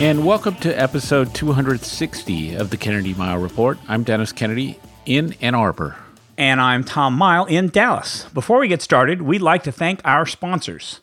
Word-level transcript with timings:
And 0.00 0.26
welcome 0.26 0.56
to 0.56 0.72
episode 0.72 1.32
260 1.32 2.56
of 2.56 2.70
the 2.70 2.76
Kennedy 2.76 3.14
Mighell 3.14 3.40
Report. 3.40 3.78
I'm 3.86 4.02
Dennis 4.02 4.32
Kennedy 4.32 4.80
in 5.06 5.34
Ann 5.34 5.54
Arbor. 5.54 5.96
And 6.36 6.60
I'm 6.60 6.82
Tom 6.82 7.16
Mighell 7.16 7.48
in 7.48 7.68
Dallas. 7.68 8.24
Before 8.34 8.58
we 8.58 8.66
get 8.66 8.82
started, 8.82 9.22
we'd 9.22 9.42
like 9.42 9.62
to 9.62 9.70
thank 9.70 10.00
our 10.04 10.26
sponsors. 10.26 11.02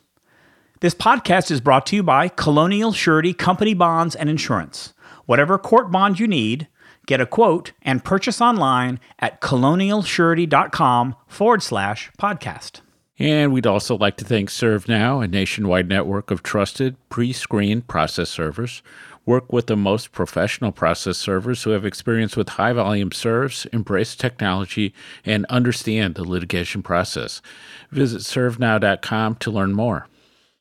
This 0.80 0.94
podcast 0.94 1.50
is 1.50 1.62
brought 1.62 1.86
to 1.86 1.96
you 1.96 2.02
by 2.02 2.28
Colonial 2.28 2.92
Surety 2.92 3.32
Company 3.32 3.72
Bonds 3.72 4.14
and 4.14 4.28
Insurance. 4.28 4.92
Whatever 5.24 5.56
court 5.56 5.90
bond 5.90 6.20
you 6.20 6.26
need, 6.26 6.68
get 7.06 7.22
a 7.22 7.26
quote 7.26 7.72
and 7.80 8.04
purchase 8.04 8.40
online 8.40 9.00
at 9.18 9.40
colonialsurety.com 9.40 11.16
forward 11.26 11.62
slash 11.62 12.10
podcast. 12.20 12.80
And 13.20 13.52
we'd 13.52 13.66
also 13.66 13.98
like 13.98 14.16
to 14.16 14.24
thank 14.24 14.48
ServeNow, 14.48 15.22
a 15.22 15.28
nationwide 15.28 15.90
network 15.90 16.30
of 16.30 16.42
trusted 16.42 16.96
pre 17.10 17.34
screened 17.34 17.86
process 17.86 18.30
servers. 18.30 18.82
Work 19.26 19.52
with 19.52 19.66
the 19.66 19.76
most 19.76 20.10
professional 20.10 20.72
process 20.72 21.18
servers 21.18 21.62
who 21.62 21.70
have 21.70 21.84
experience 21.84 22.34
with 22.34 22.48
high 22.48 22.72
volume 22.72 23.12
serves, 23.12 23.66
embrace 23.66 24.16
technology, 24.16 24.94
and 25.26 25.44
understand 25.50 26.14
the 26.14 26.24
litigation 26.24 26.82
process. 26.82 27.42
Visit 27.90 28.22
servenow.com 28.22 29.34
to 29.34 29.50
learn 29.50 29.74
more. 29.74 30.08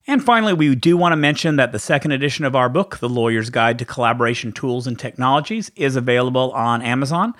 And 0.05 0.21
finally, 0.21 0.53
we 0.53 0.75
do 0.75 0.97
want 0.97 1.13
to 1.13 1.17
mention 1.17 1.55
that 1.55 1.71
the 1.71 1.79
second 1.79 2.11
edition 2.11 2.43
of 2.43 2.57
our 2.57 2.67
book, 2.67 2.97
The 2.97 3.07
Lawyer's 3.07 3.49
Guide 3.49 3.79
to 3.79 3.85
Collaboration 3.85 4.51
Tools 4.51 4.85
and 4.85 4.99
Technologies, 4.99 5.71
is 5.77 5.95
available 5.95 6.51
on 6.51 6.81
Amazon. 6.81 7.33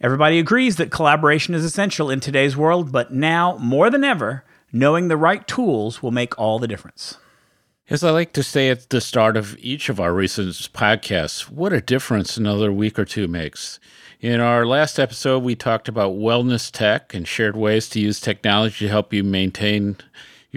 Everybody 0.00 0.40
agrees 0.40 0.76
that 0.76 0.90
collaboration 0.90 1.54
is 1.54 1.64
essential 1.64 2.10
in 2.10 2.18
today's 2.18 2.56
world, 2.56 2.90
but 2.90 3.12
now 3.12 3.56
more 3.58 3.88
than 3.88 4.02
ever, 4.02 4.44
knowing 4.72 5.08
the 5.08 5.16
right 5.16 5.46
tools 5.46 6.02
will 6.02 6.10
make 6.10 6.38
all 6.38 6.58
the 6.58 6.68
difference. 6.68 7.16
As 7.90 8.04
I 8.04 8.10
like 8.10 8.34
to 8.34 8.42
say 8.42 8.68
at 8.68 8.90
the 8.90 9.00
start 9.00 9.36
of 9.36 9.56
each 9.58 9.88
of 9.88 9.98
our 9.98 10.12
recent 10.12 10.48
podcasts, 10.74 11.48
what 11.48 11.72
a 11.72 11.80
difference 11.80 12.36
another 12.36 12.70
week 12.70 12.98
or 12.98 13.06
two 13.06 13.26
makes. 13.28 13.80
In 14.20 14.40
our 14.40 14.66
last 14.66 14.98
episode, 14.98 15.42
we 15.42 15.54
talked 15.54 15.88
about 15.88 16.12
wellness 16.12 16.70
tech 16.70 17.14
and 17.14 17.26
shared 17.26 17.56
ways 17.56 17.88
to 17.90 18.00
use 18.00 18.20
technology 18.20 18.84
to 18.84 18.90
help 18.90 19.14
you 19.14 19.24
maintain 19.24 19.96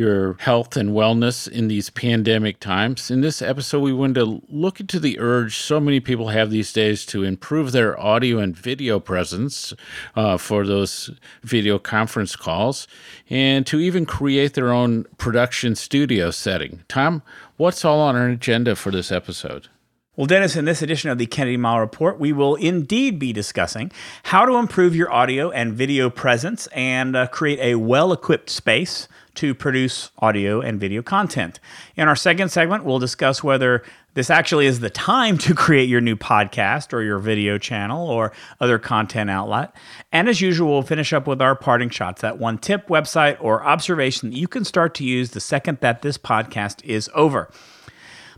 your 0.02 0.34
health 0.40 0.76
and 0.76 0.90
wellness 0.90 1.48
in 1.48 1.68
these 1.68 1.92
pandemic 1.92 2.60
times. 2.60 3.12
In 3.12 3.22
this 3.22 3.42
episode, 3.42 3.82
we 3.82 3.94
wanted 3.94 4.16
to 4.16 4.42
look 4.50 4.80
into 4.80 5.00
the 5.00 5.20
urge 5.20 5.58
so 5.58 5.80
many 5.80 6.00
people 6.00 6.30
have 6.30 6.50
these 6.50 6.74
days 6.74 7.06
to 7.06 7.24
improve 7.24 7.72
their 7.72 7.98
audio 8.00 8.40
and 8.40 8.58
video 8.58 9.00
presence 9.00 9.74
uh, 10.16 10.38
for 10.38 10.66
those 10.66 11.12
video 11.44 11.78
conference 11.78 12.36
calls 12.36 12.88
and 13.30 13.68
to 13.68 13.80
even 13.80 14.06
create 14.08 14.56
their 14.56 14.72
own 14.72 15.06
production 15.18 15.76
studio 15.76 16.32
setting. 16.32 16.84
Tom, 16.88 17.22
what's 17.58 17.86
all 17.86 18.00
on 18.00 18.16
our 18.16 18.28
agenda 18.28 18.76
for 18.76 18.90
this 18.90 19.12
episode? 19.12 19.70
Well, 20.18 20.28
Dennis, 20.28 20.58
in 20.58 20.66
this 20.66 20.82
edition 20.82 21.10
of 21.10 21.20
the 21.20 21.26
Kennedy 21.26 21.58
Mighell 21.58 21.80
Report, 21.80 22.20
we 22.20 22.34
will 22.34 22.56
indeed 22.56 23.18
be 23.18 23.32
discussing 23.32 23.94
how 24.24 24.46
to 24.46 24.56
improve 24.56 24.94
your 24.94 25.12
audio 25.12 25.52
and 25.52 25.74
video 25.74 26.10
presence 26.10 26.68
and 26.74 27.16
uh, 27.16 27.28
create 27.28 27.60
a 27.60 27.76
well 27.76 28.12
equipped 28.12 28.50
space 28.50 29.08
to 29.36 29.54
produce 29.56 30.12
audio 30.20 30.62
and 30.62 30.80
video 30.80 31.02
content. 31.02 31.60
In 31.96 32.08
our 32.08 32.16
second 32.16 32.50
segment, 32.50 32.84
we'll 32.84 33.00
discuss 33.00 33.44
whether 33.44 33.84
this 34.14 34.30
actually 34.30 34.66
is 34.66 34.82
the 34.82 34.90
time 34.90 35.38
to 35.38 35.56
create 35.56 35.88
your 35.88 36.02
new 36.02 36.16
podcast 36.16 36.92
or 36.92 37.02
your 37.02 37.20
video 37.20 37.58
channel 37.58 38.10
or 38.10 38.34
other 38.60 38.78
content 38.78 39.30
outlet. 39.30 39.74
And 40.12 40.28
as 40.28 40.42
usual, 40.42 40.72
we'll 40.72 40.82
finish 40.82 41.14
up 41.14 41.28
with 41.28 41.42
our 41.42 41.56
parting 41.56 41.90
shots 41.90 42.22
that 42.22 42.38
one 42.38 42.58
tip, 42.58 42.88
website, 42.88 43.38
or 43.40 43.64
observation 43.64 44.32
that 44.32 44.38
you 44.38 44.48
can 44.48 44.66
start 44.66 44.94
to 44.96 45.06
use 45.06 45.32
the 45.32 45.40
second 45.40 45.78
that 45.82 46.02
this 46.02 46.18
podcast 46.18 46.84
is 46.84 47.10
over. 47.14 47.50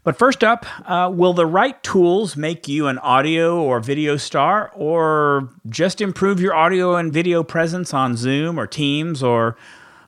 But 0.03 0.17
first 0.17 0.43
up, 0.43 0.65
uh, 0.87 1.09
will 1.13 1.33
the 1.33 1.45
right 1.45 1.81
tools 1.81 2.35
make 2.35 2.67
you 2.67 2.87
an 2.87 2.97
audio 2.99 3.61
or 3.61 3.79
video 3.79 4.17
star, 4.17 4.69
or 4.75 5.49
just 5.69 6.01
improve 6.01 6.41
your 6.41 6.53
audio 6.53 6.95
and 6.97 7.11
video 7.11 7.41
presence 7.41 7.93
on 7.93 8.17
Zoom 8.17 8.59
or 8.59 8.67
Teams 8.67 9.23
or 9.23 9.55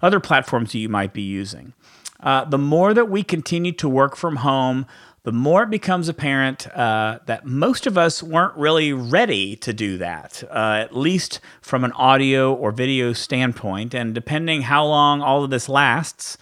other 0.02 0.20
platforms 0.20 0.72
that 0.72 0.80
you 0.80 0.90
might 0.90 1.14
be 1.14 1.22
using? 1.22 1.74
Uh, 2.20 2.46
the 2.46 2.58
more 2.58 2.94
that 2.94 3.10
we 3.10 3.24
continue 3.24 3.72
to 3.74 3.90
work 3.90 4.16
from 4.16 4.38
home, 4.38 4.86
the 5.24 5.32
more 5.32 5.64
it 5.64 5.70
becomes 5.72 6.08
apparent 6.08 6.68
uh, 6.76 7.20
that 7.26 7.46
most 7.46 7.88
of 7.88 7.98
us 7.98 8.22
weren't 8.22 8.56
really 8.56 8.94
ready 8.94 9.56
to 9.56 9.74
do 9.74 9.98
that, 9.98 10.44
uh, 10.52 10.78
at 10.80 10.96
least 10.96 11.40
from 11.62 11.84
an 11.84 11.92
audio 11.94 12.54
or 12.54 12.72
video 12.72 13.12
standpoint. 13.12 13.96
And 13.96 14.14
depending 14.14 14.62
how 14.62 14.86
long 14.86 15.22
all 15.22 15.44
of 15.44 15.50
this 15.50 15.68
lasts, 15.68 16.38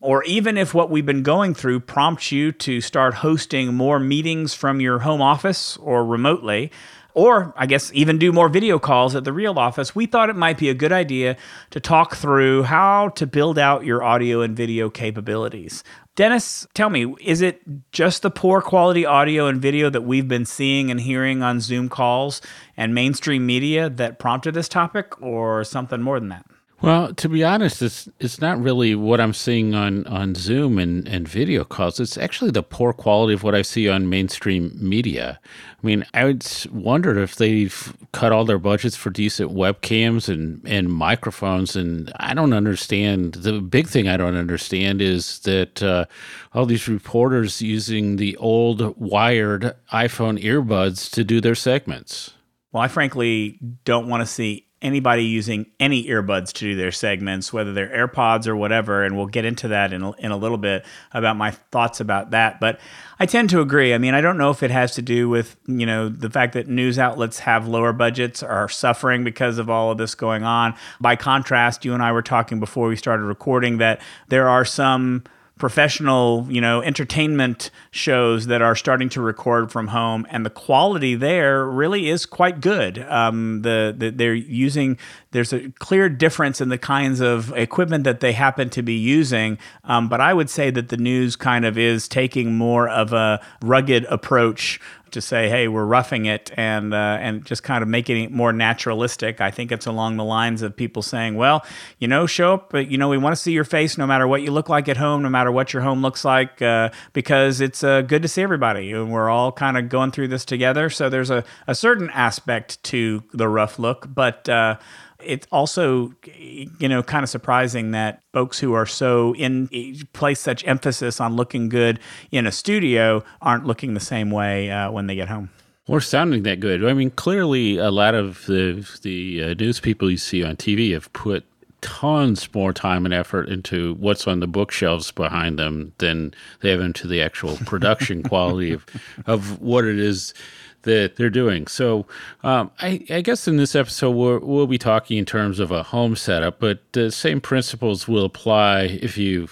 or 0.00 0.22
even 0.22 0.56
if 0.56 0.72
what 0.72 0.88
we've 0.88 1.04
been 1.04 1.24
going 1.24 1.52
through 1.54 1.80
prompts 1.80 2.30
you 2.30 2.52
to 2.52 2.80
start 2.80 3.14
hosting 3.14 3.74
more 3.74 3.98
meetings 3.98 4.54
from 4.54 4.80
your 4.80 5.00
home 5.00 5.20
office 5.20 5.76
or 5.78 6.06
remotely, 6.06 6.70
or 7.14 7.52
I 7.56 7.66
guess 7.66 7.90
even 7.94 8.18
do 8.18 8.32
more 8.32 8.48
video 8.48 8.78
calls 8.78 9.14
at 9.14 9.24
the 9.24 9.32
real 9.32 9.58
office, 9.58 9.94
we 9.94 10.06
thought 10.06 10.30
it 10.30 10.36
might 10.36 10.58
be 10.58 10.68
a 10.68 10.74
good 10.74 10.92
idea 10.92 11.36
to 11.70 11.80
talk 11.80 12.16
through 12.16 12.64
how 12.64 13.08
to 13.10 13.26
build 13.26 13.58
out 13.58 13.84
your 13.84 14.02
audio 14.02 14.40
and 14.40 14.56
video 14.56 14.90
capabilities. 14.90 15.82
Dennis, 16.16 16.66
tell 16.74 16.90
me, 16.90 17.14
is 17.20 17.40
it 17.40 17.60
just 17.92 18.22
the 18.22 18.30
poor 18.30 18.60
quality 18.60 19.06
audio 19.06 19.46
and 19.46 19.62
video 19.62 19.88
that 19.88 20.02
we've 20.02 20.28
been 20.28 20.44
seeing 20.44 20.90
and 20.90 21.00
hearing 21.00 21.42
on 21.42 21.60
Zoom 21.60 21.88
calls 21.88 22.42
and 22.76 22.94
mainstream 22.94 23.46
media 23.46 23.88
that 23.88 24.18
prompted 24.18 24.54
this 24.54 24.68
topic, 24.68 25.20
or 25.22 25.62
something 25.62 26.02
more 26.02 26.18
than 26.18 26.28
that? 26.30 26.44
Well, 26.80 27.12
to 27.12 27.28
be 27.28 27.42
honest, 27.42 27.82
it's 27.82 28.08
it's 28.20 28.40
not 28.40 28.62
really 28.62 28.94
what 28.94 29.20
I'm 29.20 29.34
seeing 29.34 29.74
on, 29.74 30.06
on 30.06 30.36
Zoom 30.36 30.78
and, 30.78 31.08
and 31.08 31.26
video 31.26 31.64
calls. 31.64 31.98
It's 31.98 32.16
actually 32.16 32.52
the 32.52 32.62
poor 32.62 32.92
quality 32.92 33.34
of 33.34 33.42
what 33.42 33.56
I 33.56 33.62
see 33.62 33.88
on 33.88 34.08
mainstream 34.08 34.70
media. 34.80 35.40
I 35.44 35.86
mean, 35.86 36.06
I 36.14 36.24
would 36.24 36.46
wonder 36.70 37.18
if 37.18 37.34
they've 37.34 37.96
cut 38.12 38.30
all 38.30 38.44
their 38.44 38.60
budgets 38.60 38.94
for 38.94 39.10
decent 39.10 39.50
webcams 39.50 40.28
and, 40.28 40.62
and 40.68 40.92
microphones. 40.92 41.74
And 41.74 42.12
I 42.20 42.32
don't 42.32 42.52
understand. 42.52 43.34
The 43.34 43.60
big 43.60 43.88
thing 43.88 44.06
I 44.06 44.16
don't 44.16 44.36
understand 44.36 45.02
is 45.02 45.40
that 45.40 45.82
uh, 45.82 46.04
all 46.52 46.64
these 46.64 46.86
reporters 46.86 47.60
using 47.60 48.16
the 48.16 48.36
old 48.36 48.96
wired 48.96 49.74
iPhone 49.92 50.40
earbuds 50.40 51.10
to 51.10 51.24
do 51.24 51.40
their 51.40 51.56
segments. 51.56 52.34
Well, 52.70 52.84
I 52.84 52.88
frankly 52.88 53.58
don't 53.84 54.06
want 54.06 54.20
to 54.20 54.26
see 54.26 54.67
anybody 54.80 55.24
using 55.24 55.66
any 55.80 56.04
earbuds 56.04 56.52
to 56.52 56.60
do 56.64 56.76
their 56.76 56.92
segments, 56.92 57.52
whether 57.52 57.72
they're 57.72 57.88
AirPods 57.88 58.46
or 58.46 58.54
whatever. 58.54 59.04
And 59.04 59.16
we'll 59.16 59.26
get 59.26 59.44
into 59.44 59.68
that 59.68 59.92
in 59.92 60.02
a, 60.02 60.12
in 60.12 60.30
a 60.30 60.36
little 60.36 60.58
bit 60.58 60.84
about 61.12 61.36
my 61.36 61.50
thoughts 61.50 62.00
about 62.00 62.30
that. 62.30 62.60
But 62.60 62.78
I 63.18 63.26
tend 63.26 63.50
to 63.50 63.60
agree. 63.60 63.92
I 63.92 63.98
mean, 63.98 64.14
I 64.14 64.20
don't 64.20 64.38
know 64.38 64.50
if 64.50 64.62
it 64.62 64.70
has 64.70 64.94
to 64.94 65.02
do 65.02 65.28
with, 65.28 65.56
you 65.66 65.86
know, 65.86 66.08
the 66.08 66.30
fact 66.30 66.52
that 66.52 66.68
news 66.68 66.98
outlets 66.98 67.40
have 67.40 67.66
lower 67.66 67.92
budgets 67.92 68.42
are 68.42 68.68
suffering 68.68 69.24
because 69.24 69.58
of 69.58 69.68
all 69.68 69.90
of 69.90 69.98
this 69.98 70.14
going 70.14 70.44
on. 70.44 70.74
By 71.00 71.16
contrast, 71.16 71.84
you 71.84 71.94
and 71.94 72.02
I 72.02 72.12
were 72.12 72.22
talking 72.22 72.60
before 72.60 72.88
we 72.88 72.96
started 72.96 73.24
recording 73.24 73.78
that 73.78 74.00
there 74.28 74.48
are 74.48 74.64
some 74.64 75.24
professional, 75.58 76.46
you 76.48 76.60
know, 76.60 76.82
entertainment 76.82 77.70
shows 77.90 78.46
that 78.46 78.62
are 78.62 78.74
starting 78.74 79.08
to 79.10 79.20
record 79.20 79.70
from 79.70 79.88
home, 79.88 80.26
and 80.30 80.46
the 80.46 80.50
quality 80.50 81.14
there 81.14 81.66
really 81.66 82.08
is 82.08 82.26
quite 82.26 82.60
good. 82.60 82.98
Um, 83.08 83.62
the, 83.62 83.94
the 83.96 84.10
they're 84.10 84.34
using 84.34 84.98
there's 85.32 85.52
a 85.52 85.70
clear 85.78 86.08
difference 86.08 86.60
in 86.60 86.70
the 86.70 86.78
kinds 86.78 87.20
of 87.20 87.52
equipment 87.54 88.04
that 88.04 88.20
they 88.20 88.32
happen 88.32 88.70
to 88.70 88.82
be 88.82 88.94
using, 88.94 89.58
um, 89.84 90.08
but 90.08 90.20
I 90.20 90.32
would 90.32 90.48
say 90.48 90.70
that 90.70 90.88
the 90.88 90.96
news 90.96 91.36
kind 91.36 91.64
of 91.64 91.76
is 91.76 92.08
taking 92.08 92.54
more 92.54 92.88
of 92.88 93.12
a 93.12 93.40
rugged 93.62 94.04
approach 94.04 94.80
to 95.12 95.20
say, 95.20 95.48
hey, 95.48 95.68
we're 95.68 95.84
roughing 95.84 96.26
it 96.26 96.50
and 96.56 96.94
uh, 96.94 97.18
and 97.20 97.44
just 97.44 97.62
kind 97.62 97.82
of 97.82 97.88
making 97.88 98.22
it 98.22 98.30
more 98.30 98.52
naturalistic. 98.52 99.40
I 99.40 99.50
think 99.50 99.72
it's 99.72 99.86
along 99.86 100.16
the 100.16 100.24
lines 100.24 100.62
of 100.62 100.76
people 100.76 101.02
saying, 101.02 101.36
well, 101.36 101.64
you 101.98 102.08
know, 102.08 102.26
show 102.26 102.54
up, 102.54 102.70
but 102.70 102.90
you 102.90 102.98
know, 102.98 103.08
we 103.08 103.18
want 103.18 103.34
to 103.34 103.40
see 103.40 103.52
your 103.52 103.64
face 103.64 103.98
no 103.98 104.06
matter 104.06 104.26
what 104.26 104.42
you 104.42 104.50
look 104.50 104.68
like 104.68 104.88
at 104.88 104.96
home, 104.96 105.22
no 105.22 105.28
matter 105.28 105.52
what 105.52 105.72
your 105.72 105.82
home 105.82 106.02
looks 106.02 106.24
like, 106.24 106.60
uh, 106.62 106.90
because 107.12 107.60
it's 107.60 107.82
uh, 107.82 108.02
good 108.02 108.22
to 108.22 108.28
see 108.28 108.42
everybody 108.42 108.92
and 108.92 109.12
we're 109.12 109.28
all 109.28 109.52
kind 109.52 109.76
of 109.76 109.88
going 109.88 110.10
through 110.10 110.28
this 110.28 110.44
together. 110.44 110.90
So 110.90 111.08
there's 111.08 111.30
a, 111.30 111.44
a 111.66 111.74
certain 111.74 112.10
aspect 112.10 112.82
to 112.84 113.22
the 113.32 113.48
rough 113.48 113.78
look, 113.78 114.06
but 114.12 114.48
uh, 114.48 114.76
it's 115.24 115.46
also 115.50 116.12
you 116.32 116.88
know 116.88 117.02
kind 117.02 117.22
of 117.22 117.28
surprising 117.28 117.90
that 117.90 118.22
folks 118.32 118.58
who 118.58 118.72
are 118.72 118.86
so 118.86 119.34
in 119.34 119.68
place 120.12 120.40
such 120.40 120.66
emphasis 120.66 121.20
on 121.20 121.34
looking 121.34 121.68
good 121.68 121.98
in 122.30 122.46
a 122.46 122.52
studio 122.52 123.24
aren't 123.42 123.66
looking 123.66 123.94
the 123.94 124.00
same 124.00 124.30
way 124.30 124.70
uh, 124.70 124.90
when 124.90 125.06
they 125.06 125.14
get 125.14 125.28
home 125.28 125.50
or 125.88 126.02
sounding 126.02 126.42
that 126.42 126.60
good. 126.60 126.84
I 126.84 126.92
mean, 126.92 127.10
clearly, 127.10 127.78
a 127.78 127.90
lot 127.90 128.14
of 128.14 128.46
the 128.46 128.86
the 129.02 129.42
uh, 129.42 129.54
news 129.54 129.80
people 129.80 130.10
you 130.10 130.18
see 130.18 130.44
on 130.44 130.56
TV 130.56 130.92
have 130.92 131.12
put 131.12 131.44
tons 131.80 132.52
more 132.54 132.72
time 132.72 133.04
and 133.04 133.14
effort 133.14 133.48
into 133.48 133.94
what's 133.94 134.26
on 134.26 134.40
the 134.40 134.48
bookshelves 134.48 135.12
behind 135.12 135.58
them 135.58 135.92
than 135.98 136.34
they 136.60 136.70
have 136.70 136.80
into 136.80 137.06
the 137.06 137.22
actual 137.22 137.56
production 137.58 138.22
quality 138.28 138.72
of 138.72 138.84
of 139.26 139.60
what 139.60 139.84
it 139.84 139.98
is 139.98 140.34
that 140.82 141.16
they're 141.16 141.30
doing. 141.30 141.66
So, 141.66 142.06
um, 142.42 142.70
I, 142.80 143.04
I, 143.10 143.20
guess 143.20 143.48
in 143.48 143.56
this 143.56 143.74
episode 143.74 144.10
we'll, 144.10 144.38
we'll, 144.40 144.66
be 144.66 144.78
talking 144.78 145.18
in 145.18 145.24
terms 145.24 145.58
of 145.58 145.70
a 145.70 145.82
home 145.82 146.16
setup, 146.16 146.60
but 146.60 146.80
the 146.92 147.10
same 147.10 147.40
principles 147.40 148.06
will 148.06 148.24
apply 148.24 148.82
if 148.82 149.18
you 149.18 149.48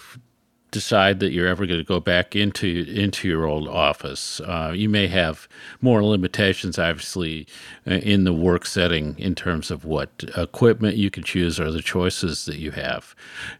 decide 0.70 1.20
that 1.20 1.32
you're 1.32 1.46
ever 1.46 1.66
going 1.66 1.80
to 1.80 1.84
go 1.84 2.00
back 2.00 2.36
into 2.36 2.84
into 2.88 3.28
your 3.28 3.46
old 3.46 3.68
office. 3.68 4.40
Uh, 4.40 4.72
you 4.74 4.88
may 4.88 5.06
have 5.06 5.48
more 5.80 6.04
limitations, 6.04 6.78
obviously, 6.78 7.46
uh, 7.86 7.94
in 7.94 8.24
the 8.24 8.32
work 8.32 8.66
setting 8.66 9.18
in 9.18 9.34
terms 9.34 9.70
of 9.70 9.84
what 9.84 10.24
equipment 10.36 10.96
you 10.96 11.10
can 11.10 11.22
choose 11.22 11.58
or 11.58 11.70
the 11.70 11.82
choices 11.82 12.44
that 12.46 12.58
you 12.58 12.72
have. 12.72 13.14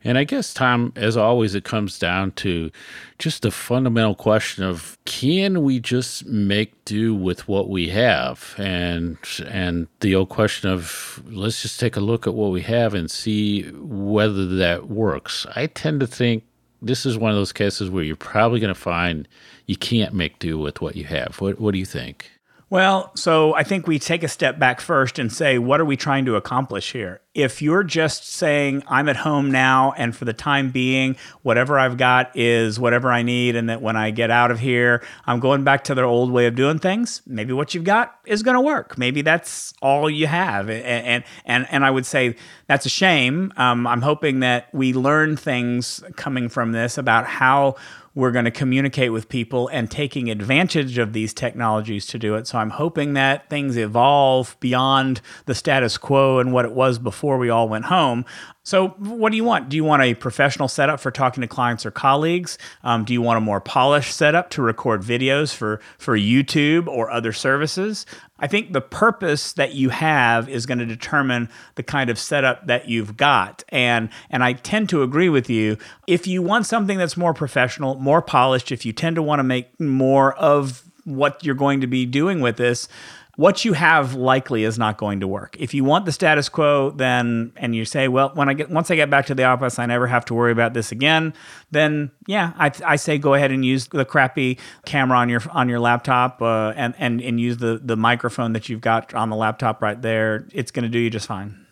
And 0.04 0.18
I 0.18 0.24
guess, 0.24 0.52
Tom, 0.52 0.92
as 0.96 1.16
always, 1.16 1.54
it 1.54 1.64
comes 1.64 1.98
down 1.98 2.32
to 2.32 2.70
just 3.18 3.42
the 3.42 3.50
fundamental 3.50 4.14
question 4.14 4.64
of 4.64 4.98
can 5.04 5.62
we 5.62 5.80
just 5.80 6.26
make 6.26 6.84
do 6.84 7.14
with 7.14 7.48
what 7.48 7.68
we 7.68 7.88
have 7.88 8.54
and 8.58 9.16
and 9.46 9.88
the 10.00 10.14
old 10.14 10.28
question 10.28 10.70
of 10.70 11.22
let's 11.26 11.62
just 11.62 11.80
take 11.80 11.96
a 11.96 12.00
look 12.00 12.26
at 12.26 12.34
what 12.34 12.52
we 12.52 12.60
have 12.60 12.94
and 12.94 13.10
see 13.10 13.62
whether 13.72 14.46
that 14.46 14.88
works 14.88 15.46
i 15.56 15.66
tend 15.66 15.98
to 16.00 16.06
think 16.06 16.44
this 16.82 17.06
is 17.06 17.16
one 17.18 17.30
of 17.30 17.36
those 17.36 17.52
cases 17.52 17.90
where 17.90 18.04
you're 18.04 18.16
probably 18.16 18.60
going 18.60 18.74
to 18.74 18.80
find 18.80 19.26
you 19.66 19.76
can't 19.76 20.14
make 20.14 20.38
do 20.38 20.58
with 20.58 20.80
what 20.80 20.96
you 20.96 21.04
have. 21.04 21.36
What, 21.40 21.60
what 21.60 21.72
do 21.72 21.78
you 21.78 21.86
think? 21.86 22.30
Well, 22.68 23.12
so 23.14 23.54
I 23.54 23.62
think 23.62 23.86
we 23.86 24.00
take 24.00 24.24
a 24.24 24.28
step 24.28 24.58
back 24.58 24.80
first 24.80 25.20
and 25.20 25.32
say, 25.32 25.56
what 25.56 25.80
are 25.80 25.84
we 25.84 25.96
trying 25.96 26.24
to 26.24 26.34
accomplish 26.34 26.90
here? 26.90 27.20
If 27.32 27.62
you're 27.62 27.84
just 27.84 28.26
saying, 28.28 28.82
I'm 28.88 29.08
at 29.08 29.18
home 29.18 29.52
now, 29.52 29.94
and 29.96 30.16
for 30.16 30.24
the 30.24 30.32
time 30.32 30.72
being, 30.72 31.14
whatever 31.42 31.78
I've 31.78 31.96
got 31.96 32.36
is 32.36 32.80
whatever 32.80 33.12
I 33.12 33.22
need, 33.22 33.54
and 33.54 33.68
that 33.68 33.82
when 33.82 33.94
I 33.94 34.10
get 34.10 34.32
out 34.32 34.50
of 34.50 34.58
here, 34.58 35.04
I'm 35.26 35.38
going 35.38 35.62
back 35.62 35.84
to 35.84 35.94
their 35.94 36.06
old 36.06 36.32
way 36.32 36.46
of 36.46 36.56
doing 36.56 36.80
things, 36.80 37.22
maybe 37.24 37.52
what 37.52 37.72
you've 37.72 37.84
got 37.84 38.18
is 38.26 38.42
going 38.42 38.56
to 38.56 38.60
work. 38.60 38.98
Maybe 38.98 39.22
that's 39.22 39.72
all 39.80 40.10
you 40.10 40.26
have. 40.26 40.68
And, 40.68 41.22
and, 41.44 41.68
and, 41.70 41.84
I 41.84 41.90
would 41.90 42.06
say 42.06 42.34
that's 42.66 42.84
a 42.84 42.88
shame. 42.88 43.52
Um, 43.56 43.86
I'm 43.86 44.02
hoping 44.02 44.40
that 44.40 44.74
we 44.74 44.92
learn 44.92 45.36
things 45.36 46.02
coming 46.16 46.48
from 46.48 46.72
this 46.72 46.98
about 46.98 47.26
how 47.26 47.76
we're 48.16 48.30
going 48.32 48.46
to 48.46 48.50
communicate 48.50 49.12
with 49.12 49.28
people 49.28 49.68
and 49.68 49.90
taking 49.90 50.30
advantage 50.30 50.96
of 50.96 51.12
these 51.12 51.34
technologies 51.34 52.06
to 52.06 52.18
do 52.18 52.34
it. 52.34 52.46
So 52.46 52.56
I'm 52.58 52.70
hoping 52.70 53.12
that 53.12 53.50
things 53.50 53.76
evolve 53.76 54.56
beyond 54.58 55.20
the 55.44 55.54
status 55.54 55.98
quo 55.98 56.38
and 56.38 56.50
what 56.50 56.64
it 56.64 56.72
was 56.72 56.98
before 56.98 57.36
we 57.36 57.50
all 57.50 57.68
went 57.68 57.84
home. 57.84 58.24
So, 58.66 58.88
what 58.98 59.30
do 59.30 59.36
you 59.36 59.44
want? 59.44 59.68
Do 59.68 59.76
you 59.76 59.84
want 59.84 60.02
a 60.02 60.14
professional 60.14 60.66
setup 60.66 60.98
for 60.98 61.12
talking 61.12 61.40
to 61.42 61.46
clients 61.46 61.86
or 61.86 61.92
colleagues? 61.92 62.58
Um, 62.82 63.04
do 63.04 63.12
you 63.12 63.22
want 63.22 63.36
a 63.38 63.40
more 63.40 63.60
polished 63.60 64.16
setup 64.16 64.50
to 64.50 64.62
record 64.62 65.02
videos 65.02 65.54
for, 65.54 65.80
for 65.98 66.18
YouTube 66.18 66.88
or 66.88 67.08
other 67.08 67.32
services? 67.32 68.06
I 68.38 68.46
think 68.46 68.72
the 68.72 68.80
purpose 68.80 69.52
that 69.54 69.74
you 69.74 69.88
have 69.88 70.48
is 70.48 70.66
going 70.66 70.78
to 70.78 70.86
determine 70.86 71.48
the 71.76 71.82
kind 71.82 72.10
of 72.10 72.18
setup 72.18 72.66
that 72.66 72.88
you've 72.88 73.16
got. 73.16 73.64
And 73.70 74.10
and 74.30 74.44
I 74.44 74.54
tend 74.54 74.88
to 74.90 75.02
agree 75.02 75.28
with 75.28 75.48
you. 75.48 75.78
If 76.06 76.26
you 76.26 76.42
want 76.42 76.66
something 76.66 76.98
that's 76.98 77.16
more 77.16 77.34
professional, 77.34 77.94
more 77.94 78.22
polished, 78.22 78.70
if 78.72 78.84
you 78.84 78.92
tend 78.92 79.16
to 79.16 79.22
want 79.22 79.40
to 79.40 79.44
make 79.44 79.78
more 79.80 80.34
of 80.34 80.82
what 81.04 81.44
you're 81.44 81.54
going 81.54 81.80
to 81.80 81.86
be 81.86 82.04
doing 82.04 82.40
with 82.40 82.56
this, 82.56 82.88
what 83.36 83.66
you 83.66 83.74
have 83.74 84.14
likely 84.14 84.64
is 84.64 84.78
not 84.78 84.96
going 84.96 85.20
to 85.20 85.28
work. 85.28 85.56
If 85.58 85.74
you 85.74 85.84
want 85.84 86.06
the 86.06 86.12
status 86.12 86.48
quo, 86.48 86.90
then 86.90 87.52
and 87.56 87.76
you 87.76 87.84
say, 87.84 88.08
well, 88.08 88.30
when 88.34 88.48
I 88.48 88.54
get 88.54 88.70
once 88.70 88.90
I 88.90 88.96
get 88.96 89.10
back 89.10 89.26
to 89.26 89.34
the 89.34 89.44
office, 89.44 89.78
I 89.78 89.86
never 89.86 90.06
have 90.06 90.24
to 90.26 90.34
worry 90.34 90.52
about 90.52 90.74
this 90.74 90.90
again. 90.90 91.34
Then 91.70 92.10
yeah, 92.26 92.52
I, 92.58 92.72
I 92.84 92.96
say 92.96 93.18
go 93.18 93.34
ahead 93.34 93.50
and 93.50 93.64
use 93.64 93.88
the 93.88 94.04
crappy 94.04 94.58
camera 94.86 95.18
on 95.18 95.28
your 95.28 95.42
on 95.50 95.68
your 95.68 95.80
laptop 95.80 96.40
uh, 96.40 96.72
and 96.76 96.94
and 96.98 97.20
and 97.20 97.38
use 97.38 97.58
the 97.58 97.80
the 97.82 97.96
microphone 97.96 98.54
that 98.54 98.68
you've 98.68 98.80
got 98.80 99.14
on 99.14 99.28
the 99.28 99.36
laptop 99.36 99.82
right 99.82 100.00
there. 100.00 100.48
It's 100.52 100.70
going 100.70 100.84
to 100.84 100.88
do 100.88 100.98
you 100.98 101.10
just 101.10 101.26
fine. 101.26 101.65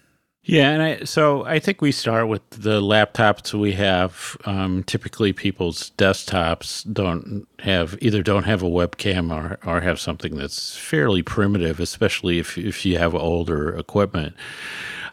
Yeah, 0.46 0.70
and 0.72 0.82
I, 0.82 1.04
so 1.04 1.44
I 1.46 1.58
think 1.58 1.80
we 1.80 1.90
start 1.90 2.28
with 2.28 2.48
the 2.50 2.82
laptops 2.82 3.54
we 3.54 3.72
have. 3.72 4.36
Um, 4.44 4.84
typically, 4.84 5.32
people's 5.32 5.92
desktops 5.96 6.84
don't 6.92 7.48
have 7.60 7.96
either 8.02 8.22
don't 8.22 8.44
have 8.44 8.62
a 8.62 8.66
webcam 8.68 9.32
or, 9.32 9.58
or 9.66 9.80
have 9.80 9.98
something 9.98 10.36
that's 10.36 10.76
fairly 10.76 11.22
primitive, 11.22 11.80
especially 11.80 12.38
if 12.38 12.58
if 12.58 12.84
you 12.84 12.98
have 12.98 13.14
older 13.14 13.74
equipment. 13.74 14.34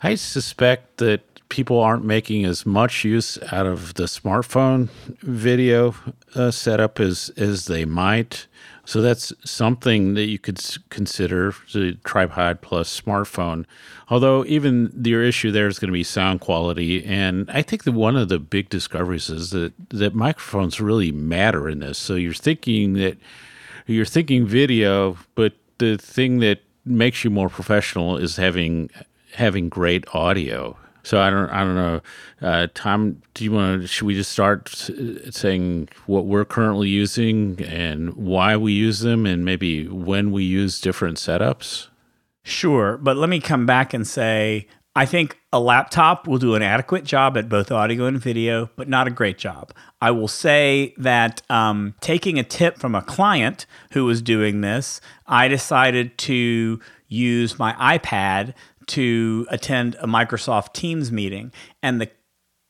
I 0.04 0.16
suspect 0.16 0.98
that 0.98 1.22
people 1.48 1.80
aren't 1.80 2.04
making 2.04 2.44
as 2.44 2.66
much 2.66 3.06
use 3.06 3.38
out 3.54 3.66
of 3.66 3.94
the 3.94 4.04
smartphone 4.04 4.90
video 5.22 5.96
uh, 6.36 6.52
setup 6.52 7.00
as 7.00 7.32
as 7.38 7.68
they 7.68 7.86
might. 7.86 8.48
So 8.84 9.02
that's 9.02 9.32
something 9.46 10.16
that 10.16 10.26
you 10.26 10.40
could 10.40 10.60
consider 10.90 11.54
the 11.74 11.98
tripod 12.04 12.62
plus 12.62 13.00
smartphone. 13.00 13.66
Although 14.10 14.44
even 14.46 14.92
your 15.04 15.24
issue 15.24 15.52
there 15.52 15.68
is 15.68 15.80
going 15.80 15.90
to 15.90 15.94
be 15.94 16.04
sound 16.04 16.42
quality, 16.42 17.04
and 17.06 17.50
I 17.52 17.62
think 17.62 17.84
that 17.84 17.92
one 17.92 18.18
of 18.18 18.30
the 18.30 18.40
big 18.40 18.70
discoveries 18.70 19.30
is 19.30 19.52
that 19.52 19.74
that 19.90 20.16
microphones 20.16 20.82
really 20.82 21.12
matter 21.12 21.70
in 21.70 21.80
this. 21.80 21.98
So 21.98 22.16
you're 22.16 22.34
thinking 22.34 22.94
that 22.94 23.18
you're 23.86 24.06
thinking 24.06 24.46
video, 24.46 25.18
but 25.36 25.54
the 25.78 25.98
thing 25.98 26.40
that 26.40 26.62
makes 26.86 27.24
you 27.24 27.30
more 27.30 27.50
professional 27.50 28.18
is 28.18 28.38
having 28.38 28.90
having 29.36 29.70
great 29.70 30.06
audio. 30.14 30.78
So 31.04 31.20
I 31.20 31.30
don't, 31.30 31.50
I 31.50 31.60
don't 31.60 31.76
know, 31.76 32.02
uh, 32.42 32.68
Tom. 32.74 33.22
Do 33.34 33.44
you 33.44 33.52
want 33.52 33.82
to? 33.82 33.88
Should 33.88 34.06
we 34.06 34.16
just 34.16 34.32
start 34.32 34.70
saying 35.32 35.90
what 36.06 36.26
we're 36.26 36.46
currently 36.46 36.90
using 36.90 37.62
and 37.64 38.14
why 38.14 38.58
we 38.58 38.74
use 38.74 39.00
them, 39.00 39.26
and 39.26 39.44
maybe 39.44 39.88
when 39.88 40.32
we 40.32 40.44
use 40.44 40.80
different 40.80 41.18
setups? 41.18 41.88
Sure, 42.44 42.98
but 42.98 43.18
let 43.18 43.30
me 43.30 43.40
come 43.40 43.66
back 43.66 43.94
and 43.94 44.08
say 44.08 44.68
I 44.94 45.06
think 45.06 45.40
a 45.54 45.60
laptop 45.60 46.28
will 46.28 46.38
do 46.38 46.56
an 46.56 46.62
adequate 46.62 47.06
job 47.06 47.38
at 47.38 47.48
both 47.48 47.72
audio 47.72 48.06
and 48.06 48.20
video, 48.20 48.70
but 48.76 48.90
not 48.90 49.08
a 49.08 49.12
great 49.12 49.38
job. 49.38 49.72
I 50.02 50.12
will 50.12 50.28
say 50.28 50.94
that 50.98 51.42
um, 51.50 51.96
taking 52.02 52.38
a 52.38 52.44
tip 52.44 52.78
from 52.78 52.94
a 52.94 53.02
client 53.02 53.66
who 53.94 54.04
was 54.04 54.22
doing 54.22 54.60
this, 54.60 55.00
I 55.28 55.48
decided 55.48 56.18
to 56.20 56.82
use 57.08 57.58
my 57.58 57.74
iPad 57.98 58.54
to 58.92 59.46
attend 59.50 59.96
a 59.96 60.08
Microsoft 60.08 60.74
Teams 60.74 61.12
meeting, 61.12 61.52
and 61.82 62.00
the 62.00 62.10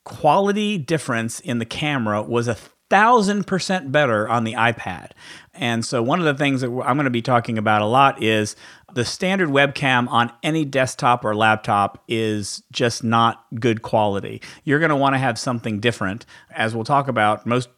quality 0.05 0.77
difference 0.77 1.39
in 1.39 1.59
the 1.59 1.65
camera 1.65 2.21
was 2.21 2.47
a 2.47 2.57
thousand 2.89 3.47
percent 3.47 3.91
better 3.91 4.27
on 4.27 4.43
the 4.43 4.53
iPad. 4.53 5.11
And 5.53 5.85
so, 5.85 6.01
one 6.01 6.19
of 6.19 6.25
the 6.25 6.33
things 6.33 6.61
that 6.61 6.67
I'm 6.67 6.95
going 6.95 7.03
to 7.03 7.09
be 7.09 7.21
talking 7.21 7.57
about 7.57 7.81
a 7.81 7.85
lot 7.85 8.23
is 8.23 8.55
the 8.93 9.05
standard 9.05 9.49
webcam 9.49 10.07
on 10.09 10.31
any 10.43 10.65
desktop 10.65 11.23
or 11.23 11.35
laptop 11.35 12.03
is 12.07 12.63
just 12.71 13.03
not 13.03 13.45
good 13.59 13.81
quality. 13.81 14.41
You're 14.63 14.79
going 14.79 14.89
to 14.89 14.95
want 14.95 15.13
to 15.15 15.19
have 15.19 15.39
something 15.39 15.79
different. 15.79 16.25
As 16.51 16.75
we'll 16.75 16.83
talk 16.83 17.07
about, 17.07 17.45
most 17.45 17.69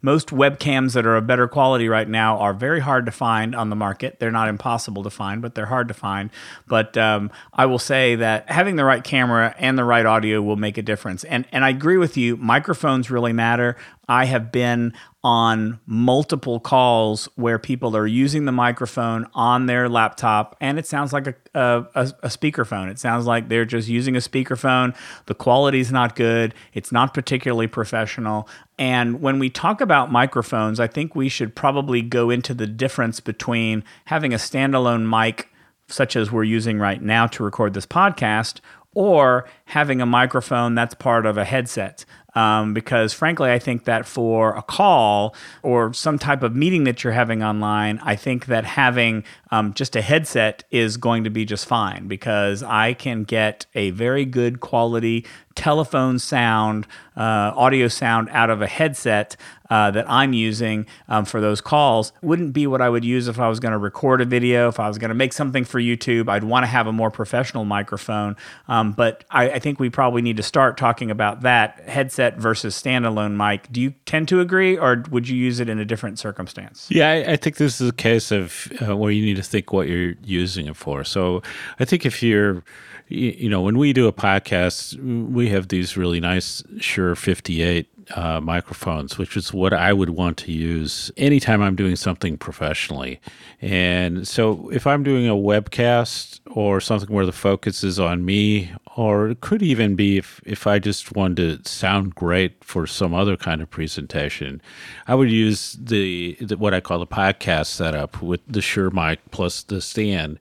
most 0.00 0.28
webcams 0.28 0.94
that 0.94 1.06
are 1.06 1.16
of 1.16 1.26
better 1.26 1.48
quality 1.48 1.88
right 1.88 2.08
now 2.08 2.38
are 2.38 2.52
very 2.52 2.80
hard 2.80 3.06
to 3.06 3.12
find 3.12 3.54
on 3.54 3.70
the 3.70 3.76
market. 3.76 4.18
They're 4.18 4.30
not 4.30 4.48
impossible 4.48 5.02
to 5.04 5.10
find, 5.10 5.42
but 5.42 5.54
they're 5.54 5.66
hard 5.66 5.88
to 5.88 5.94
find. 5.94 6.30
But 6.66 6.96
um, 6.96 7.30
I 7.52 7.66
will 7.66 7.78
say 7.78 8.16
that 8.16 8.50
having 8.50 8.76
the 8.76 8.84
right 8.84 9.02
camera 9.02 9.54
and 9.58 9.78
the 9.78 9.84
right 9.84 10.06
audio 10.06 10.42
will 10.42 10.56
make 10.56 10.78
a 10.78 10.82
difference. 10.82 11.24
And 11.24 11.46
and 11.52 11.64
I 11.64 11.70
agree 11.70 11.98
with 11.98 12.16
you. 12.16 12.36
Microphones 12.36 13.10
really 13.10 13.32
matter. 13.32 13.76
I 14.08 14.24
have 14.24 14.50
been 14.50 14.94
on 15.24 15.80
multiple 15.84 16.60
calls 16.60 17.28
where 17.34 17.58
people 17.58 17.96
are 17.96 18.06
using 18.06 18.44
the 18.44 18.52
microphone 18.52 19.26
on 19.34 19.66
their 19.66 19.88
laptop 19.88 20.56
and 20.60 20.78
it 20.78 20.86
sounds 20.86 21.12
like 21.12 21.26
a, 21.26 21.34
a, 21.54 22.12
a 22.22 22.28
speakerphone. 22.28 22.88
It 22.88 23.00
sounds 23.00 23.26
like 23.26 23.48
they're 23.48 23.64
just 23.64 23.88
using 23.88 24.14
a 24.14 24.20
speakerphone. 24.20 24.96
The 25.26 25.34
quality 25.34 25.80
is 25.80 25.90
not 25.90 26.14
good, 26.14 26.54
it's 26.72 26.92
not 26.92 27.14
particularly 27.14 27.66
professional. 27.66 28.48
And 28.78 29.20
when 29.20 29.40
we 29.40 29.50
talk 29.50 29.80
about 29.80 30.12
microphones, 30.12 30.78
I 30.78 30.86
think 30.86 31.16
we 31.16 31.28
should 31.28 31.56
probably 31.56 32.00
go 32.00 32.30
into 32.30 32.54
the 32.54 32.68
difference 32.68 33.18
between 33.18 33.82
having 34.04 34.32
a 34.32 34.36
standalone 34.36 35.08
mic, 35.08 35.48
such 35.88 36.14
as 36.14 36.30
we're 36.30 36.44
using 36.44 36.78
right 36.78 37.02
now 37.02 37.26
to 37.26 37.42
record 37.42 37.74
this 37.74 37.86
podcast, 37.86 38.60
or 38.94 39.48
having 39.66 40.00
a 40.00 40.06
microphone 40.06 40.74
that's 40.74 40.94
part 40.94 41.26
of 41.26 41.36
a 41.36 41.44
headset. 41.44 42.04
Um, 42.38 42.72
because 42.72 43.12
frankly, 43.12 43.50
I 43.50 43.58
think 43.58 43.82
that 43.86 44.06
for 44.06 44.54
a 44.54 44.62
call 44.62 45.34
or 45.64 45.92
some 45.92 46.20
type 46.20 46.44
of 46.44 46.54
meeting 46.54 46.84
that 46.84 47.02
you're 47.02 47.12
having 47.12 47.42
online, 47.42 47.98
I 48.04 48.14
think 48.14 48.46
that 48.46 48.64
having 48.64 49.24
um, 49.50 49.74
just 49.74 49.96
a 49.96 50.02
headset 50.02 50.62
is 50.70 50.96
going 50.98 51.24
to 51.24 51.30
be 51.30 51.44
just 51.44 51.66
fine 51.66 52.06
because 52.06 52.62
I 52.62 52.92
can 52.92 53.24
get 53.24 53.66
a 53.74 53.90
very 53.90 54.24
good 54.24 54.60
quality 54.60 55.26
telephone 55.56 56.20
sound, 56.20 56.86
uh, 57.16 57.52
audio 57.56 57.88
sound 57.88 58.28
out 58.30 58.50
of 58.50 58.62
a 58.62 58.68
headset 58.68 59.36
uh, 59.70 59.90
that 59.90 60.08
I'm 60.08 60.32
using 60.32 60.86
um, 61.08 61.24
for 61.24 61.40
those 61.40 61.60
calls 61.60 62.12
wouldn't 62.22 62.52
be 62.52 62.66
what 62.66 62.80
I 62.80 62.88
would 62.88 63.04
use 63.04 63.28
if 63.28 63.38
I 63.38 63.48
was 63.48 63.58
going 63.60 63.72
to 63.72 63.78
record 63.78 64.20
a 64.20 64.24
video, 64.24 64.68
if 64.68 64.78
I 64.78 64.88
was 64.88 64.98
going 64.98 65.08
to 65.10 65.14
make 65.14 65.32
something 65.32 65.64
for 65.64 65.80
YouTube. 65.80 66.28
I'd 66.28 66.44
want 66.44 66.62
to 66.62 66.68
have 66.68 66.86
a 66.86 66.92
more 66.92 67.10
professional 67.10 67.64
microphone. 67.64 68.36
Um, 68.68 68.92
but 68.92 69.24
I, 69.30 69.50
I 69.50 69.58
think 69.58 69.80
we 69.80 69.90
probably 69.90 70.22
need 70.22 70.36
to 70.36 70.42
start 70.42 70.76
talking 70.76 71.10
about 71.10 71.42
that 71.42 71.80
headset 71.88 72.27
versus 72.36 72.80
standalone 72.80 73.36
mic. 73.36 73.70
Do 73.72 73.80
you 73.80 73.94
tend 74.04 74.28
to 74.28 74.40
agree, 74.40 74.76
or 74.76 75.04
would 75.10 75.28
you 75.28 75.36
use 75.36 75.60
it 75.60 75.68
in 75.68 75.78
a 75.78 75.84
different 75.84 76.18
circumstance? 76.18 76.86
Yeah, 76.90 77.10
I, 77.10 77.32
I 77.32 77.36
think 77.36 77.56
this 77.56 77.80
is 77.80 77.90
a 77.90 77.92
case 77.92 78.30
of 78.30 78.72
uh, 78.86 78.96
where 78.96 79.10
you 79.10 79.24
need 79.24 79.36
to 79.36 79.42
think 79.42 79.72
what 79.72 79.88
you're 79.88 80.14
using 80.24 80.66
it 80.66 80.76
for. 80.76 81.04
So 81.04 81.42
I 81.78 81.84
think 81.84 82.04
if 82.04 82.22
you're 82.22 82.62
you 83.08 83.48
know, 83.48 83.62
when 83.62 83.78
we 83.78 83.92
do 83.92 84.06
a 84.06 84.12
podcast, 84.12 84.96
we 85.30 85.48
have 85.48 85.68
these 85.68 85.96
really 85.96 86.20
nice 86.20 86.62
Shure 86.78 87.14
58 87.14 87.88
uh, 88.14 88.40
microphones, 88.40 89.18
which 89.18 89.36
is 89.36 89.52
what 89.52 89.72
I 89.72 89.92
would 89.92 90.10
want 90.10 90.36
to 90.38 90.52
use 90.52 91.10
anytime 91.16 91.62
I'm 91.62 91.76
doing 91.76 91.96
something 91.96 92.38
professionally. 92.38 93.20
And 93.60 94.26
so 94.26 94.70
if 94.70 94.86
I'm 94.86 95.02
doing 95.02 95.28
a 95.28 95.34
webcast 95.34 96.40
or 96.50 96.80
something 96.80 97.14
where 97.14 97.26
the 97.26 97.32
focus 97.32 97.84
is 97.84 97.98
on 97.98 98.24
me, 98.24 98.72
or 98.96 99.28
it 99.28 99.40
could 99.40 99.62
even 99.62 99.94
be 99.94 100.18
if, 100.18 100.40
if 100.44 100.66
I 100.66 100.78
just 100.78 101.14
wanted 101.14 101.64
to 101.64 101.70
sound 101.70 102.14
great 102.14 102.62
for 102.64 102.86
some 102.86 103.14
other 103.14 103.36
kind 103.36 103.62
of 103.62 103.70
presentation, 103.70 104.60
I 105.06 105.14
would 105.14 105.30
use 105.30 105.76
the, 105.80 106.36
the 106.40 106.56
what 106.56 106.74
I 106.74 106.80
call 106.80 106.98
the 106.98 107.06
podcast 107.06 107.66
setup 107.66 108.22
with 108.22 108.40
the 108.46 108.62
Shure 108.62 108.90
mic 108.90 109.20
plus 109.30 109.62
the 109.62 109.80
stand 109.80 110.38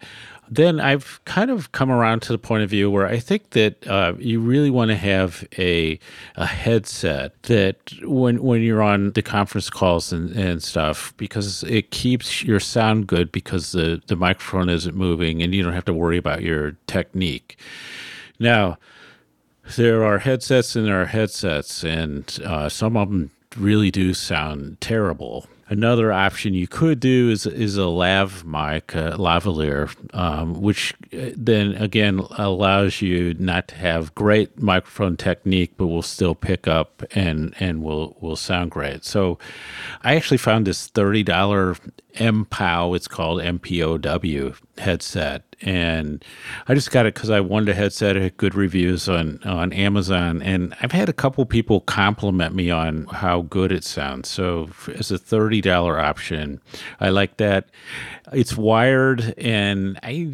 then 0.49 0.79
I've 0.79 1.19
kind 1.25 1.51
of 1.51 1.71
come 1.71 1.91
around 1.91 2.21
to 2.23 2.31
the 2.31 2.37
point 2.37 2.63
of 2.63 2.69
view 2.69 2.89
where 2.89 3.07
I 3.07 3.19
think 3.19 3.51
that 3.51 3.85
uh, 3.87 4.13
you 4.17 4.39
really 4.39 4.69
want 4.69 4.89
to 4.89 4.95
have 4.95 5.47
a 5.57 5.99
a 6.35 6.45
headset 6.45 7.41
that 7.43 7.77
when 8.03 8.41
when 8.41 8.61
you're 8.61 8.81
on 8.81 9.11
the 9.11 9.21
conference 9.21 9.69
calls 9.69 10.13
and, 10.13 10.31
and 10.31 10.63
stuff 10.63 11.13
because 11.17 11.63
it 11.63 11.91
keeps 11.91 12.43
your 12.43 12.59
sound 12.59 13.07
good 13.07 13.31
because 13.31 13.71
the 13.71 14.01
the 14.07 14.15
microphone 14.15 14.69
isn't 14.69 14.95
moving 14.95 15.41
and 15.41 15.53
you 15.53 15.63
don't 15.63 15.73
have 15.73 15.85
to 15.85 15.93
worry 15.93 16.17
about 16.17 16.41
your 16.41 16.71
technique. 16.87 17.59
Now, 18.39 18.77
there 19.75 20.03
are 20.03 20.19
headsets 20.19 20.75
and 20.75 20.85
there 20.85 21.01
are 21.01 21.05
headsets, 21.07 21.83
and 21.83 22.39
uh, 22.45 22.69
some 22.69 22.95
of 22.95 23.09
them 23.09 23.31
really 23.57 23.91
do 23.91 24.13
sound 24.13 24.79
terrible 24.79 25.47
Another 25.69 26.13
option 26.13 26.53
you 26.53 26.67
could 26.67 26.99
do 27.01 27.29
is 27.29 27.45
is 27.45 27.75
a 27.75 27.87
lav 27.87 28.45
mic, 28.45 28.95
a 28.95 29.15
lavalier, 29.17 29.93
um, 30.15 30.61
which 30.61 30.93
uh, 31.13 31.31
then 31.35 31.75
again 31.75 32.19
allows 32.37 33.01
you 33.01 33.33
not 33.33 33.67
to 33.69 33.75
have 33.75 34.15
great 34.15 34.61
microphone 34.61 35.17
technique, 35.17 35.73
but 35.75 35.87
will 35.87 36.01
still 36.01 36.35
pick 36.35 36.67
up 36.67 37.03
and 37.11 37.53
and 37.59 37.83
will 37.83 38.15
will 38.21 38.37
sound 38.37 38.71
great. 38.71 39.03
So, 39.03 39.39
I 40.03 40.15
actually 40.15 40.37
found 40.37 40.67
this 40.67 40.87
thirty 40.87 41.23
dollar 41.23 41.75
MPOW, 42.15 42.95
it's 42.95 43.07
called 43.07 43.41
MPOW 43.41 44.55
headset. 44.77 45.46
And 45.61 46.23
I 46.67 46.75
just 46.75 46.91
got 46.91 47.05
it 47.05 47.15
because 47.15 47.31
I 47.31 47.39
wanted 47.39 47.69
a 47.69 47.73
headset. 47.73 48.15
It 48.15 48.21
had 48.21 48.37
good 48.37 48.53
reviews 48.53 49.09
on, 49.09 49.41
on 49.43 49.73
Amazon. 49.73 50.41
And 50.41 50.75
I've 50.81 50.91
had 50.91 51.09
a 51.09 51.13
couple 51.13 51.45
people 51.45 51.81
compliment 51.81 52.53
me 52.53 52.69
on 52.69 53.05
how 53.05 53.41
good 53.41 53.71
it 53.71 53.83
sounds. 53.83 54.29
So, 54.29 54.69
as 54.95 55.11
a 55.11 55.17
$30 55.17 56.01
option, 56.01 56.61
I 56.99 57.09
like 57.09 57.37
that. 57.37 57.69
It's 58.31 58.55
wired, 58.55 59.33
and 59.37 59.99
I 60.03 60.33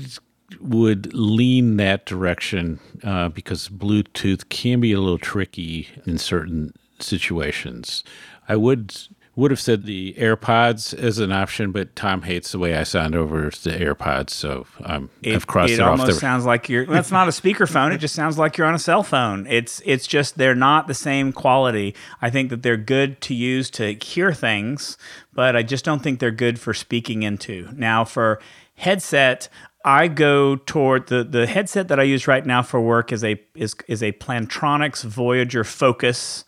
would 0.60 1.14
lean 1.14 1.78
that 1.78 2.06
direction 2.06 2.80
uh, 3.04 3.30
because 3.30 3.70
Bluetooth 3.70 4.50
can 4.50 4.80
be 4.80 4.92
a 4.92 5.00
little 5.00 5.18
tricky 5.18 5.88
in 6.06 6.18
certain 6.18 6.74
situations. 7.00 8.04
I 8.48 8.56
would 8.56 8.96
would 9.36 9.50
have 9.50 9.60
said 9.60 9.84
the 9.84 10.14
AirPods 10.18 10.94
as 10.94 11.18
an 11.18 11.32
option, 11.32 11.72
but 11.72 11.96
Tom 11.96 12.22
hates 12.22 12.52
the 12.52 12.60
way 12.60 12.76
I 12.76 12.84
sound 12.84 13.16
over 13.16 13.46
the 13.46 13.72
AirPods, 13.72 14.30
so 14.30 14.68
um, 14.84 15.10
it, 15.24 15.34
I've 15.34 15.48
crossed 15.48 15.72
it, 15.72 15.76
it, 15.76 15.80
off. 15.82 15.98
It 15.98 16.02
almost 16.02 16.20
sounds 16.20 16.46
like 16.46 16.70
you're. 16.70 16.86
That's 16.86 17.12
not 17.12 17.28
a 17.28 17.32
speakerphone. 17.32 17.94
It 17.94 17.98
just 17.98 18.14
sounds 18.14 18.38
like 18.38 18.58
you're 18.58 18.68
on 18.68 18.76
a 18.76 18.80
cell 18.80 19.02
phone. 19.02 19.48
It's 19.48 19.82
it's 19.86 20.06
just 20.06 20.38
they're 20.38 20.54
not 20.54 20.88
the 20.88 20.94
same 20.94 21.32
quality. 21.32 21.96
I 22.22 22.30
think 22.30 22.52
that 22.52 22.62
they're 22.62 22.78
good 22.78 23.22
to 23.22 23.34
use 23.34 23.72
to 23.72 23.94
hear 23.94 24.34
things, 24.34 24.98
but 25.34 25.56
I 25.56 25.64
just 25.64 25.84
don't 25.84 26.04
think 26.04 26.20
they're 26.20 26.30
good 26.30 26.60
for 26.60 26.76
speaking 26.76 27.24
into. 27.24 27.70
Now 27.74 28.06
for 28.06 28.40
headset, 28.76 29.50
I 29.84 30.10
go 30.10 30.58
toward 30.58 31.08
the 31.08 31.24
the 31.24 31.48
headset 31.48 31.88
that 31.88 32.00
I 32.00 32.04
use 32.04 32.28
right 32.28 32.46
now 32.46 32.62
for 32.62 32.80
work 32.80 33.12
is 33.12 33.24
a 33.24 33.42
is 33.56 33.76
is 33.88 34.04
a 34.04 34.12
Plantronics 34.14 35.04
Voyager 35.04 35.64
Focus. 35.64 36.46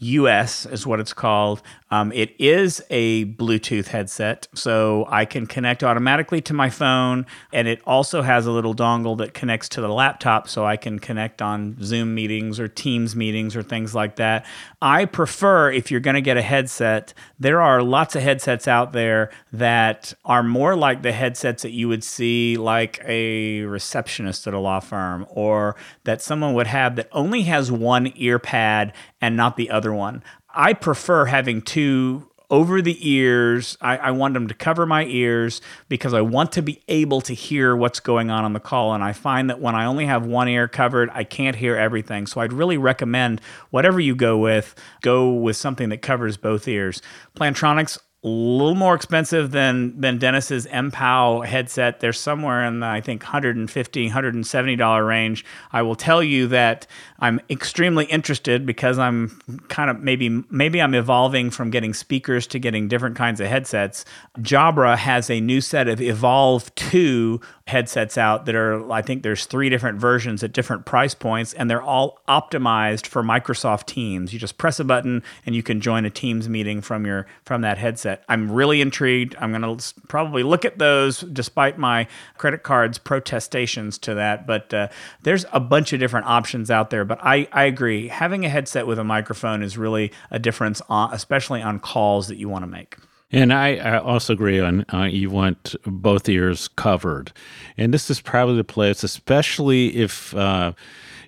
UC 0.00 0.70
is 0.72 0.86
what 0.86 1.00
it's 1.00 1.12
called. 1.12 1.62
Um, 1.90 2.12
it 2.12 2.34
is 2.38 2.82
a 2.90 3.26
Bluetooth 3.26 3.88
headset, 3.88 4.48
so 4.54 5.06
I 5.08 5.24
can 5.24 5.46
connect 5.46 5.84
automatically 5.84 6.40
to 6.42 6.52
my 6.52 6.68
phone, 6.68 7.26
and 7.52 7.68
it 7.68 7.80
also 7.86 8.22
has 8.22 8.46
a 8.46 8.50
little 8.50 8.74
dongle 8.74 9.16
that 9.18 9.34
connects 9.34 9.68
to 9.70 9.80
the 9.80 9.88
laptop, 9.88 10.48
so 10.48 10.64
I 10.66 10.76
can 10.76 10.98
connect 10.98 11.40
on 11.40 11.76
Zoom 11.82 12.14
meetings 12.14 12.58
or 12.60 12.68
Teams 12.68 13.16
meetings 13.16 13.56
or 13.56 13.62
things 13.62 13.94
like 13.94 14.16
that. 14.16 14.44
I 14.86 15.04
prefer, 15.04 15.72
if 15.72 15.90
you're 15.90 15.98
going 15.98 16.14
to 16.14 16.20
get 16.20 16.36
a 16.36 16.42
headset, 16.42 17.12
there 17.40 17.60
are 17.60 17.82
lots 17.82 18.14
of 18.14 18.22
headsets 18.22 18.68
out 18.68 18.92
there 18.92 19.30
that 19.52 20.14
are 20.24 20.44
more 20.44 20.76
like 20.76 21.02
the 21.02 21.10
headsets 21.10 21.64
that 21.64 21.72
you 21.72 21.88
would 21.88 22.04
see 22.04 22.56
like 22.56 23.02
a 23.04 23.62
receptionist 23.62 24.46
at 24.46 24.54
a 24.54 24.60
law 24.60 24.78
firm 24.78 25.26
or 25.28 25.74
that 26.04 26.22
someone 26.22 26.54
would 26.54 26.68
have 26.68 26.94
that 26.94 27.08
only 27.10 27.42
has 27.42 27.72
one 27.72 28.12
ear 28.14 28.38
pad 28.38 28.92
and 29.20 29.36
not 29.36 29.56
the 29.56 29.70
other 29.70 29.92
one. 29.92 30.22
I 30.54 30.72
prefer 30.72 31.24
having 31.24 31.62
two 31.62 32.30
over 32.50 32.80
the 32.80 32.96
ears. 33.08 33.76
I, 33.80 33.96
I, 33.96 34.10
want 34.12 34.34
them 34.34 34.48
to 34.48 34.54
cover 34.54 34.86
my 34.86 35.04
ears 35.04 35.60
because 35.88 36.14
I 36.14 36.20
want 36.20 36.52
to 36.52 36.62
be 36.62 36.82
able 36.88 37.20
to 37.22 37.34
hear 37.34 37.74
what's 37.74 38.00
going 38.00 38.30
on 38.30 38.44
on 38.44 38.52
the 38.52 38.60
call. 38.60 38.94
And 38.94 39.02
I 39.02 39.12
find 39.12 39.50
that 39.50 39.60
when 39.60 39.74
I 39.74 39.86
only 39.86 40.06
have 40.06 40.26
one 40.26 40.48
ear 40.48 40.68
covered, 40.68 41.10
I 41.12 41.24
can't 41.24 41.56
hear 41.56 41.76
everything. 41.76 42.26
So 42.26 42.40
I'd 42.40 42.52
really 42.52 42.78
recommend 42.78 43.40
whatever 43.70 43.98
you 44.00 44.14
go 44.14 44.38
with, 44.38 44.74
go 45.02 45.32
with 45.32 45.56
something 45.56 45.88
that 45.88 46.02
covers 46.02 46.36
both 46.36 46.68
ears. 46.68 47.02
Plantronics 47.36 47.98
a 48.26 48.28
little 48.28 48.74
more 48.74 48.96
expensive 48.96 49.52
than 49.52 49.98
than 50.00 50.18
Dennis's 50.18 50.66
MPOW 50.66 51.46
headset. 51.46 52.00
They're 52.00 52.12
somewhere 52.12 52.64
in 52.64 52.80
the 52.80 52.86
I 52.86 53.00
think 53.00 53.22
150 53.22 54.04
170 54.04 54.76
dollar 54.76 55.04
range. 55.04 55.44
I 55.72 55.82
will 55.82 55.94
tell 55.94 56.24
you 56.24 56.48
that 56.48 56.88
I'm 57.20 57.40
extremely 57.48 58.06
interested 58.06 58.66
because 58.66 58.98
I'm 58.98 59.40
kind 59.68 59.90
of 59.90 60.00
maybe 60.00 60.42
maybe 60.50 60.82
I'm 60.82 60.94
evolving 60.94 61.50
from 61.50 61.70
getting 61.70 61.94
speakers 61.94 62.48
to 62.48 62.58
getting 62.58 62.88
different 62.88 63.14
kinds 63.14 63.40
of 63.40 63.46
headsets. 63.46 64.04
Jabra 64.40 64.96
has 64.96 65.30
a 65.30 65.40
new 65.40 65.60
set 65.60 65.86
of 65.86 66.00
Evolve 66.00 66.74
2 66.74 67.40
headsets 67.66 68.16
out 68.16 68.46
that 68.46 68.54
are 68.54 68.90
I 68.92 69.02
think 69.02 69.24
there's 69.24 69.44
three 69.44 69.68
different 69.68 69.98
versions 69.98 70.44
at 70.44 70.52
different 70.52 70.84
price 70.84 71.14
points 71.14 71.52
and 71.52 71.68
they're 71.68 71.82
all 71.82 72.20
optimized 72.28 73.06
for 73.06 73.24
Microsoft 73.24 73.86
Teams. 73.86 74.32
You 74.32 74.38
just 74.38 74.56
press 74.56 74.78
a 74.78 74.84
button 74.84 75.24
and 75.44 75.54
you 75.56 75.64
can 75.64 75.80
join 75.80 76.04
a 76.04 76.10
Teams 76.10 76.48
meeting 76.48 76.80
from 76.80 77.04
your 77.04 77.26
from 77.44 77.62
that 77.62 77.78
headset. 77.78 78.24
I'm 78.28 78.52
really 78.52 78.80
intrigued. 78.80 79.34
I'm 79.40 79.50
going 79.50 79.78
to 79.78 79.94
probably 80.06 80.44
look 80.44 80.64
at 80.64 80.78
those 80.78 81.20
despite 81.20 81.76
my 81.76 82.06
credit 82.38 82.62
card's 82.62 82.98
protestations 82.98 83.98
to 83.98 84.14
that, 84.14 84.46
but 84.46 84.72
uh, 84.72 84.88
there's 85.22 85.44
a 85.52 85.58
bunch 85.58 85.92
of 85.92 85.98
different 85.98 86.26
options 86.26 86.70
out 86.70 86.90
there, 86.90 87.04
but 87.04 87.18
I 87.22 87.48
I 87.52 87.64
agree. 87.64 88.08
Having 88.08 88.44
a 88.44 88.48
headset 88.48 88.86
with 88.86 88.98
a 88.98 89.04
microphone 89.04 89.64
is 89.64 89.76
really 89.76 90.12
a 90.30 90.38
difference 90.38 90.80
on, 90.88 91.12
especially 91.12 91.62
on 91.62 91.80
calls 91.80 92.28
that 92.28 92.36
you 92.36 92.48
want 92.48 92.62
to 92.62 92.68
make. 92.68 92.96
And 93.32 93.52
I, 93.52 93.76
I, 93.76 93.98
also 93.98 94.32
agree 94.32 94.60
on 94.60 94.84
uh, 94.92 95.04
you 95.04 95.30
want 95.30 95.74
both 95.84 96.28
ears 96.28 96.68
covered, 96.68 97.32
and 97.76 97.92
this 97.92 98.08
is 98.08 98.20
probably 98.20 98.56
the 98.56 98.64
place, 98.64 99.02
especially 99.02 99.96
if 99.96 100.32
uh, 100.36 100.72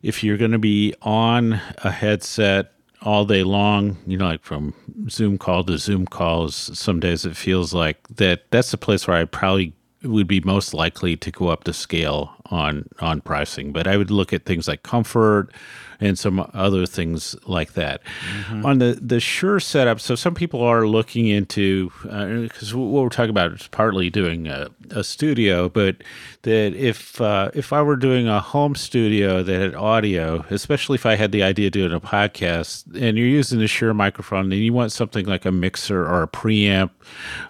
if 0.03 0.23
you're 0.23 0.37
going 0.37 0.53
to 0.53 0.61
be 0.61 0.95
on 1.03 1.55
a 1.79 1.91
headset 1.91 2.73
all 3.03 3.25
day 3.25 3.43
long. 3.43 3.97
You 4.07 4.17
know, 4.17 4.27
like 4.27 4.45
from 4.45 4.75
Zoom 5.11 5.39
call 5.39 5.65
to 5.65 5.77
Zoom 5.77 6.07
calls. 6.07 6.55
Some 6.79 7.01
days 7.01 7.25
it 7.25 7.37
feels 7.37 7.75
like 7.75 8.07
that. 8.09 8.49
That's 8.53 8.71
the 8.71 8.79
place 8.79 9.09
where 9.09 9.17
I 9.17 9.25
probably 9.25 9.73
would 10.05 10.29
be 10.29 10.41
most 10.41 10.73
likely 10.75 11.17
to 11.17 11.33
go 11.33 11.49
up 11.49 11.65
the 11.65 11.73
scale 11.73 12.33
on 12.47 12.89
on 13.01 13.23
pricing. 13.23 13.73
But 13.73 13.89
I 13.89 13.97
would 13.97 14.13
look 14.13 14.33
at 14.33 14.45
things 14.45 14.69
like 14.69 14.85
comfort 14.85 15.53
and 16.01 16.19
some 16.19 16.49
other 16.55 16.87
things 16.87 17.35
like 17.47 17.73
that. 17.75 18.01
Mm-hmm. 18.05 18.67
On 18.67 18.79
the 18.79 18.99
the 19.01 19.21
Shure 19.21 19.61
setup, 19.61 20.01
so 20.01 20.15
some 20.15 20.35
people 20.35 20.63
are 20.63 20.87
looking 20.87 21.27
into 21.27 21.91
because 22.03 22.75
uh, 22.75 22.79
what 22.79 23.03
we're 23.03 23.09
talking 23.09 23.31
about 23.31 23.53
is 23.53 23.67
partly 23.69 24.11
doing 24.11 24.47
a, 24.47 24.69
a 24.91 25.03
studio, 25.03 25.69
but 25.69 25.97
that 26.43 26.75
if 26.75 27.21
uh, 27.21 27.51
if 27.55 27.73
I 27.73 27.83
were 27.83 27.97
doing 27.97 28.29
a 28.29 28.41
home 28.41 28.75
studio 28.75 29.43
that 29.43 29.61
had 29.61 29.75
audio, 29.75 30.45
especially 30.51 30.95
if 30.95 31.07
I 31.07 31.17
had 31.17 31.33
the 31.33 31.43
idea 31.43 31.67
of 31.67 31.73
doing 31.73 31.93
a 31.93 32.01
podcast, 32.01 32.85
and 32.95 33.19
you're 33.19 33.27
using 33.27 33.59
the 33.59 33.69
Shure 33.69 33.95
microphone, 33.95 34.53
and 34.53 34.61
you 34.61 34.73
want 34.73 34.93
something 34.93 35.27
like 35.27 35.45
a 35.45 35.53
mixer 35.53 36.07
or 36.07 36.23
a 36.23 36.29
preamp, 36.29 36.91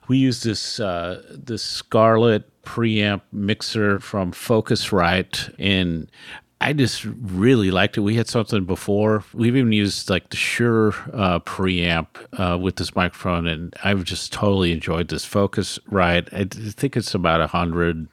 we 0.08 0.18
use 0.18 0.42
this 0.42 0.80
uh, 0.80 1.22
this 1.30 1.62
Scarlett 1.62 2.44
preamp 2.62 3.22
mixer 3.32 3.98
from 3.98 4.30
Focusrite 4.30 5.54
and 5.58 6.10
I 6.60 6.72
just 6.72 7.04
really 7.04 7.70
liked 7.70 7.96
it. 7.96 8.00
We 8.00 8.16
had 8.16 8.26
something 8.26 8.64
before. 8.64 9.22
We've 9.32 9.54
even 9.56 9.70
used 9.72 10.10
like 10.10 10.30
the 10.30 10.36
Shure 10.36 10.88
uh, 11.12 11.38
preamp 11.40 12.08
uh, 12.32 12.58
with 12.58 12.76
this 12.76 12.96
microphone, 12.96 13.46
and 13.46 13.74
I've 13.84 14.02
just 14.02 14.32
totally 14.32 14.72
enjoyed 14.72 15.08
this 15.08 15.24
Focusrite. 15.24 16.32
I 16.32 16.44
think 16.72 16.96
it's 16.96 17.14
about 17.14 17.40
a 17.40 17.46
hundred, 17.46 18.08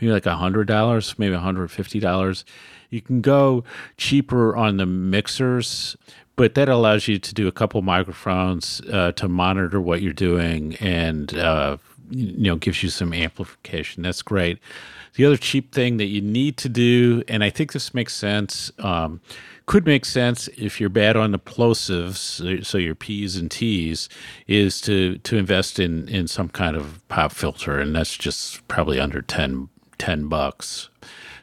maybe 0.00 0.12
like 0.12 0.26
a 0.26 0.36
hundred 0.36 0.68
dollars, 0.68 1.18
maybe 1.18 1.34
a 1.34 1.40
hundred 1.40 1.68
fifty 1.72 1.98
dollars. 1.98 2.44
You 2.90 3.00
can 3.00 3.20
go 3.20 3.64
cheaper 3.96 4.54
on 4.54 4.76
the 4.76 4.86
mixers, 4.86 5.96
but 6.36 6.54
that 6.54 6.68
allows 6.68 7.08
you 7.08 7.18
to 7.18 7.34
do 7.34 7.48
a 7.48 7.52
couple 7.52 7.82
microphones 7.82 8.80
uh, 8.92 9.10
to 9.12 9.26
monitor 9.26 9.80
what 9.80 10.00
you're 10.00 10.12
doing 10.12 10.76
and 10.76 11.34
uh, 11.36 11.76
you 12.10 12.50
know 12.50 12.56
gives 12.56 12.84
you 12.84 12.88
some 12.88 13.12
amplification. 13.12 14.04
That's 14.04 14.22
great. 14.22 14.60
The 15.14 15.24
other 15.24 15.36
cheap 15.36 15.72
thing 15.72 15.96
that 15.98 16.06
you 16.06 16.20
need 16.20 16.56
to 16.58 16.68
do, 16.68 17.22
and 17.28 17.44
I 17.44 17.50
think 17.50 17.72
this 17.72 17.94
makes 17.94 18.14
sense, 18.14 18.72
um, 18.78 19.20
could 19.66 19.86
make 19.86 20.04
sense 20.04 20.48
if 20.58 20.80
you're 20.80 20.90
bad 20.90 21.16
on 21.16 21.30
the 21.30 21.38
plosives, 21.38 22.64
so 22.66 22.78
your 22.78 22.94
P's 22.94 23.36
and 23.36 23.50
T's, 23.50 24.08
is 24.46 24.80
to 24.82 25.18
to 25.18 25.36
invest 25.36 25.78
in 25.78 26.08
in 26.08 26.26
some 26.26 26.48
kind 26.48 26.76
of 26.76 27.06
pop 27.08 27.32
filter, 27.32 27.78
and 27.78 27.94
that's 27.94 28.16
just 28.16 28.66
probably 28.68 28.98
under 28.98 29.22
10, 29.22 29.68
10 29.98 30.28
bucks. 30.28 30.90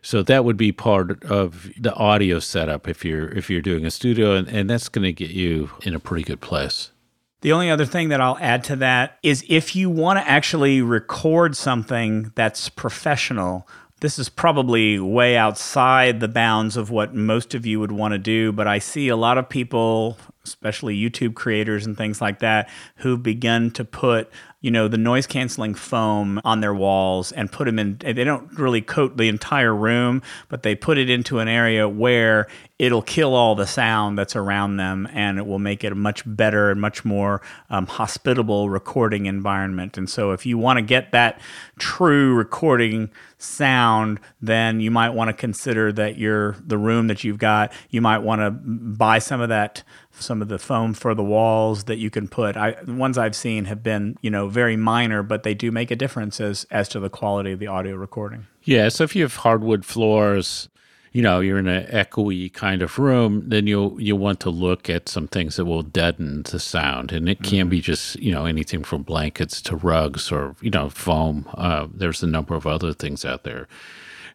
So 0.01 0.21
that 0.23 0.43
would 0.43 0.57
be 0.57 0.71
part 0.71 1.23
of 1.23 1.71
the 1.79 1.93
audio 1.93 2.39
setup 2.39 2.87
if 2.87 3.05
you're 3.05 3.29
if 3.29 3.49
you're 3.49 3.61
doing 3.61 3.85
a 3.85 3.91
studio, 3.91 4.35
and, 4.35 4.47
and 4.49 4.69
that's 4.69 4.89
going 4.89 5.03
to 5.03 5.13
get 5.13 5.31
you 5.31 5.71
in 5.83 5.95
a 5.95 5.99
pretty 5.99 6.23
good 6.23 6.41
place. 6.41 6.91
The 7.41 7.51
only 7.53 7.71
other 7.71 7.85
thing 7.85 8.09
that 8.09 8.21
I'll 8.21 8.37
add 8.39 8.63
to 8.65 8.75
that 8.77 9.17
is 9.23 9.43
if 9.49 9.75
you 9.75 9.89
want 9.89 10.19
to 10.19 10.27
actually 10.27 10.81
record 10.81 11.57
something 11.57 12.31
that's 12.35 12.69
professional, 12.69 13.67
this 14.01 14.19
is 14.19 14.29
probably 14.29 14.99
way 14.99 15.35
outside 15.37 16.19
the 16.19 16.27
bounds 16.27 16.77
of 16.77 16.91
what 16.91 17.15
most 17.15 17.55
of 17.55 17.65
you 17.65 17.79
would 17.79 17.91
want 17.91 18.13
to 18.13 18.19
do, 18.19 18.51
but 18.51 18.67
I 18.67 18.77
see 18.77 19.07
a 19.09 19.15
lot 19.15 19.39
of 19.39 19.49
people, 19.49 20.17
especially 20.43 20.95
YouTube 20.95 21.33
creators 21.33 21.85
and 21.85 21.97
things 21.97 22.21
like 22.21 22.39
that, 22.39 22.69
who've 22.97 23.21
begun 23.21 23.71
to 23.71 23.85
put 23.85 24.31
you 24.61 24.69
know, 24.69 24.87
the 24.87 24.97
noise 24.97 25.25
canceling 25.25 25.73
foam 25.73 26.39
on 26.45 26.61
their 26.61 26.73
walls 26.73 27.31
and 27.31 27.51
put 27.51 27.65
them 27.65 27.79
in. 27.79 27.97
They 27.97 28.23
don't 28.23 28.57
really 28.57 28.81
coat 28.81 29.17
the 29.17 29.27
entire 29.27 29.75
room, 29.75 30.21
but 30.49 30.61
they 30.61 30.75
put 30.75 30.99
it 30.99 31.09
into 31.09 31.39
an 31.39 31.47
area 31.47 31.89
where 31.89 32.47
it'll 32.81 33.03
kill 33.03 33.35
all 33.35 33.53
the 33.53 33.67
sound 33.67 34.17
that's 34.17 34.35
around 34.35 34.77
them 34.77 35.07
and 35.13 35.37
it 35.37 35.45
will 35.45 35.59
make 35.59 35.83
it 35.83 35.91
a 35.91 35.95
much 35.95 36.23
better 36.25 36.71
and 36.71 36.81
much 36.81 37.05
more 37.05 37.39
um, 37.69 37.85
hospitable 37.85 38.71
recording 38.71 39.27
environment. 39.27 39.99
And 39.99 40.09
so, 40.09 40.31
if 40.31 40.47
you 40.47 40.57
want 40.57 40.77
to 40.77 40.81
get 40.81 41.11
that 41.11 41.39
true 41.77 42.33
recording 42.33 43.11
sound, 43.37 44.19
then 44.41 44.79
you 44.79 44.89
might 44.89 45.11
want 45.11 45.29
to 45.29 45.33
consider 45.33 45.91
that 45.91 46.17
your 46.17 46.55
the 46.65 46.77
room 46.77 47.05
that 47.05 47.23
you've 47.23 47.37
got, 47.37 47.71
you 47.91 48.01
might 48.01 48.19
want 48.19 48.41
to 48.41 48.49
buy 48.49 49.19
some 49.19 49.41
of 49.41 49.49
that 49.49 49.83
some 50.11 50.41
of 50.41 50.47
the 50.49 50.59
foam 50.59 50.93
for 50.93 51.13
the 51.13 51.23
walls 51.23 51.83
that 51.85 51.97
you 51.97 52.09
can 52.09 52.27
put. 52.27 52.57
I 52.57 52.71
the 52.81 52.93
ones 52.93 53.15
I've 53.15 53.35
seen 53.35 53.65
have 53.65 53.83
been, 53.83 54.17
you 54.23 54.31
know, 54.31 54.47
very 54.47 54.75
minor, 54.75 55.21
but 55.21 55.43
they 55.43 55.53
do 55.53 55.71
make 55.71 55.91
a 55.91 55.95
difference 55.95 56.41
as 56.41 56.65
as 56.71 56.89
to 56.89 56.99
the 56.99 57.11
quality 57.11 57.51
of 57.51 57.59
the 57.59 57.67
audio 57.67 57.95
recording. 57.95 58.47
Yeah, 58.63 58.89
so 58.89 59.03
if 59.03 59.15
you 59.15 59.21
have 59.21 59.35
hardwood 59.37 59.85
floors, 59.85 60.67
you 61.11 61.21
know, 61.21 61.39
you're 61.39 61.59
in 61.59 61.67
an 61.67 61.87
echoey 61.87 62.51
kind 62.53 62.81
of 62.81 62.97
room, 62.97 63.43
then 63.47 63.67
you'll 63.67 63.99
you 64.01 64.15
want 64.15 64.39
to 64.41 64.49
look 64.49 64.89
at 64.89 65.09
some 65.09 65.27
things 65.27 65.57
that 65.57 65.65
will 65.65 65.83
deaden 65.83 66.43
the 66.43 66.59
sound, 66.59 67.11
and 67.11 67.27
it 67.27 67.43
can 67.43 67.61
mm-hmm. 67.61 67.69
be 67.69 67.81
just 67.81 68.15
you 68.17 68.31
know 68.31 68.45
anything 68.45 68.83
from 68.83 69.03
blankets 69.03 69.61
to 69.63 69.75
rugs 69.75 70.31
or 70.31 70.55
you 70.61 70.69
know 70.69 70.89
foam. 70.89 71.49
Uh, 71.53 71.87
there's 71.93 72.23
a 72.23 72.27
number 72.27 72.55
of 72.55 72.65
other 72.65 72.93
things 72.93 73.25
out 73.25 73.43
there 73.43 73.67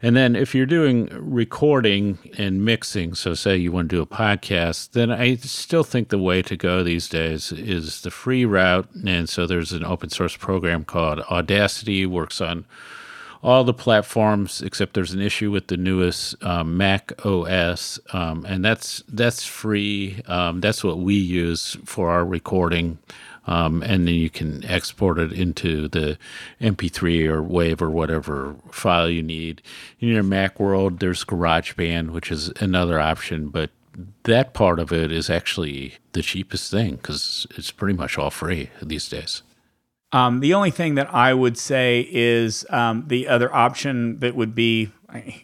and 0.02 0.14
then 0.14 0.36
if 0.36 0.54
you're 0.54 0.66
doing 0.66 1.08
recording 1.12 2.18
and 2.36 2.64
mixing, 2.64 3.14
so 3.14 3.34
say 3.34 3.56
you 3.56 3.72
want 3.72 3.88
to 3.90 3.96
do 3.96 4.02
a 4.02 4.06
podcast, 4.06 4.92
then 4.92 5.10
I 5.10 5.36
still 5.36 5.84
think 5.84 6.08
the 6.08 6.18
way 6.18 6.42
to 6.42 6.56
go 6.56 6.82
these 6.82 7.08
days 7.08 7.50
is 7.52 8.02
the 8.02 8.10
free 8.10 8.44
route. 8.44 8.88
And 9.06 9.28
so 9.28 9.46
there's 9.46 9.72
an 9.72 9.84
open 9.84 10.10
source 10.10 10.36
program 10.36 10.84
called 10.84 11.20
Audacity, 11.30 12.04
works 12.04 12.40
on 12.40 12.66
all 13.42 13.64
the 13.64 13.74
platforms 13.74 14.62
except 14.62 14.94
there's 14.94 15.12
an 15.12 15.20
issue 15.20 15.50
with 15.50 15.68
the 15.68 15.76
newest 15.76 16.42
um, 16.42 16.76
Mac 16.76 17.12
OS, 17.24 17.98
um, 18.12 18.44
and 18.46 18.64
that's 18.64 19.02
that's 19.08 19.44
free. 19.44 20.22
Um, 20.26 20.60
that's 20.60 20.82
what 20.82 20.98
we 20.98 21.14
use 21.14 21.76
for 21.84 22.10
our 22.10 22.24
recording 22.24 22.98
um, 23.46 23.82
and 23.82 24.06
then 24.06 24.14
you 24.14 24.30
can 24.30 24.64
export 24.64 25.18
it 25.18 25.32
into 25.32 25.88
the 25.88 26.18
MP3 26.60 27.26
or 27.28 27.42
WAV 27.42 27.80
or 27.80 27.90
whatever 27.90 28.56
file 28.70 29.08
you 29.08 29.22
need. 29.22 29.62
In 30.00 30.08
your 30.08 30.22
Mac 30.22 30.58
world, 30.58 30.98
there's 30.98 31.24
GarageBand, 31.24 32.10
which 32.10 32.32
is 32.32 32.48
another 32.60 32.98
option, 32.98 33.48
but 33.48 33.70
that 34.24 34.52
part 34.52 34.78
of 34.78 34.92
it 34.92 35.10
is 35.12 35.30
actually 35.30 35.94
the 36.12 36.22
cheapest 36.22 36.70
thing 36.70 36.96
because 36.96 37.46
it's 37.56 37.70
pretty 37.70 37.96
much 37.96 38.18
all 38.18 38.30
free 38.30 38.70
these 38.82 39.08
days. 39.08 39.42
Um, 40.16 40.40
the 40.40 40.54
only 40.54 40.70
thing 40.70 40.94
that 40.94 41.12
I 41.12 41.34
would 41.34 41.58
say 41.58 42.08
is 42.10 42.64
um, 42.70 43.04
the 43.06 43.28
other 43.28 43.54
option 43.54 44.18
that 44.20 44.34
would 44.34 44.54
be, 44.54 44.90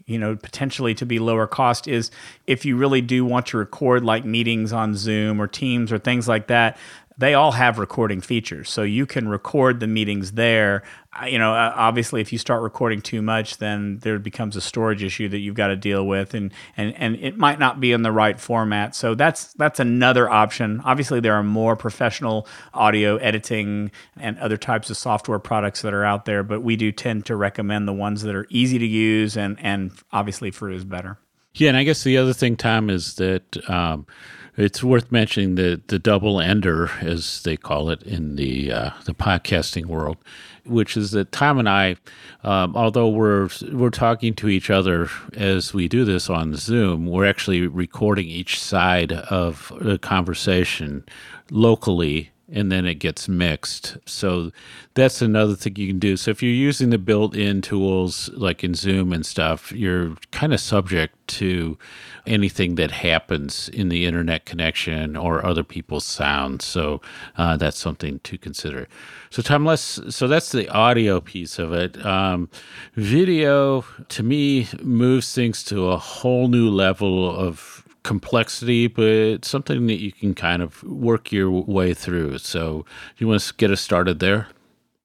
you 0.07 0.19
know, 0.19 0.35
potentially 0.35 0.95
to 0.95 1.05
be 1.05 1.19
lower 1.19 1.47
cost 1.47 1.87
is 1.87 2.11
if 2.47 2.65
you 2.65 2.79
really 2.79 3.03
do 3.03 3.23
want 3.23 3.45
to 3.49 3.59
record 3.59 4.03
like 4.03 4.25
meetings 4.25 4.73
on 4.73 4.95
Zoom 4.95 5.43
or 5.43 5.47
Teams 5.47 5.93
or 5.93 5.99
things 5.99 6.27
like 6.27 6.47
that, 6.47 6.79
they 7.19 7.35
all 7.35 7.53
have 7.53 7.79
recording 7.79 8.21
features. 8.21 8.71
So 8.71 8.83
you 8.83 9.07
can 9.07 9.29
record 9.29 9.81
the 9.81 9.87
meetings 9.87 10.33
there. 10.33 10.83
You 11.27 11.39
know, 11.39 11.53
obviously, 11.53 12.23
if 12.23 12.33
you 12.33 12.39
start 12.39 12.63
recording 12.63 13.03
too 13.03 13.21
much, 13.21 13.59
then 13.59 13.99
there 13.99 14.19
becomes 14.19 14.57
a 14.57 14.63
storage 14.63 15.03
issue 15.03 15.29
that 15.29 15.39
you've 15.39 15.55
got 15.55 15.67
to 15.67 15.77
deal 15.77 16.07
with, 16.07 16.33
and 16.33 16.53
and 16.77 16.95
and 16.97 17.17
it 17.17 17.37
might 17.37 17.59
not 17.59 17.81
be 17.81 17.93
in 17.93 18.03
the 18.03 18.13
right 18.13 18.41
format. 18.41 18.95
So 18.95 19.15
that's 19.15 19.53
that's 19.55 19.79
another 19.79 20.31
option. 20.31 20.81
Obviously, 20.85 21.21
there 21.21 21.35
are 21.35 21.43
more 21.43 21.77
professional 21.77 22.47
audio 22.73 23.17
editing 23.19 23.91
and 24.17 24.39
other 24.39 24.57
types 24.57 24.89
of 24.89 24.97
software 24.97 25.39
products 25.39 25.83
that 25.83 25.93
are 25.93 26.05
out 26.05 26.25
there, 26.25 26.43
but 26.43 26.63
we 26.63 26.77
do 26.77 26.91
tend 26.91 27.27
to 27.27 27.37
recommend 27.37 27.87
the 27.87 27.93
ones 27.93 28.23
that 28.23 28.35
are 28.35 28.47
easy 28.49 28.79
to 28.79 28.87
use 28.87 29.37
and 29.37 29.59
and 29.61 29.93
obviously 30.13 30.51
free 30.51 30.77
is 30.77 30.85
better. 30.85 31.19
Yeah, 31.55 31.69
and 31.69 31.77
I 31.77 31.85
guess 31.85 32.03
the 32.05 32.17
other 32.17 32.33
thing, 32.33 32.57
Tom, 32.57 32.89
is 32.89 33.17
that. 33.17 33.69
Um, 33.69 34.07
it's 34.57 34.85
worth 34.85 35.11
mentioning 35.11 35.55
the 35.55 35.81
the 35.87 35.99
double 35.99 36.41
ender, 36.41 36.91
as 37.01 37.43
they 37.43 37.57
call 37.57 37.91
it 37.91 38.03
in 38.03 38.37
the 38.37 38.73
uh, 38.73 38.91
the 39.05 39.15
podcasting 39.15 39.87
world, 39.87 40.19
which 40.65 40.97
is 40.97 41.13
that 41.13 41.33
Tom 41.33 41.59
and 41.59 41.69
I, 41.69 41.97
um, 42.45 42.77
although 42.77 43.09
we're 43.09 43.49
we're 43.73 43.91
talking 43.91 44.35
to 44.35 44.49
each 44.49 44.71
other 44.71 45.09
as 45.35 45.73
we 45.73 45.89
do 45.89 46.05
this 46.05 46.29
on 46.29 46.55
Zoom, 46.55 47.07
we're 47.07 47.27
actually 47.27 47.67
recording 47.67 48.29
each 48.29 48.61
side 48.61 49.13
of 49.13 49.73
the 49.81 49.99
conversation 49.99 51.05
locally 51.51 52.31
and 52.51 52.71
then 52.71 52.87
it 52.87 52.97
gets 52.97 53.29
mixed. 53.29 53.97
So 54.07 54.51
that's 54.95 55.23
another 55.23 55.55
thing 55.55 55.77
you 55.77 55.89
can 55.89 55.99
do. 55.99 56.17
So 56.17 56.31
if 56.31 56.43
you're 56.43 56.53
using 56.53 56.91
the 56.91 56.99
built-in 56.99 57.63
tools 57.63 58.29
like 58.35 58.63
in 58.63 58.75
Zoom 58.75 59.13
and 59.13 59.25
stuff, 59.25 59.73
you're 59.73 60.17
kind 60.33 60.53
of 60.53 60.61
subject 60.61 61.15
to 61.29 61.79
anything 62.27 62.75
that 62.77 62.91
happens 62.91 63.69
in 63.71 63.89
the 63.89 64.07
internet 64.07 64.45
connection 64.45 65.17
or 65.17 65.45
other 65.45 65.65
people's 65.65 66.05
sound. 66.05 66.63
So 66.63 67.01
uh, 67.37 67.57
that's 67.57 67.79
something 67.79 68.21
to 68.21 68.39
consider. 68.39 68.87
So 69.31 69.43
Tom, 69.43 69.65
let's. 69.65 70.01
So 70.15 70.29
that's 70.29 70.53
the 70.53 70.69
audio 70.69 71.21
piece 71.21 71.59
of 71.59 71.73
it. 71.73 72.05
Um, 72.05 72.51
video 72.95 73.85
to 74.09 74.23
me 74.23 74.69
moves 74.83 75.35
things 75.35 75.65
to 75.65 75.89
a 75.89 75.97
whole 75.97 76.49
new 76.49 76.69
level 76.69 77.35
of 77.35 77.82
complexity, 78.03 78.87
but 78.87 79.45
something 79.45 79.87
that 79.87 80.01
you 80.01 80.13
can 80.13 80.35
kind 80.35 80.63
of 80.63 80.83
work 80.85 81.33
your 81.33 81.51
way 81.51 81.95
through. 81.95 82.39
So, 82.39 82.85
you 83.19 83.29
want 83.29 83.41
to 83.41 83.55
get 83.55 83.71
us 83.71 83.81
started 83.81 84.21
there? 84.21 84.49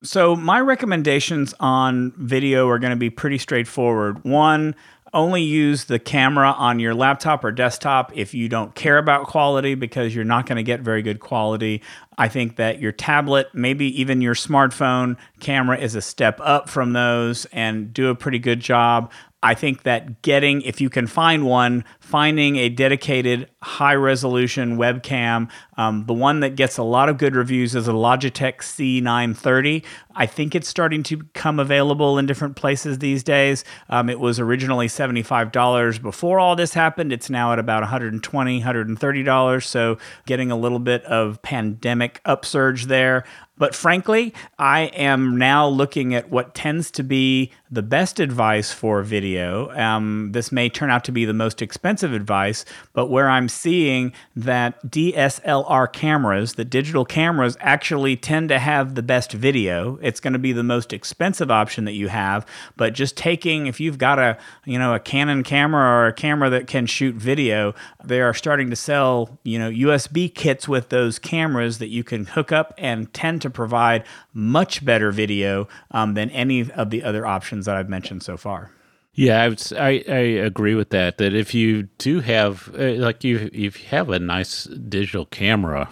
So, 0.04 0.36
my 0.36 0.60
recommendations 0.60 1.54
on 1.60 2.14
video 2.18 2.68
are 2.70 2.80
going 2.80 2.92
to 2.92 2.98
be 2.98 3.10
pretty 3.10 3.38
straightforward. 3.38 4.24
One, 4.24 4.76
only 5.14 5.42
use 5.42 5.86
the 5.86 6.00
camera 6.00 6.52
on 6.52 6.80
your 6.80 6.94
laptop 6.94 7.44
or 7.44 7.52
desktop 7.52 8.16
if 8.16 8.34
you 8.34 8.50
don't 8.50 8.76
care 8.76 8.98
about 8.98 9.26
quality 9.26 9.74
because 9.76 10.14
you're 10.14 10.26
not 10.26 10.46
going 10.46 10.58
to 10.58 10.64
get 10.64 10.82
very 10.82 11.02
good 11.02 11.20
quality. 11.20 11.82
I 12.18 12.28
think 12.28 12.58
that 12.58 12.80
your 12.80 12.92
tablet, 12.92 13.48
maybe 13.54 14.00
even 14.00 14.22
your 14.22 14.36
smartphone 14.36 15.18
camera 15.40 15.78
is 15.78 15.96
a 15.96 16.02
step 16.02 16.40
up 16.44 16.70
from 16.70 16.94
those 16.94 17.46
and 17.46 17.94
do 17.94 18.10
a 18.10 18.16
pretty 18.16 18.40
good 18.40 18.60
job. 18.60 19.12
I 19.44 19.54
think 19.54 19.84
that 19.84 20.24
getting, 20.24 20.62
if 20.64 20.82
you 20.82 20.90
can 20.90 21.08
find 21.08 21.46
one, 21.46 21.86
finding 22.08 22.56
a 22.56 22.70
dedicated 22.70 23.50
high 23.62 23.94
resolution 23.94 24.78
webcam. 24.78 25.50
Um, 25.76 26.06
the 26.06 26.14
one 26.14 26.40
that 26.40 26.56
gets 26.56 26.78
a 26.78 26.84
lot 26.84 27.10
of 27.10 27.18
good 27.18 27.36
reviews 27.36 27.76
is 27.76 27.90
a 27.90 27.92
Logitech 27.92 28.60
C930. 28.60 29.84
I 30.16 30.26
think 30.26 30.56
it's 30.56 30.70
starting 30.70 31.04
to 31.04 31.18
become 31.18 31.60
available 31.60 32.18
in 32.18 32.26
different 32.26 32.56
places 32.56 33.00
these 33.00 33.24
days. 33.24 33.66
Um, 33.90 34.10
it 34.10 34.22
was 34.22 34.40
originally 34.40 34.88
$75 34.88 36.02
before 36.02 36.40
all 36.40 36.56
this 36.56 36.74
happened. 36.74 37.12
It's 37.12 37.30
now 37.30 37.52
at 37.52 37.60
about 37.60 37.84
$120, 37.84 38.22
$130. 38.22 39.64
So 39.66 39.98
getting 40.26 40.50
a 40.50 40.58
little 40.58 40.80
bit 40.80 41.04
of 41.04 41.42
pandemic 41.42 42.22
upsurge 42.24 42.86
there. 42.86 43.26
But 43.58 43.74
frankly, 43.74 44.34
I 44.60 44.82
am 44.82 45.38
now 45.38 45.68
looking 45.68 46.14
at 46.14 46.30
what 46.30 46.54
tends 46.54 46.92
to 46.92 47.04
be 47.04 47.52
the 47.72 47.82
best 47.82 48.20
advice 48.20 48.72
for 48.72 49.02
video. 49.02 49.72
Um, 49.72 50.32
this 50.32 50.52
may 50.52 50.70
turn 50.70 50.92
out 50.92 51.04
to 51.06 51.12
be 51.12 51.26
the 51.26 51.34
most 51.34 51.62
expensive 51.62 51.97
advice, 52.04 52.66
but 52.94 53.08
where 53.08 53.30
I'm 53.30 53.50
seeing 53.50 54.14
that 54.36 54.82
DSLR 54.86 55.92
cameras, 55.92 56.54
the 56.54 56.66
digital 56.66 57.06
cameras, 57.06 57.58
actually 57.60 58.16
tend 58.16 58.50
to 58.50 58.60
have 58.60 58.96
the 58.96 59.04
best 59.04 59.32
video. 59.32 60.00
It's 60.02 60.20
going 60.20 60.34
to 60.34 60.40
be 60.40 60.52
the 60.52 60.64
most 60.64 60.94
expensive 60.94 61.52
option 61.52 61.86
that 61.86 61.94
you 61.94 62.08
have, 62.10 62.46
but 62.76 62.94
just 62.94 63.18
taking 63.18 63.68
if 63.68 63.80
you've 63.80 63.98
got 63.98 64.20
a 64.20 64.38
you 64.66 64.80
know 64.80 64.94
a 64.94 65.00
Canon 65.00 65.44
camera 65.44 66.04
or 66.04 66.08
a 66.08 66.14
camera 66.14 66.50
that 66.50 66.68
can 66.68 66.86
shoot 66.86 67.16
video, 67.16 67.74
they 68.04 68.22
are 68.22 68.34
starting 68.34 68.70
to 68.70 68.76
sell 68.76 69.40
you 69.44 69.60
know 69.60 69.70
USB 69.70 70.34
kits 70.34 70.68
with 70.68 70.90
those 70.90 71.20
cameras 71.20 71.80
that 71.80 71.90
you 71.90 72.04
can 72.04 72.26
hook 72.26 72.52
up 72.52 72.74
and 72.78 73.14
tend 73.14 73.42
to 73.42 73.50
provide 73.50 74.04
much 74.34 74.84
better 74.86 75.12
video 75.12 75.68
um, 75.92 76.14
than 76.14 76.30
any 76.32 76.72
of 76.72 76.90
the 76.90 77.04
other 77.04 77.26
options 77.26 77.66
that 77.66 77.76
I've 77.76 77.90
mentioned 77.90 78.24
so 78.24 78.38
far. 78.38 78.72
Yeah, 79.18 79.42
I, 79.42 79.50
would, 79.50 79.74
I, 79.76 80.04
I 80.08 80.20
agree 80.46 80.76
with 80.76 80.92
that. 80.92 81.18
That 81.18 81.34
if 81.34 81.56
you 81.56 81.84
do 81.98 82.20
have 82.20 82.70
uh, 82.78 82.94
like 82.94 83.24
you 83.24 83.50
if 83.52 83.82
you 83.82 83.90
have 83.90 84.10
a 84.12 84.20
nice 84.20 84.66
digital 84.66 85.26
camera 85.26 85.90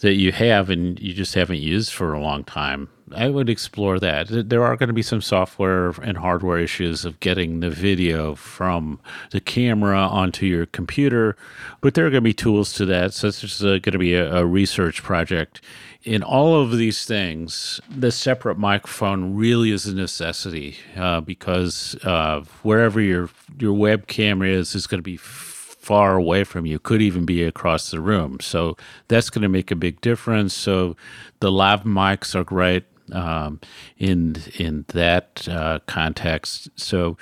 that 0.00 0.14
you 0.16 0.32
have 0.32 0.68
and 0.68 1.00
you 1.00 1.14
just 1.14 1.34
haven't 1.34 1.60
used 1.60 1.92
for 1.92 2.12
a 2.12 2.20
long 2.20 2.44
time, 2.44 2.90
I 3.14 3.28
would 3.28 3.48
explore 3.48 3.98
that. 4.00 4.26
There 4.48 4.64
are 4.64 4.76
going 4.76 4.88
to 4.88 4.94
be 4.94 5.02
some 5.02 5.20
software 5.20 5.90
and 6.02 6.18
hardware 6.18 6.58
issues 6.58 7.04
of 7.04 7.20
getting 7.20 7.60
the 7.60 7.70
video 7.70 8.34
from 8.34 9.00
the 9.30 9.40
camera 9.40 9.98
onto 9.98 10.46
your 10.46 10.66
computer, 10.66 11.36
but 11.80 11.94
there 11.94 12.06
are 12.06 12.10
going 12.10 12.22
to 12.22 12.22
be 12.22 12.34
tools 12.34 12.72
to 12.74 12.86
that. 12.86 13.14
So 13.14 13.28
it's 13.28 13.40
just 13.40 13.62
uh, 13.62 13.78
going 13.78 13.92
to 13.92 13.98
be 13.98 14.14
a, 14.14 14.36
a 14.36 14.46
research 14.46 15.02
project 15.02 15.60
in 16.04 16.22
all 16.22 16.60
of 16.60 16.76
these 16.76 17.04
things, 17.04 17.80
the 17.88 18.10
separate 18.10 18.58
microphone 18.58 19.36
really 19.36 19.70
is 19.70 19.86
a 19.86 19.94
necessity 19.94 20.76
uh, 20.96 21.20
because 21.20 21.96
uh, 22.04 22.42
wherever 22.62 23.00
your 23.00 23.30
your 23.58 23.74
webcam 23.74 24.46
is 24.46 24.74
is 24.74 24.86
going 24.86 24.98
to 24.98 25.02
be 25.02 25.16
far 25.16 26.16
away 26.16 26.44
from 26.44 26.66
you. 26.66 26.78
Could 26.78 27.02
even 27.02 27.24
be 27.24 27.42
across 27.44 27.90
the 27.90 28.00
room. 28.00 28.38
So 28.40 28.76
that's 29.08 29.30
going 29.30 29.42
to 29.42 29.48
make 29.48 29.70
a 29.70 29.76
big 29.76 30.00
difference. 30.00 30.54
So 30.54 30.96
the 31.40 31.52
lav 31.52 31.84
mics 31.84 32.34
are 32.34 32.44
great 32.44 32.84
um, 33.12 33.60
in 33.98 34.36
in 34.58 34.84
that 34.88 35.46
uh, 35.48 35.80
context. 35.86 36.68
So 36.76 37.16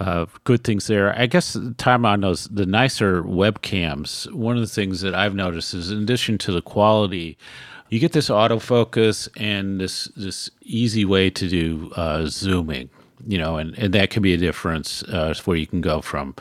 uh, 0.00 0.26
good 0.44 0.64
things 0.64 0.86
there. 0.86 1.18
I 1.18 1.26
guess 1.26 1.56
time 1.76 2.04
on 2.06 2.20
those 2.20 2.48
the 2.48 2.66
nicer 2.66 3.22
webcams. 3.22 4.32
One 4.32 4.56
of 4.56 4.62
the 4.62 4.68
things 4.68 5.00
that 5.02 5.14
I've 5.14 5.34
noticed 5.34 5.74
is 5.74 5.90
in 5.90 6.02
addition 6.02 6.38
to 6.38 6.52
the 6.52 6.62
quality 6.62 7.36
you 7.88 8.00
get 8.00 8.12
this 8.12 8.28
autofocus 8.28 9.28
and 9.36 9.80
this 9.80 10.06
this 10.16 10.50
easy 10.62 11.04
way 11.04 11.30
to 11.30 11.48
do 11.48 11.92
uh, 11.96 12.26
zooming, 12.26 12.90
you 13.26 13.38
know, 13.38 13.56
and, 13.56 13.78
and 13.78 13.94
that 13.94 14.10
can 14.10 14.22
be 14.22 14.34
a 14.34 14.36
difference 14.36 15.02
uh, 15.04 15.34
where 15.44 15.56
you 15.56 15.66
can 15.66 15.80
go 15.80 16.00
from 16.00 16.34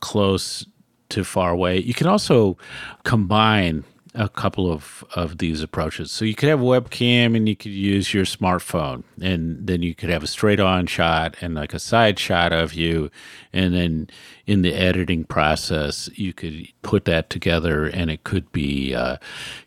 close 0.00 0.66
to 1.08 1.24
far 1.24 1.50
away. 1.50 1.78
You 1.78 1.94
can 1.94 2.06
also 2.06 2.56
combine 3.04 3.84
a 4.14 4.28
couple 4.28 4.70
of, 4.70 5.04
of 5.16 5.38
these 5.38 5.60
approaches. 5.60 6.12
So 6.12 6.24
you 6.24 6.34
could 6.36 6.48
have 6.48 6.60
a 6.60 6.64
webcam 6.64 7.36
and 7.36 7.48
you 7.48 7.56
could 7.56 7.72
use 7.72 8.14
your 8.14 8.24
smartphone, 8.24 9.02
and 9.20 9.66
then 9.66 9.82
you 9.82 9.94
could 9.94 10.08
have 10.08 10.22
a 10.22 10.28
straight 10.28 10.60
on 10.60 10.86
shot 10.86 11.36
and 11.40 11.54
like 11.54 11.74
a 11.74 11.80
side 11.80 12.18
shot 12.18 12.52
of 12.52 12.74
you. 12.74 13.10
And 13.52 13.74
then 13.74 14.08
in 14.46 14.62
the 14.62 14.72
editing 14.72 15.24
process, 15.24 16.08
you 16.14 16.32
could 16.32 16.68
put 16.82 17.06
that 17.06 17.28
together 17.28 17.86
and 17.86 18.10
it 18.10 18.22
could 18.22 18.52
be, 18.52 18.94
uh, 18.94 19.16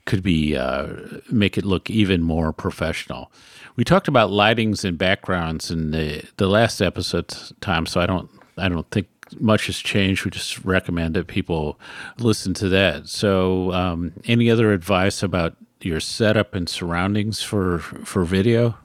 could 0.06 0.24
be, 0.24 0.56
uh, 0.56 0.88
make 1.30 1.58
it 1.58 1.66
look 1.66 1.90
even 1.90 2.22
more 2.22 2.54
professional. 2.54 3.32
We 3.76 3.84
talked 3.84 4.08
about 4.08 4.30
lightings 4.30 4.86
and 4.86 4.98
backgrounds 4.98 5.70
in 5.70 5.92
the, 5.92 6.24
the 6.38 6.48
last 6.48 6.82
episode 6.82 7.36
time, 7.60 7.86
so 7.86 8.00
I 8.00 8.06
don't, 8.06 8.30
I 8.58 8.70
don't 8.70 8.90
think 8.92 9.08
much 9.40 9.68
has 9.68 9.78
changed. 9.78 10.26
We 10.26 10.32
just 10.32 10.64
recommend 10.64 11.16
that 11.16 11.28
people 11.28 11.80
listen 12.18 12.54
to 12.56 12.70
that. 12.70 13.08
So, 13.08 13.72
um, 13.74 14.14
any 14.26 14.50
other 14.50 14.72
advice 14.74 15.24
about 15.24 15.56
your 15.82 16.00
setup 16.00 16.56
and 16.56 16.68
surroundings 16.68 17.42
for 17.42 17.80
for 17.80 18.24
video? 18.24 18.78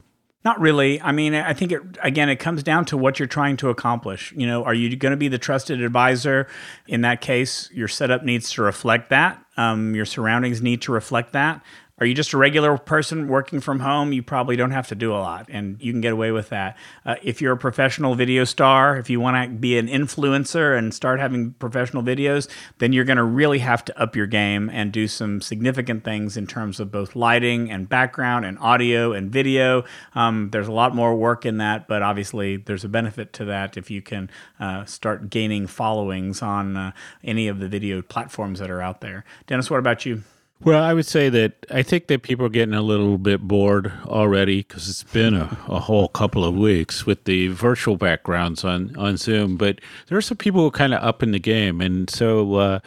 Not 0.44 0.59
really. 0.61 1.00
I 1.00 1.12
mean, 1.12 1.35
I 1.35 1.52
think 1.52 1.70
it 1.70 1.83
again 2.02 2.28
it 2.28 2.37
comes 2.37 2.62
down 2.62 2.85
to 2.87 2.96
what 2.96 3.18
you're 3.18 3.28
trying 3.28 3.57
to 3.59 3.70
accomplish. 3.70 4.33
You 4.37 4.46
know, 4.46 4.64
are 4.64 4.74
you 4.74 4.94
going 4.96 5.12
to 5.12 5.16
be 5.16 5.28
the 5.28 5.38
trusted 5.38 5.81
advisor? 5.81 6.48
In 6.88 7.02
that 7.02 7.20
case, 7.20 7.70
your 7.72 7.88
setup 7.88 8.24
needs 8.24 8.50
to 8.52 8.62
reflect 8.62 9.11
that. 9.11 9.44
Um, 9.57 9.94
your 9.94 10.05
surroundings 10.05 10.61
need 10.61 10.83
to 10.83 10.92
reflect 10.92 11.33
that. 11.33 11.62
Are 12.02 12.04
you 12.04 12.14
just 12.14 12.32
a 12.32 12.36
regular 12.36 12.76
person 12.78 13.28
working 13.28 13.60
from 13.60 13.78
home? 13.78 14.12
You 14.12 14.24
probably 14.24 14.56
don't 14.56 14.72
have 14.72 14.88
to 14.88 14.96
do 14.96 15.12
a 15.12 15.22
lot 15.22 15.46
and 15.48 15.80
you 15.80 15.92
can 15.92 16.00
get 16.00 16.12
away 16.12 16.32
with 16.32 16.48
that. 16.48 16.76
Uh, 17.06 17.14
if 17.22 17.40
you're 17.40 17.52
a 17.52 17.56
professional 17.56 18.16
video 18.16 18.42
star, 18.42 18.96
if 18.96 19.08
you 19.08 19.20
want 19.20 19.40
to 19.40 19.56
be 19.56 19.78
an 19.78 19.86
influencer 19.86 20.76
and 20.76 20.92
start 20.92 21.20
having 21.20 21.52
professional 21.60 22.02
videos, 22.02 22.48
then 22.78 22.92
you're 22.92 23.04
going 23.04 23.18
to 23.18 23.22
really 23.22 23.60
have 23.60 23.84
to 23.84 23.96
up 23.96 24.16
your 24.16 24.26
game 24.26 24.68
and 24.70 24.90
do 24.90 25.06
some 25.06 25.40
significant 25.40 26.02
things 26.02 26.36
in 26.36 26.44
terms 26.44 26.80
of 26.80 26.90
both 26.90 27.14
lighting 27.14 27.70
and 27.70 27.88
background 27.88 28.44
and 28.44 28.58
audio 28.58 29.12
and 29.12 29.30
video. 29.30 29.84
Um, 30.16 30.50
there's 30.50 30.66
a 30.66 30.72
lot 30.72 30.96
more 30.96 31.14
work 31.14 31.46
in 31.46 31.58
that, 31.58 31.86
but 31.86 32.02
obviously 32.02 32.56
there's 32.56 32.82
a 32.82 32.88
benefit 32.88 33.32
to 33.34 33.44
that 33.44 33.76
if 33.76 33.92
you 33.92 34.02
can 34.02 34.28
uh, 34.58 34.84
start 34.86 35.30
gaining 35.30 35.68
followings 35.68 36.42
on 36.42 36.76
uh, 36.76 36.90
any 37.22 37.46
of 37.46 37.60
the 37.60 37.68
video 37.68 38.02
platforms 38.02 38.58
that 38.58 38.72
are 38.72 38.82
out 38.82 39.02
there. 39.02 39.24
Dennis, 39.46 39.70
what 39.70 39.78
about 39.78 40.04
you? 40.04 40.24
Well, 40.64 40.81
I 40.81 40.94
would 40.94 41.07
say 41.07 41.29
that 41.29 41.66
I 41.72 41.83
think 41.83 42.07
that 42.07 42.22
people 42.22 42.46
are 42.46 42.51
getting 42.51 42.75
a 42.75 42.83
little 42.83 43.18
bit 43.18 43.40
bored 43.40 43.92
already 44.07 44.59
because 44.59 44.88
it's 44.88 45.03
been 45.03 45.35
a, 45.35 45.59
a, 45.66 45.81
whole 45.81 46.07
couple 46.07 46.44
of 46.44 46.55
weeks 46.55 47.05
with 47.05 47.25
the 47.25 47.48
virtual 47.48 47.96
backgrounds 47.96 48.64
on, 48.64 48.94
on 48.96 49.16
Zoom. 49.16 49.57
But 49.57 49.81
there 50.07 50.16
are 50.16 50.22
some 50.22 50.37
people 50.37 50.61
who 50.61 50.68
are 50.68 50.70
kind 50.70 50.94
of 50.94 51.03
up 51.03 51.20
in 51.20 51.33
the 51.33 51.40
game. 51.40 51.81
And 51.81 52.09
so, 52.09 52.55
uh, 52.55 52.79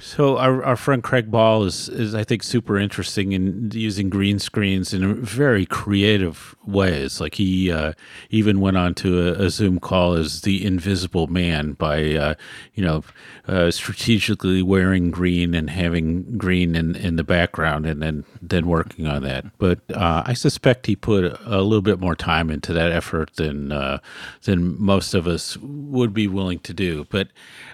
so 0.00 0.38
our, 0.38 0.62
our 0.64 0.76
friend 0.76 1.02
Craig 1.02 1.28
Ball 1.28 1.64
is, 1.64 1.88
is 1.88 2.14
I 2.14 2.22
think 2.22 2.44
super 2.44 2.78
interesting 2.78 3.32
in 3.32 3.70
using 3.72 4.08
green 4.08 4.38
screens 4.38 4.94
in 4.94 5.24
very 5.24 5.66
creative 5.66 6.54
ways. 6.64 7.20
Like 7.20 7.34
he 7.34 7.72
uh, 7.72 7.94
even 8.30 8.60
went 8.60 8.76
on 8.76 8.94
to 8.96 9.28
a, 9.28 9.46
a, 9.46 9.50
Zoom 9.50 9.80
call 9.80 10.12
as 10.12 10.42
the 10.42 10.64
Invisible 10.64 11.26
Man 11.26 11.72
by 11.72 12.14
uh, 12.14 12.34
you 12.74 12.84
know 12.84 13.02
uh, 13.48 13.72
strategically 13.72 14.62
wearing 14.62 15.10
green 15.10 15.54
and 15.54 15.68
having 15.68 16.38
green 16.38 16.76
in, 16.76 16.94
in 16.94 17.16
the 17.16 17.24
background, 17.24 17.84
and 17.84 18.00
then 18.00 18.24
then 18.40 18.68
working 18.68 19.08
on 19.08 19.22
that. 19.22 19.46
But 19.58 19.80
uh, 19.92 20.22
I 20.24 20.34
suspect 20.34 20.86
he 20.86 20.94
put 20.94 21.24
a, 21.24 21.62
little 21.62 21.82
bit 21.82 21.98
more 21.98 22.14
time 22.14 22.50
into 22.50 22.72
that 22.72 22.92
effort 22.92 23.34
than 23.34 23.72
uh, 23.72 23.98
than 24.42 24.80
most 24.80 25.14
of 25.14 25.26
us 25.26 25.56
would 25.56 26.14
be 26.14 26.28
willing 26.28 26.60
to 26.60 26.72
do. 26.72 27.06
But 27.10 27.28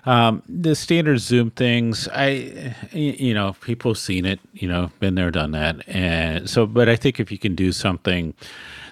um, 0.06 0.42
the 0.48 0.74
standard 0.74 1.18
Zoom 1.18 1.50
things 1.50 2.08
I, 2.14 2.74
you 2.92 3.35
know, 3.35 3.55
people 3.61 3.94
seen 3.94 4.24
it, 4.24 4.40
you 4.53 4.68
know, 4.68 4.90
been 5.00 5.16
there, 5.16 5.31
done 5.31 5.50
that, 5.50 5.87
and 5.88 6.48
so. 6.48 6.66
But 6.66 6.88
I 6.88 6.96
think 6.96 7.18
if 7.18 7.33
you 7.33 7.38
can 7.38 7.55
do 7.55 7.72
something 7.72 8.35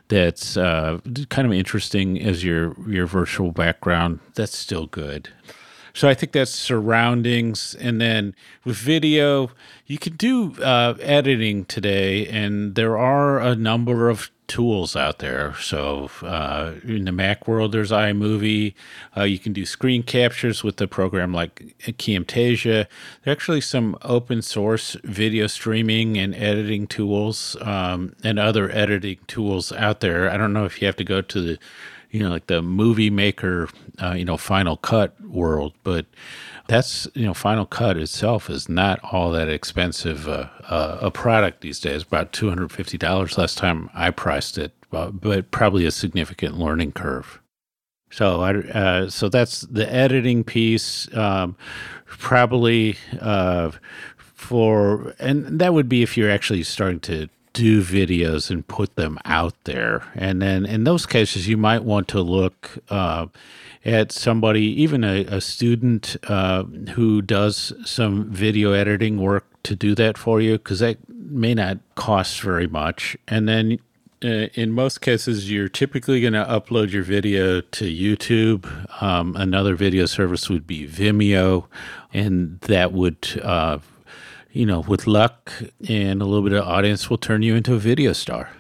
that's 0.09 0.57
uh, 0.57 0.99
kind 1.31 1.47
of 1.47 1.53
interesting 1.53 2.21
as 2.21 2.45
your 2.45 2.75
your 2.89 3.07
virtual 3.07 3.53
background, 3.53 4.19
that's 4.35 4.59
still 4.59 4.87
good. 4.87 5.29
So 5.95 6.09
I 6.09 6.15
think 6.15 6.33
that's 6.33 6.51
surroundings, 6.51 7.77
and 7.79 8.01
then 8.01 8.35
with 8.65 8.77
video, 8.77 9.51
you 9.87 9.99
can 9.99 10.17
do 10.17 10.55
uh, 10.61 10.95
editing 11.01 11.67
today, 11.67 12.27
and 12.27 12.75
there 12.75 12.99
are 12.99 13.39
a 13.39 13.55
number 13.55 14.09
of 14.09 14.31
tools 14.47 14.97
out 14.97 15.19
there. 15.19 15.55
So 15.61 16.11
uh, 16.23 16.75
in 16.85 17.05
the 17.05 17.13
Mac 17.13 17.49
world, 17.49 17.73
there's 17.73 17.91
iMovie. 17.91 18.75
Uh, 19.17 19.23
you 19.23 19.39
can 19.39 19.53
do 19.53 19.65
screen 19.65 20.03
captures 20.03 20.63
with 20.63 20.81
a 20.81 20.87
program 20.87 21.33
like 21.33 21.75
Camtasia. 21.81 22.87
There 23.23 23.29
are 23.29 23.33
actually 23.33 23.61
some 23.61 23.97
open 24.03 24.43
source 24.43 24.97
video 25.05 25.47
streaming 25.47 26.19
and 26.19 26.35
editing 26.35 26.87
tools 26.87 27.57
um, 27.61 28.15
and 28.23 28.39
other 28.39 28.71
editing 28.71 29.19
tools 29.27 29.73
out 29.73 30.01
there. 30.01 30.31
I 30.31 30.37
don't 30.37 30.53
know 30.53 30.65
if 30.65 30.81
you 30.81 30.87
have 30.87 30.97
to 30.97 31.05
go 31.05 31.21
to 31.23 31.41
the 31.41 31.59
you 32.13 32.21
know, 32.21 32.29
like 32.29 32.47
the 32.47 32.61
movie 32.61 33.09
maker, 33.09 33.71
uh, 34.01 34.13
you 34.13 34.25
know, 34.25 34.37
Final 34.37 34.77
Cut 34.77 35.19
world, 35.23 35.73
but 35.83 36.05
that's 36.73 37.07
you 37.15 37.27
know 37.27 37.35
final 37.35 37.67
cut 37.67 37.99
itself 37.99 38.49
is 38.49 38.67
not 38.67 38.99
all 39.05 39.31
that 39.31 39.49
expensive 39.49 40.27
uh, 40.27 40.49
uh, 40.65 40.99
a 41.03 41.11
product 41.11 41.61
these 41.61 41.79
days. 41.79 42.03
About 42.03 42.33
$250 42.33 43.39
last 43.39 43.59
time 43.59 43.91
i 43.95 44.11
priced 44.11 44.57
it 44.57 44.73
but 44.91 45.51
probably 45.51 45.87
a 45.87 45.91
significant 45.91 46.59
learning 46.59 46.93
curve. 46.93 47.41
So 48.11 48.43
I, 48.43 48.55
uh, 48.55 49.11
so 49.11 49.29
that's 49.31 49.63
the 49.63 49.91
editing 49.91 50.45
piece 50.45 51.15
um, 51.15 51.57
probably 52.07 52.97
uh, 53.21 53.73
for 54.17 55.15
and 55.19 55.59
that 55.61 55.75
would 55.75 55.89
be 55.89 56.03
if 56.03 56.17
you're 56.17 56.31
actually 56.31 56.63
starting 56.63 57.01
to 57.01 57.29
do 57.53 57.83
videos 57.83 58.51
and 58.51 58.67
put 58.67 58.97
them 58.97 59.19
out 59.27 59.55
there. 59.65 60.05
And 60.15 60.41
then 60.41 60.65
in 60.65 60.85
those 60.85 61.05
cases 61.05 61.49
you 61.49 61.59
might 61.59 61.85
want 61.85 62.09
to 62.09 62.21
look 62.23 62.79
uh, 62.89 63.27
at 63.85 64.13
somebody, 64.13 64.63
even 64.83 65.05
a, 65.05 65.25
a 65.25 65.41
student 65.41 66.17
uh, 66.29 66.63
who 66.95 67.21
does 67.23 67.73
some 67.85 68.31
video 68.31 68.73
editing 68.73 69.21
work 69.21 69.47
to 69.65 69.75
do 69.75 69.95
that 69.95 70.19
for 70.19 70.41
you 70.41 70.53
because 70.53 70.81
that 70.81 70.99
may 71.09 71.55
not 71.55 71.79
cost 71.95 72.41
very 72.41 72.67
much. 72.67 73.17
And 73.29 73.49
then 73.49 73.79
uh, 74.25 74.49
in 74.55 74.71
most 74.71 75.01
cases, 75.01 75.51
you're 75.51 75.69
typically 75.69 76.21
going 76.21 76.33
to 76.35 76.45
upload 76.45 76.93
your 76.93 77.03
video 77.03 77.61
to 77.61 77.85
YouTube. 77.85 79.03
Um, 79.03 79.35
another 79.37 79.75
video 79.75 80.07
service 80.07 80.49
would 80.49 80.67
be 80.67 80.87
Vimeo, 80.87 81.67
and 82.13 82.61
that 82.61 82.93
would, 82.93 83.41
uh, 83.43 83.79
you 84.53 84.65
know, 84.65 84.81
with 84.81 85.09
luck 85.09 85.53
and 85.89 86.23
a 86.23 86.25
little 86.25 86.49
bit 86.49 86.53
of 86.53 86.67
audience, 86.67 87.11
will 87.11 87.19
turn 87.19 87.43
you 87.43 87.57
into 87.57 87.75
a 87.75 87.79
video 87.79 88.13
star. 88.13 88.51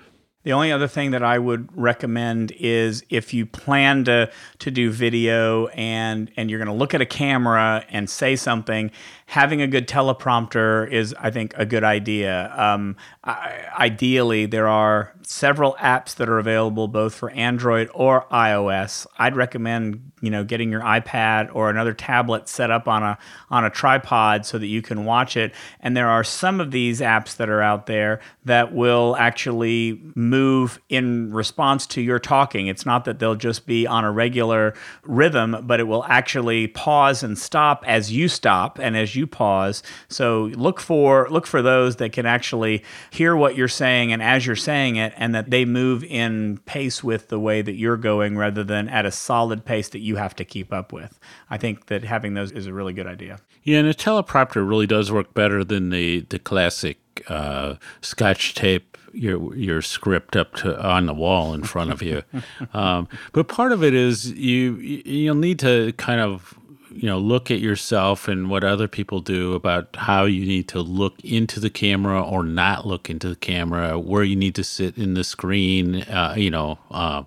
The 0.44 0.52
only 0.52 0.72
other 0.72 0.88
thing 0.88 1.12
that 1.12 1.22
I 1.22 1.38
would 1.38 1.68
recommend 1.76 2.52
is 2.58 3.04
if 3.10 3.32
you 3.32 3.46
plan 3.46 4.04
to 4.04 4.30
to 4.58 4.70
do 4.70 4.90
video 4.90 5.68
and 5.68 6.30
and 6.36 6.50
you're 6.50 6.58
going 6.58 6.66
to 6.66 6.74
look 6.74 6.94
at 6.94 7.00
a 7.00 7.06
camera 7.06 7.84
and 7.90 8.10
say 8.10 8.34
something, 8.34 8.90
having 9.32 9.62
a 9.62 9.66
good 9.66 9.88
teleprompter 9.88 10.86
is, 10.92 11.14
I 11.18 11.30
think, 11.30 11.54
a 11.56 11.64
good 11.64 11.84
idea. 11.84 12.52
Um, 12.54 12.96
I, 13.24 13.64
ideally, 13.78 14.44
there 14.44 14.68
are 14.68 15.14
several 15.22 15.72
apps 15.80 16.16
that 16.16 16.28
are 16.28 16.38
available 16.38 16.86
both 16.86 17.14
for 17.14 17.30
Android 17.30 17.88
or 17.94 18.26
iOS. 18.30 19.06
I'd 19.16 19.34
recommend 19.34 20.12
you 20.22 20.30
know 20.30 20.44
getting 20.44 20.70
your 20.70 20.80
iPad 20.80 21.50
or 21.52 21.68
another 21.68 21.92
tablet 21.92 22.48
set 22.48 22.70
up 22.70 22.86
on 22.88 23.02
a 23.02 23.18
on 23.50 23.64
a 23.64 23.70
tripod 23.70 24.46
so 24.46 24.58
that 24.58 24.66
you 24.66 24.80
can 24.80 25.04
watch 25.04 25.36
it. 25.36 25.52
And 25.80 25.96
there 25.96 26.08
are 26.08 26.24
some 26.24 26.60
of 26.60 26.70
these 26.70 27.00
apps 27.00 27.36
that 27.36 27.48
are 27.48 27.60
out 27.60 27.86
there 27.86 28.20
that 28.44 28.72
will 28.72 29.16
actually 29.16 30.00
move 30.14 30.80
in 30.88 31.32
response 31.32 31.86
to 31.88 32.00
your 32.00 32.18
talking. 32.18 32.68
It's 32.68 32.86
not 32.86 33.04
that 33.04 33.18
they'll 33.18 33.34
just 33.34 33.66
be 33.66 33.86
on 33.86 34.04
a 34.04 34.12
regular 34.12 34.74
rhythm, 35.04 35.56
but 35.64 35.80
it 35.80 35.84
will 35.84 36.04
actually 36.04 36.68
pause 36.68 37.22
and 37.22 37.36
stop 37.36 37.84
as 37.86 38.12
you 38.12 38.28
stop 38.28 38.78
and 38.78 38.96
as 38.96 39.16
you 39.16 39.21
pause. 39.26 39.82
So 40.08 40.50
look 40.54 40.80
for 40.80 41.28
look 41.30 41.46
for 41.46 41.62
those 41.62 41.96
that 41.96 42.12
can 42.12 42.26
actually 42.26 42.82
hear 43.10 43.36
what 43.36 43.56
you're 43.56 43.68
saying 43.68 44.12
and 44.12 44.22
as 44.22 44.46
you're 44.46 44.56
saying 44.56 44.96
it 44.96 45.12
and 45.16 45.34
that 45.34 45.50
they 45.50 45.64
move 45.64 46.04
in 46.04 46.58
pace 46.58 47.02
with 47.02 47.28
the 47.28 47.38
way 47.38 47.62
that 47.62 47.74
you're 47.74 47.96
going 47.96 48.36
rather 48.36 48.64
than 48.64 48.88
at 48.88 49.06
a 49.06 49.10
solid 49.10 49.64
pace 49.64 49.88
that 49.90 50.00
you 50.00 50.16
have 50.16 50.34
to 50.36 50.44
keep 50.44 50.72
up 50.72 50.92
with. 50.92 51.18
I 51.50 51.56
think 51.56 51.86
that 51.86 52.04
having 52.04 52.34
those 52.34 52.52
is 52.52 52.66
a 52.66 52.72
really 52.72 52.92
good 52.92 53.06
idea. 53.06 53.40
Yeah, 53.62 53.78
and 53.78 53.88
a 53.88 53.94
teleprompter 53.94 54.66
really 54.68 54.86
does 54.86 55.12
work 55.12 55.34
better 55.34 55.64
than 55.64 55.90
the 55.90 56.20
the 56.28 56.38
classic 56.38 56.98
uh, 57.28 57.74
scotch 58.00 58.54
tape 58.54 58.92
your 59.12 59.54
your 59.54 59.82
script 59.82 60.36
up 60.36 60.54
to 60.56 60.80
on 60.82 61.06
the 61.06 61.14
wall 61.14 61.54
in 61.54 61.62
front 61.62 61.90
of 61.90 62.02
you. 62.02 62.22
um, 62.74 63.08
but 63.32 63.48
part 63.48 63.72
of 63.72 63.84
it 63.84 63.94
is 63.94 64.30
you 64.32 64.76
you'll 64.76 65.34
need 65.34 65.58
to 65.60 65.92
kind 65.94 66.20
of 66.20 66.58
you 66.94 67.06
know 67.06 67.18
look 67.18 67.50
at 67.50 67.60
yourself 67.60 68.28
and 68.28 68.50
what 68.50 68.64
other 68.64 68.88
people 68.88 69.20
do 69.20 69.54
about 69.54 69.94
how 69.96 70.24
you 70.24 70.44
need 70.44 70.68
to 70.68 70.80
look 70.80 71.18
into 71.24 71.60
the 71.60 71.70
camera 71.70 72.22
or 72.22 72.42
not 72.42 72.86
look 72.86 73.08
into 73.10 73.28
the 73.28 73.36
camera 73.36 73.98
where 73.98 74.22
you 74.22 74.36
need 74.36 74.54
to 74.54 74.64
sit 74.64 74.96
in 74.96 75.14
the 75.14 75.24
screen 75.24 76.02
uh, 76.02 76.34
you 76.36 76.50
know 76.50 76.78
uh, 76.90 77.22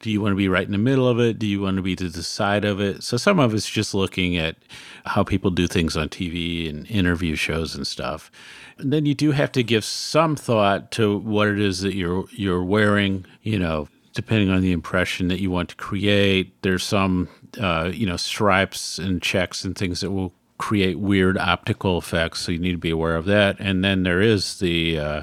do 0.00 0.10
you 0.10 0.20
want 0.20 0.32
to 0.32 0.36
be 0.36 0.48
right 0.48 0.64
in 0.64 0.72
the 0.72 0.78
middle 0.78 1.06
of 1.06 1.20
it? 1.20 1.38
Do 1.38 1.46
you 1.46 1.60
want 1.60 1.76
to 1.76 1.82
be 1.82 1.94
to 1.96 2.08
the 2.08 2.22
side 2.22 2.64
of 2.64 2.80
it? 2.80 3.02
So 3.02 3.18
some 3.18 3.38
of 3.38 3.52
it's 3.52 3.68
just 3.68 3.92
looking 3.92 4.36
at 4.36 4.56
how 5.04 5.22
people 5.22 5.50
do 5.50 5.66
things 5.66 5.96
on 5.96 6.08
tv 6.08 6.68
and 6.68 6.90
interview 6.90 7.36
shows 7.36 7.74
and 7.74 7.86
stuff. 7.86 8.30
And 8.78 8.92
then 8.92 9.04
you 9.04 9.14
do 9.14 9.32
have 9.32 9.52
to 9.52 9.62
give 9.62 9.84
some 9.84 10.36
thought 10.36 10.90
to 10.92 11.18
what 11.18 11.48
it 11.48 11.60
is 11.60 11.80
that 11.80 11.94
you're 11.94 12.24
you're 12.30 12.64
wearing 12.64 13.26
you 13.42 13.58
know 13.58 13.88
depending 14.14 14.50
on 14.50 14.62
the 14.62 14.72
impression 14.72 15.28
that 15.28 15.40
you 15.40 15.50
want 15.50 15.68
to 15.68 15.76
create. 15.76 16.60
There's 16.62 16.82
some 16.82 17.28
uh, 17.58 17.90
you 17.92 18.06
know 18.06 18.16
stripes 18.16 18.98
and 18.98 19.22
checks 19.22 19.64
and 19.64 19.76
things 19.76 20.00
that 20.00 20.10
will 20.10 20.32
create 20.58 20.98
weird 20.98 21.38
optical 21.38 21.96
effects. 21.98 22.40
So 22.40 22.52
you 22.52 22.58
need 22.58 22.72
to 22.72 22.78
be 22.78 22.90
aware 22.90 23.16
of 23.16 23.24
that. 23.24 23.56
And 23.58 23.82
then 23.82 24.02
there 24.02 24.20
is 24.20 24.58
the 24.58 24.98
uh, 24.98 25.22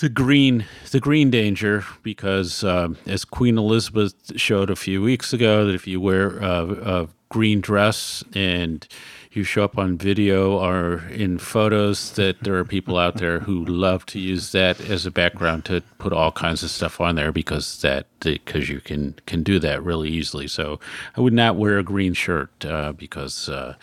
the 0.00 0.08
green 0.08 0.64
the 0.92 1.00
green 1.00 1.30
danger 1.30 1.84
because 2.02 2.62
uh, 2.62 2.90
as 3.06 3.24
Queen 3.24 3.58
Elizabeth 3.58 4.14
showed 4.36 4.70
a 4.70 4.76
few 4.76 5.02
weeks 5.02 5.32
ago 5.32 5.66
that 5.66 5.74
if 5.74 5.86
you 5.86 6.00
wear 6.00 6.38
a, 6.38 7.02
a 7.02 7.08
green 7.28 7.60
dress 7.60 8.22
and 8.34 8.86
you 9.32 9.44
show 9.44 9.62
up 9.62 9.78
on 9.78 9.96
video 9.96 10.58
or 10.58 11.04
in 11.08 11.38
photos 11.38 12.12
that 12.12 12.40
there 12.40 12.56
are 12.56 12.64
people 12.64 12.98
out 12.98 13.16
there 13.18 13.40
who 13.40 13.64
love 13.64 14.04
to 14.04 14.18
use 14.18 14.50
that 14.52 14.80
as 14.80 15.06
a 15.06 15.10
background 15.10 15.64
to 15.64 15.80
put 15.98 16.12
all 16.12 16.32
kinds 16.32 16.64
of 16.64 16.70
stuff 16.70 17.00
on 17.00 17.14
there 17.14 17.30
because 17.30 17.80
that 17.82 18.06
because 18.20 18.68
you 18.68 18.80
can 18.80 19.14
can 19.26 19.42
do 19.42 19.60
that 19.60 19.82
really 19.84 20.10
easily. 20.10 20.48
So 20.48 20.80
I 21.16 21.20
would 21.20 21.32
not 21.32 21.56
wear 21.56 21.78
a 21.78 21.84
green 21.84 22.14
shirt 22.14 22.64
uh, 22.64 22.92
because. 22.92 23.48
Uh, 23.48 23.76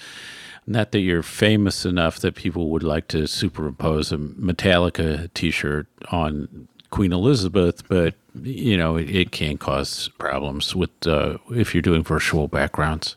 not 0.69 0.91
that 0.91 0.99
you're 0.99 1.23
famous 1.23 1.85
enough 1.85 2.19
that 2.19 2.35
people 2.35 2.69
would 2.71 2.83
like 2.83 3.07
to 3.07 3.25
superimpose 3.25 4.11
a 4.11 4.17
Metallica 4.17 5.33
T-shirt 5.33 5.87
on 6.11 6.67
Queen 6.89 7.13
Elizabeth, 7.13 7.87
but 7.87 8.15
you 8.43 8.75
know 8.75 8.97
it, 8.97 9.09
it 9.09 9.31
can 9.31 9.57
cause 9.57 10.09
problems 10.17 10.75
with 10.75 10.89
uh, 11.07 11.37
if 11.51 11.73
you're 11.73 11.81
doing 11.81 12.03
virtual 12.03 12.49
backgrounds. 12.49 13.15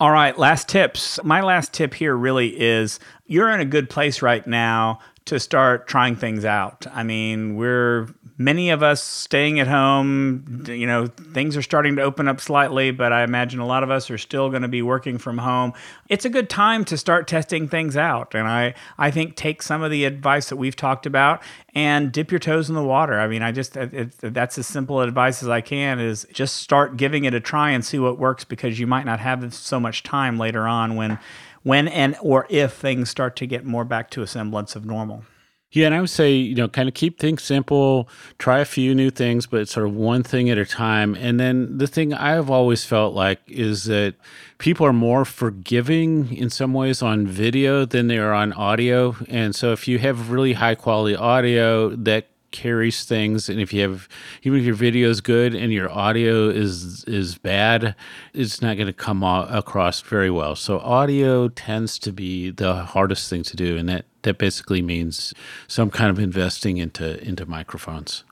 All 0.00 0.10
right, 0.10 0.38
last 0.38 0.66
tips. 0.66 1.20
My 1.24 1.42
last 1.42 1.74
tip 1.74 1.92
here 1.92 2.16
really 2.16 2.58
is 2.58 2.98
you're 3.26 3.50
in 3.50 3.60
a 3.60 3.66
good 3.66 3.90
place 3.90 4.22
right 4.22 4.46
now 4.46 5.00
to 5.30 5.38
start 5.38 5.86
trying 5.86 6.16
things 6.16 6.44
out. 6.44 6.88
I 6.92 7.04
mean, 7.04 7.54
we're 7.54 8.08
many 8.36 8.70
of 8.70 8.82
us 8.82 9.00
staying 9.00 9.60
at 9.60 9.68
home, 9.68 10.64
you 10.66 10.88
know, 10.88 11.06
things 11.06 11.56
are 11.56 11.62
starting 11.62 11.94
to 11.94 12.02
open 12.02 12.26
up 12.26 12.40
slightly, 12.40 12.90
but 12.90 13.12
I 13.12 13.22
imagine 13.22 13.60
a 13.60 13.66
lot 13.66 13.84
of 13.84 13.92
us 13.92 14.10
are 14.10 14.18
still 14.18 14.50
going 14.50 14.62
to 14.62 14.68
be 14.68 14.82
working 14.82 15.18
from 15.18 15.38
home. 15.38 15.72
It's 16.08 16.24
a 16.24 16.28
good 16.28 16.50
time 16.50 16.84
to 16.86 16.98
start 16.98 17.28
testing 17.28 17.68
things 17.68 17.96
out. 17.96 18.34
And 18.34 18.48
I, 18.48 18.74
I 18.98 19.12
think 19.12 19.36
take 19.36 19.62
some 19.62 19.82
of 19.82 19.92
the 19.92 20.04
advice 20.04 20.48
that 20.48 20.56
we've 20.56 20.74
talked 20.74 21.06
about 21.06 21.44
and 21.76 22.10
dip 22.10 22.32
your 22.32 22.40
toes 22.40 22.68
in 22.68 22.74
the 22.74 22.82
water. 22.82 23.20
I 23.20 23.28
mean, 23.28 23.42
I 23.42 23.52
just, 23.52 23.76
it, 23.76 24.18
that's 24.18 24.58
as 24.58 24.66
simple 24.66 25.00
advice 25.00 25.44
as 25.44 25.48
I 25.48 25.60
can 25.60 26.00
is 26.00 26.26
just 26.32 26.56
start 26.56 26.96
giving 26.96 27.26
it 27.26 27.34
a 27.34 27.40
try 27.40 27.70
and 27.70 27.84
see 27.84 28.00
what 28.00 28.18
works 28.18 28.42
because 28.42 28.80
you 28.80 28.88
might 28.88 29.06
not 29.06 29.20
have 29.20 29.54
so 29.54 29.78
much 29.78 30.02
time 30.02 30.38
later 30.38 30.66
on 30.66 30.96
when, 30.96 31.20
when 31.62 31.88
and 31.88 32.16
or 32.20 32.46
if 32.48 32.72
things 32.72 33.10
start 33.10 33.36
to 33.36 33.46
get 33.46 33.64
more 33.64 33.84
back 33.84 34.10
to 34.10 34.22
a 34.22 34.26
semblance 34.26 34.76
of 34.76 34.84
normal. 34.84 35.24
Yeah, 35.72 35.86
and 35.86 35.94
I 35.94 36.00
would 36.00 36.10
say, 36.10 36.32
you 36.32 36.56
know, 36.56 36.66
kind 36.66 36.88
of 36.88 36.96
keep 36.96 37.20
things 37.20 37.44
simple, 37.44 38.08
try 38.38 38.58
a 38.58 38.64
few 38.64 38.92
new 38.92 39.08
things, 39.10 39.46
but 39.46 39.68
sort 39.68 39.86
of 39.86 39.94
one 39.94 40.24
thing 40.24 40.50
at 40.50 40.58
a 40.58 40.66
time. 40.66 41.14
And 41.14 41.38
then 41.38 41.78
the 41.78 41.86
thing 41.86 42.12
I've 42.12 42.50
always 42.50 42.84
felt 42.84 43.14
like 43.14 43.40
is 43.46 43.84
that 43.84 44.16
people 44.58 44.84
are 44.84 44.92
more 44.92 45.24
forgiving 45.24 46.36
in 46.36 46.50
some 46.50 46.74
ways 46.74 47.02
on 47.02 47.24
video 47.24 47.84
than 47.84 48.08
they 48.08 48.18
are 48.18 48.32
on 48.32 48.52
audio. 48.54 49.14
And 49.28 49.54
so 49.54 49.70
if 49.70 49.86
you 49.86 50.00
have 50.00 50.30
really 50.30 50.54
high 50.54 50.74
quality 50.74 51.14
audio, 51.14 51.90
that 51.90 52.26
carries 52.50 53.04
things 53.04 53.48
and 53.48 53.60
if 53.60 53.72
you 53.72 53.82
have 53.82 54.08
even 54.42 54.58
if 54.58 54.64
your 54.64 54.74
video 54.74 55.08
is 55.08 55.20
good 55.20 55.54
and 55.54 55.72
your 55.72 55.90
audio 55.90 56.48
is 56.48 57.04
is 57.04 57.38
bad 57.38 57.94
it's 58.34 58.60
not 58.60 58.76
going 58.76 58.86
to 58.86 58.92
come 58.92 59.22
across 59.22 60.00
very 60.00 60.30
well. 60.30 60.54
So 60.56 60.78
audio 60.80 61.48
tends 61.48 61.98
to 62.00 62.12
be 62.12 62.50
the 62.50 62.74
hardest 62.74 63.30
thing 63.30 63.42
to 63.44 63.56
do 63.56 63.76
and 63.76 63.88
that 63.88 64.06
that 64.22 64.38
basically 64.38 64.82
means 64.82 65.32
some 65.66 65.90
kind 65.90 66.10
of 66.10 66.18
investing 66.18 66.76
into 66.76 67.22
into 67.26 67.46
microphones. 67.46 68.24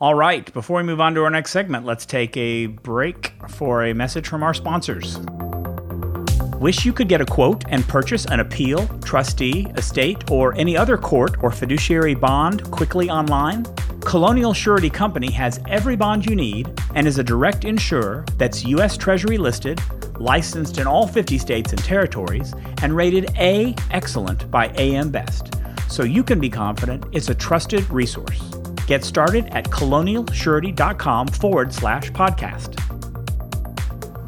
All 0.00 0.14
right 0.14 0.52
before 0.52 0.78
we 0.78 0.82
move 0.82 1.00
on 1.00 1.14
to 1.14 1.22
our 1.22 1.30
next 1.30 1.50
segment 1.50 1.84
let's 1.84 2.06
take 2.06 2.36
a 2.36 2.66
break 2.66 3.34
for 3.48 3.84
a 3.84 3.94
message 3.94 4.28
from 4.28 4.42
our 4.42 4.54
sponsors 4.54 5.18
Wish 6.60 6.86
you 6.86 6.92
could 6.94 7.08
get 7.08 7.20
a 7.20 7.26
quote 7.26 7.64
and 7.68 7.86
purchase 7.86 8.24
an 8.24 8.40
appeal, 8.40 8.88
trustee, 9.04 9.66
estate, 9.76 10.30
or 10.30 10.54
any 10.54 10.74
other 10.74 10.96
court 10.96 11.36
or 11.42 11.50
fiduciary 11.50 12.14
bond 12.14 12.70
quickly 12.70 13.10
online? 13.10 13.64
Colonial 14.00 14.54
Surety 14.54 14.88
Company 14.88 15.30
has 15.32 15.60
every 15.68 15.96
bond 15.96 16.24
you 16.24 16.34
need 16.34 16.72
and 16.94 17.06
is 17.06 17.18
a 17.18 17.24
direct 17.24 17.66
insurer 17.66 18.24
that's 18.38 18.64
U.S. 18.64 18.96
Treasury 18.96 19.36
listed, 19.36 19.82
licensed 20.18 20.78
in 20.78 20.86
all 20.86 21.06
50 21.06 21.36
states 21.36 21.72
and 21.72 21.84
territories, 21.84 22.54
and 22.82 22.96
rated 22.96 23.30
A 23.36 23.74
Excellent 23.90 24.50
by 24.50 24.68
AM 24.76 25.10
Best. 25.10 25.54
So 25.88 26.04
you 26.04 26.24
can 26.24 26.40
be 26.40 26.48
confident 26.48 27.04
it's 27.12 27.28
a 27.28 27.34
trusted 27.34 27.88
resource. 27.90 28.40
Get 28.86 29.04
started 29.04 29.46
at 29.48 29.66
colonialsurety.com 29.66 31.28
forward 31.28 31.74
slash 31.74 32.10
podcast. 32.12 32.95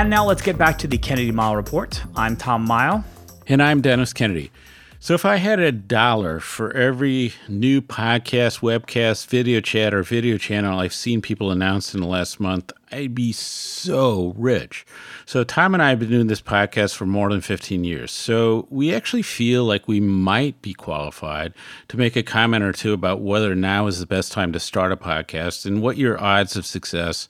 And 0.00 0.08
now 0.08 0.24
let's 0.24 0.40
get 0.40 0.56
back 0.56 0.78
to 0.78 0.86
the 0.86 0.96
Kennedy 0.96 1.30
Mighell 1.30 1.56
Report. 1.56 2.02
I'm 2.16 2.34
Tom 2.34 2.66
Mighell. 2.66 3.04
And 3.46 3.62
I'm 3.62 3.82
Dennis 3.82 4.14
Kennedy. 4.14 4.50
So, 4.98 5.12
if 5.12 5.26
I 5.26 5.36
had 5.36 5.60
a 5.60 5.72
dollar 5.72 6.40
for 6.40 6.74
every 6.74 7.34
new 7.48 7.82
podcast, 7.82 8.60
webcast, 8.60 9.26
video 9.26 9.60
chat, 9.60 9.92
or 9.92 10.02
video 10.02 10.38
channel 10.38 10.78
I've 10.78 10.94
seen 10.94 11.20
people 11.20 11.50
announce 11.50 11.94
in 11.94 12.00
the 12.00 12.06
last 12.06 12.40
month, 12.40 12.72
I'd 12.90 13.14
be 13.14 13.32
so 13.32 14.32
rich. 14.38 14.86
So, 15.26 15.44
Tom 15.44 15.74
and 15.74 15.82
I 15.82 15.90
have 15.90 15.98
been 15.98 16.08
doing 16.08 16.28
this 16.28 16.40
podcast 16.40 16.94
for 16.94 17.04
more 17.04 17.28
than 17.28 17.42
15 17.42 17.84
years. 17.84 18.10
So, 18.10 18.66
we 18.70 18.94
actually 18.94 19.20
feel 19.20 19.66
like 19.66 19.86
we 19.86 20.00
might 20.00 20.62
be 20.62 20.72
qualified 20.72 21.52
to 21.88 21.98
make 21.98 22.16
a 22.16 22.22
comment 22.22 22.64
or 22.64 22.72
two 22.72 22.94
about 22.94 23.20
whether 23.20 23.54
now 23.54 23.86
is 23.86 24.00
the 24.00 24.06
best 24.06 24.32
time 24.32 24.50
to 24.52 24.60
start 24.60 24.92
a 24.92 24.96
podcast 24.96 25.66
and 25.66 25.82
what 25.82 25.98
your 25.98 26.18
odds 26.18 26.56
of 26.56 26.64
success 26.64 27.28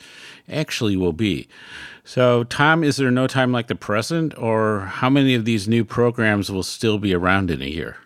actually 0.49 0.97
will 0.97 1.13
be. 1.13 1.49
So, 2.11 2.43
Tom, 2.43 2.83
is 2.83 2.97
there 2.97 3.13
no 3.13 3.29
time 3.29 3.53
like 3.53 3.69
the 3.69 3.77
present, 3.77 4.37
or 4.37 4.81
how 4.81 5.09
many 5.09 5.37
of 5.37 5.45
these 5.45 5.69
new 5.69 5.85
programs 5.85 6.51
will 6.51 6.65
still 6.65 6.99
be 6.99 7.15
around 7.15 7.53
in 7.53 7.63
a 7.63 7.67
year? 7.67 7.99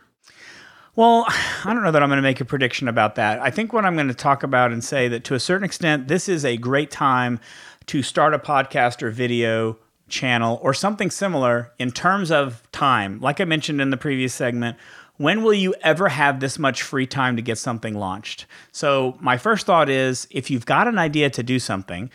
Well, 0.95 1.25
I 1.65 1.73
don't 1.73 1.83
know 1.83 1.91
that 1.91 2.03
I'm 2.03 2.11
going 2.11 2.19
to 2.19 2.23
make 2.23 2.39
a 2.39 2.45
prediction 2.45 2.87
about 2.87 3.15
that. 3.15 3.41
I 3.41 3.49
think 3.49 3.73
what 3.73 3.87
I'm 3.87 3.95
going 3.95 4.09
to 4.09 4.15
talk 4.15 4.43
about 4.43 4.73
and 4.73 4.85
say 4.85 5.09
that 5.09 5.25
to 5.25 5.35
a 5.35 5.41
certain 5.41 5.65
extent, 5.65 6.09
this 6.09 6.29
is 6.29 6.45
a 6.45 6.59
great 6.59 6.91
time 6.91 7.41
to 7.87 8.03
start 8.03 8.35
a 8.35 8.39
podcast 8.39 9.03
or 9.03 9.09
video 9.09 9.79
channel 10.11 10.61
or 10.63 10.75
something 10.75 11.11
similar 11.11 11.73
in 11.79 11.91
terms 11.91 12.31
of 12.31 12.71
time. 12.73 13.19
Like 13.21 13.41
I 13.41 13.47
mentioned 13.47 13.81
in 13.81 13.89
the 13.89 13.97
previous 13.97 14.35
segment, 14.35 14.77
when 15.17 15.43
will 15.43 15.55
you 15.55 15.75
ever 15.81 16.11
have 16.11 16.41
this 16.41 16.59
much 16.59 16.83
free 16.83 17.07
time 17.07 17.37
to 17.37 17.43
get 17.43 17.57
something 17.57 17.95
launched? 17.95 18.45
So, 18.71 19.17
my 19.19 19.39
first 19.39 19.65
thought 19.65 19.89
is 19.89 20.29
if 20.31 20.51
you've 20.51 20.67
got 20.67 20.89
an 20.89 20.99
idea 20.99 21.31
to 21.31 21.43
do 21.43 21.59
something, 21.59 22.11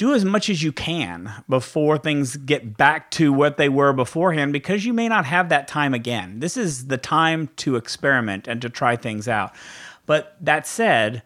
do 0.00 0.14
as 0.14 0.24
much 0.24 0.48
as 0.48 0.62
you 0.62 0.72
can 0.72 1.30
before 1.46 1.98
things 1.98 2.38
get 2.38 2.78
back 2.78 3.10
to 3.10 3.34
what 3.34 3.58
they 3.58 3.68
were 3.68 3.92
beforehand 3.92 4.50
because 4.50 4.86
you 4.86 4.94
may 4.94 5.06
not 5.06 5.26
have 5.26 5.50
that 5.50 5.68
time 5.68 5.92
again. 5.92 6.40
This 6.40 6.56
is 6.56 6.86
the 6.86 6.96
time 6.96 7.50
to 7.56 7.76
experiment 7.76 8.48
and 8.48 8.62
to 8.62 8.70
try 8.70 8.96
things 8.96 9.28
out. 9.28 9.54
But 10.06 10.36
that 10.40 10.66
said, 10.66 11.22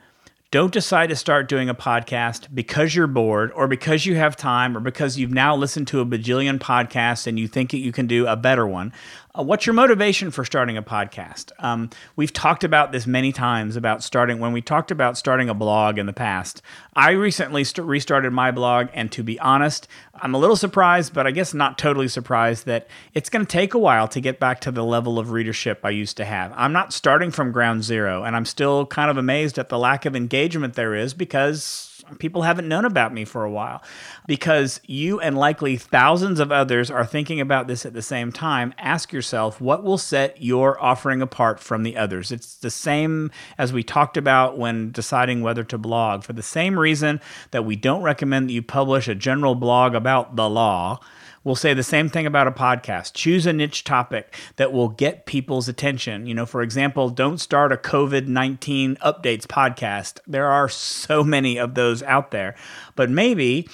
don't 0.51 0.73
decide 0.73 1.11
to 1.11 1.17
start 1.17 1.49
doing 1.49 1.69
a 1.69 1.75
podcast 1.75 2.53
because 2.53 2.97
you're 2.97 3.07
bored 3.07 3.53
or 3.53 3.69
because 3.69 4.07
you 4.07 4.17
have 4.17 4.37
time 4.37 4.77
or 4.77 4.81
because 4.81 5.17
you've 5.17 5.31
now 5.31 5.55
listened 5.55 5.87
to 5.89 6.01
a 6.01 6.05
bajillion 6.05 6.59
podcasts 6.59 7.29
and 7.29 7.39
you 7.39 7.47
think 7.47 7.71
that 7.71 7.79
you 7.79 7.93
can 7.93 8.09
do 8.09 8.27
a 8.27 8.35
better 8.35 8.67
one. 8.67 8.93
Uh, 9.37 9.43
what's 9.43 9.67
your 9.67 9.75
motivation 9.75 10.31
for 10.31 10.45
starting 10.45 10.77
a 10.77 10.83
podcast? 10.83 11.51
Um, 11.59 11.91
we've 12.15 12.33
talked 12.33 12.63
about 12.63 12.93
this 12.93 13.05
many 13.05 13.33
times 13.33 13.75
about 13.75 14.01
starting, 14.01 14.39
when 14.39 14.53
we 14.53 14.63
talked 14.63 14.93
about 14.93 15.19
starting 15.19 15.49
a 15.49 15.55
blog 15.55 15.99
in 15.99 16.07
the 16.07 16.13
past. 16.13 16.63
I 16.95 17.11
recently 17.11 17.65
st- 17.65 17.85
restarted 17.85 18.33
my 18.33 18.53
blog, 18.53 18.91
and 18.95 19.11
to 19.11 19.25
be 19.25 19.41
honest, 19.41 19.89
I'm 20.15 20.35
a 20.35 20.39
little 20.39 20.55
surprised, 20.55 21.13
but 21.13 21.27
I 21.27 21.33
guess 21.33 21.53
not 21.53 21.79
totally 21.79 22.07
surprised 22.07 22.67
that 22.67 22.87
it's 23.13 23.29
going 23.29 23.45
to 23.45 23.51
take 23.51 23.75
a 23.75 23.79
while 23.79 24.07
to 24.07 24.21
get 24.21 24.39
back 24.39 24.61
to 24.61 24.71
the 24.71 24.85
level 24.85 25.19
of 25.19 25.33
readership 25.33 25.81
I 25.83 25.91
used 25.91 26.17
to 26.19 26.25
have. 26.25 26.53
I'm 26.55 26.73
not 26.73 26.93
starting 26.93 27.33
from 27.33 27.51
ground 27.51 27.83
zero, 27.83 28.23
and 28.23 28.37
I'm 28.37 28.45
still 28.45 28.87
kind 28.87 29.11
of 29.11 29.17
amazed 29.17 29.59
at 29.59 29.69
the 29.69 29.81
lack 29.81 30.07
of 30.07 30.15
engagement 30.15 30.75
there 30.75 30.95
is 30.95 31.13
because 31.13 31.94
people 32.19 32.43
haven't 32.43 32.69
known 32.69 32.85
about 32.85 33.13
me 33.13 33.25
for 33.25 33.45
a 33.45 33.51
while 33.51 33.83
because 34.27 34.81
you 34.85 35.21
and 35.21 35.37
likely 35.37 35.77
thousands 35.77 36.41
of 36.41 36.53
others 36.53 36.91
are 36.91 37.05
thinking 37.05 37.41
about 37.41 37.67
this 37.67 37.85
at 37.85 37.93
the 37.93 38.03
same 38.03 38.33
time. 38.33 38.75
Ask 38.79 39.13
yourself 39.13 39.61
what 39.61 39.83
will 39.83 39.99
set 39.99 40.43
your 40.43 40.83
offering 40.83 41.23
apart 41.23 41.61
from 41.61 41.83
the 41.83 41.97
others. 41.97 42.33
It's 42.33 42.57
the 42.57 42.71
same 42.71 43.31
as 43.59 43.73
we 43.73 43.83
talked 43.83 44.17
about 44.17 44.59
when 44.59 44.93
deciding 44.93 45.43
whether 45.43 45.65
to 45.65 45.79
blog. 45.79 46.23
For 46.25 46.33
the 46.33 46.43
same 46.43 46.79
reason 46.79 47.21
that 47.51 47.65
we 47.65 47.77
don't 47.77 48.03
recommend 48.03 48.49
that 48.49 48.55
you 48.55 48.63
publish 48.63 49.09
a 49.09 49.15
general 49.15 49.55
blog 49.55 49.95
about 49.95 50.37
the 50.37 50.49
law 50.49 51.01
We'll 51.45 51.55
say 51.55 51.75
the 51.75 51.83
same 51.83 52.09
thing 52.09 52.27
about 52.27 52.47
a 52.47 52.51
podcast. 52.51 53.13
Choose 53.13 53.45
a 53.45 53.53
niche 53.53 53.85
topic 53.85 54.35
that 54.57 54.73
will 54.73 54.89
get 54.89 55.27
people's 55.27 55.69
attention. 55.69 56.27
You 56.27 56.35
know, 56.35 56.47
for 56.47 56.63
example, 56.63 57.11
don't 57.11 57.39
start 57.39 57.71
a 57.71 57.77
COVID 57.77 58.27
19 58.27 58.97
updates 58.97 59.47
podcast. 59.47 60.21
There 60.27 60.47
are 60.47 60.71
so 60.71 61.23
many 61.23 61.59
of 61.59 61.75
those 61.75 62.03
out 62.05 62.31
there. 62.31 62.55
But 62.97 63.11
maybe 63.11 63.69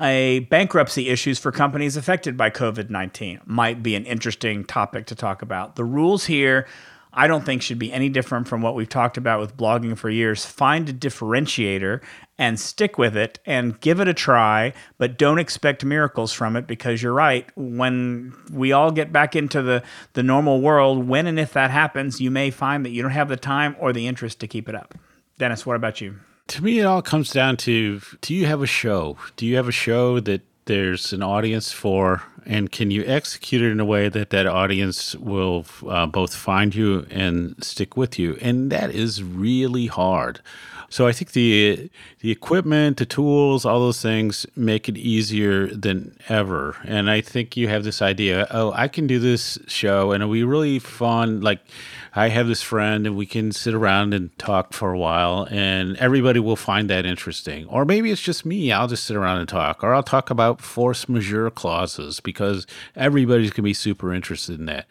a 0.00 0.40
bankruptcy 0.50 1.08
issues 1.08 1.38
for 1.38 1.52
companies 1.52 1.96
affected 1.96 2.36
by 2.36 2.50
COVID 2.50 2.90
19 2.90 3.40
might 3.44 3.82
be 3.84 3.94
an 3.94 4.04
interesting 4.04 4.64
topic 4.64 5.06
to 5.06 5.14
talk 5.14 5.42
about. 5.42 5.76
The 5.76 5.84
rules 5.84 6.24
here 6.24 6.66
I 7.14 7.26
don't 7.26 7.44
think 7.44 7.60
should 7.60 7.78
be 7.78 7.92
any 7.92 8.08
different 8.08 8.48
from 8.48 8.62
what 8.62 8.74
we've 8.74 8.88
talked 8.88 9.16
about 9.16 9.40
with 9.40 9.56
blogging 9.56 9.96
for 9.98 10.08
years. 10.08 10.46
Find 10.46 10.88
a 10.88 10.92
differentiator 10.92 12.00
and 12.38 12.58
stick 12.58 12.96
with 12.96 13.16
it 13.16 13.38
and 13.44 13.78
give 13.80 14.00
it 14.00 14.08
a 14.08 14.14
try, 14.14 14.72
but 14.96 15.18
don't 15.18 15.38
expect 15.38 15.84
miracles 15.84 16.32
from 16.32 16.56
it 16.56 16.66
because 16.66 17.02
you're 17.02 17.12
right. 17.12 17.46
When 17.54 18.34
we 18.50 18.72
all 18.72 18.90
get 18.90 19.12
back 19.12 19.36
into 19.36 19.60
the, 19.60 19.82
the 20.14 20.22
normal 20.22 20.60
world, 20.60 21.06
when 21.06 21.26
and 21.26 21.38
if 21.38 21.52
that 21.52 21.70
happens, 21.70 22.20
you 22.20 22.30
may 22.30 22.50
find 22.50 22.84
that 22.84 22.90
you 22.90 23.02
don't 23.02 23.10
have 23.10 23.28
the 23.28 23.36
time 23.36 23.76
or 23.78 23.92
the 23.92 24.06
interest 24.06 24.40
to 24.40 24.48
keep 24.48 24.68
it 24.68 24.74
up. 24.74 24.94
Dennis, 25.38 25.66
what 25.66 25.76
about 25.76 26.00
you? 26.00 26.18
To 26.48 26.64
me, 26.64 26.80
it 26.80 26.84
all 26.84 27.02
comes 27.02 27.30
down 27.30 27.56
to 27.58 28.00
do 28.20 28.34
you 28.34 28.46
have 28.46 28.62
a 28.62 28.66
show? 28.66 29.16
Do 29.36 29.46
you 29.46 29.56
have 29.56 29.68
a 29.68 29.72
show 29.72 30.18
that 30.20 30.42
there's 30.66 31.12
an 31.12 31.22
audience 31.22 31.72
for 31.72 32.22
and 32.44 32.72
can 32.72 32.90
you 32.90 33.04
execute 33.06 33.62
it 33.62 33.70
in 33.70 33.80
a 33.80 33.84
way 33.84 34.08
that 34.08 34.30
that 34.30 34.46
audience 34.46 35.14
will 35.16 35.64
uh, 35.86 36.06
both 36.06 36.34
find 36.34 36.74
you 36.74 37.06
and 37.10 37.62
stick 37.62 37.96
with 37.96 38.18
you? 38.18 38.36
And 38.40 38.70
that 38.72 38.90
is 38.90 39.22
really 39.22 39.86
hard 39.86 40.40
so 40.92 41.06
i 41.06 41.12
think 41.12 41.32
the 41.32 41.90
the 42.20 42.30
equipment 42.30 42.98
the 42.98 43.06
tools 43.06 43.64
all 43.64 43.80
those 43.80 44.02
things 44.02 44.46
make 44.54 44.88
it 44.88 44.96
easier 44.98 45.66
than 45.68 46.14
ever 46.28 46.76
and 46.84 47.10
i 47.10 47.20
think 47.20 47.56
you 47.56 47.66
have 47.66 47.82
this 47.82 48.02
idea 48.02 48.46
oh 48.50 48.72
i 48.74 48.86
can 48.86 49.06
do 49.06 49.18
this 49.18 49.58
show 49.66 50.12
and 50.12 50.22
it'll 50.22 50.32
be 50.32 50.44
really 50.44 50.78
fun 50.78 51.40
like 51.40 51.60
I 52.14 52.28
have 52.28 52.46
this 52.46 52.60
friend 52.60 53.06
and 53.06 53.16
we 53.16 53.24
can 53.24 53.52
sit 53.52 53.72
around 53.72 54.12
and 54.12 54.36
talk 54.38 54.74
for 54.74 54.92
a 54.92 54.98
while 54.98 55.48
and 55.50 55.96
everybody 55.96 56.40
will 56.40 56.56
find 56.56 56.90
that 56.90 57.06
interesting. 57.06 57.66
Or 57.68 57.86
maybe 57.86 58.10
it's 58.10 58.20
just 58.20 58.44
me. 58.44 58.70
I'll 58.70 58.86
just 58.86 59.04
sit 59.04 59.16
around 59.16 59.38
and 59.38 59.48
talk. 59.48 59.82
Or 59.82 59.94
I'll 59.94 60.02
talk 60.02 60.28
about 60.28 60.60
force 60.60 61.08
majeure 61.08 61.50
clauses 61.50 62.20
because 62.20 62.66
everybody's 62.94 63.50
to 63.52 63.62
be 63.62 63.72
super 63.72 64.12
interested 64.12 64.60
in 64.60 64.66
that. 64.66 64.86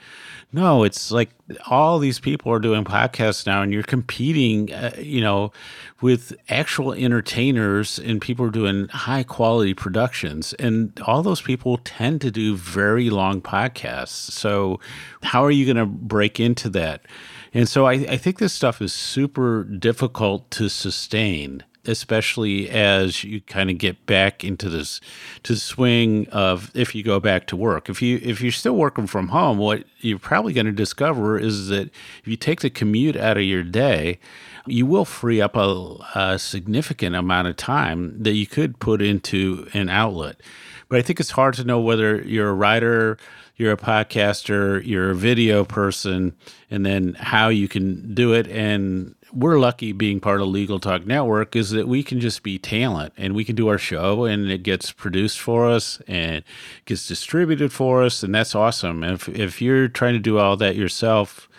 No, 0.54 0.84
it's 0.84 1.12
like 1.12 1.30
all 1.68 1.98
these 1.98 2.20
people 2.20 2.52
are 2.52 2.60
doing 2.60 2.84
podcasts 2.84 3.48
now, 3.48 3.62
and 3.62 3.72
you're 3.72 3.84
competing, 3.84 4.74
uh, 4.74 4.92
you 4.98 5.22
know, 5.22 5.54
with 6.02 6.34
actual 6.50 6.92
entertainers, 6.92 7.98
and 7.98 8.22
people 8.22 8.46
are 8.46 8.52
doing 8.52 8.90
high 8.90 9.24
quality 9.24 9.74
productions, 9.74 10.52
and 10.54 11.00
all 11.06 11.24
those 11.24 11.42
people 11.42 11.78
tend 11.78 12.20
to 12.22 12.32
do 12.32 12.58
very 12.58 13.10
long 13.10 13.42
podcasts. 13.42 14.10
So, 14.10 14.82
how 15.24 15.46
are 15.46 15.52
you 15.52 15.66
going 15.66 15.78
to 15.78 15.86
break 15.86 16.38
into 16.38 16.70
that? 16.72 17.06
And 17.54 17.70
so, 17.70 17.86
I, 17.86 17.94
I 17.94 18.18
think 18.18 18.40
this 18.40 18.52
stuff 18.52 18.82
is 18.82 18.92
super 18.94 19.64
difficult 19.64 20.52
to 20.52 20.68
sustain 20.68 21.64
especially 21.86 22.70
as 22.70 23.24
you 23.24 23.42
kind 23.42 23.70
of 23.70 23.78
get 23.78 24.06
back 24.06 24.44
into 24.44 24.70
this 24.70 25.02
to 25.44 25.54
the 25.54 25.60
swing 25.60 26.28
of 26.30 26.72
if 26.76 26.94
you 26.94 27.04
go 27.04 27.20
back 27.20 27.48
to 27.48 27.56
work. 27.56 27.90
If 27.90 28.02
you 28.02 28.20
if 28.22 28.42
you're 28.42 28.52
still 28.52 28.76
working 28.76 29.08
from 29.08 29.30
home, 29.30 29.58
what 29.58 29.84
you're 30.00 30.20
probably 30.20 30.54
going 30.54 30.68
to 30.68 30.72
discover 30.72 31.38
is 31.38 31.68
that 31.70 31.90
if 32.20 32.28
you 32.28 32.36
take 32.36 32.62
the 32.62 32.70
commute 32.70 33.16
out 33.16 33.38
of 33.38 33.44
your 33.44 33.64
day, 33.64 34.20
you 34.66 34.86
will 34.86 35.06
free 35.06 35.42
up 35.42 35.56
a, 35.56 35.96
a 36.16 36.40
significant 36.40 37.16
amount 37.16 37.48
of 37.48 37.58
time 37.58 38.22
that 38.22 38.34
you 38.34 38.46
could 38.46 38.80
put 38.80 39.02
into 39.02 39.68
an 39.74 39.90
outlet. 39.90 40.40
But 40.88 41.00
I 41.00 41.02
think 41.02 41.20
it's 41.20 41.32
hard 41.32 41.54
to 41.56 41.64
know 41.64 41.80
whether 41.80 42.22
you're 42.22 42.50
a 42.50 42.54
writer, 42.54 43.18
you're 43.56 43.72
a 43.72 43.78
podcaster, 43.78 44.86
you're 44.86 45.12
a 45.12 45.16
video 45.16 45.64
person, 45.64 46.36
and 46.70 46.86
then 46.86 47.16
how 47.18 47.48
you 47.48 47.68
can 47.68 48.14
do 48.14 48.34
it 48.34 48.48
and 48.48 49.16
we're 49.34 49.60
lucky 49.60 49.92
being 49.92 50.20
part 50.20 50.42
of 50.42 50.48
Legal 50.48 50.80
Talk 50.80 51.06
Network 51.06 51.56
is 51.56 51.72
that 51.72 51.88
we 51.88 52.04
can 52.04 52.20
just 52.20 52.44
be 52.44 52.58
talent 52.58 53.14
and 53.18 53.34
we 53.36 53.46
can 53.46 53.56
do 53.56 53.68
our 53.68 53.78
show 53.78 54.26
and 54.26 54.50
it 54.50 54.64
gets 54.64 54.92
produced 54.92 55.40
for 55.40 55.68
us 55.68 56.02
and 56.08 56.44
gets 56.86 57.08
distributed 57.08 57.72
for 57.72 58.04
us 58.04 58.24
and 58.24 58.34
that's 58.36 58.56
awesome. 58.56 59.04
And 59.04 59.14
if 59.14 59.30
if 59.30 59.62
you're 59.62 59.88
trying 59.88 60.14
to 60.14 60.20
do 60.20 60.38
all 60.38 60.58
that 60.58 60.76
yourself, 60.76 61.50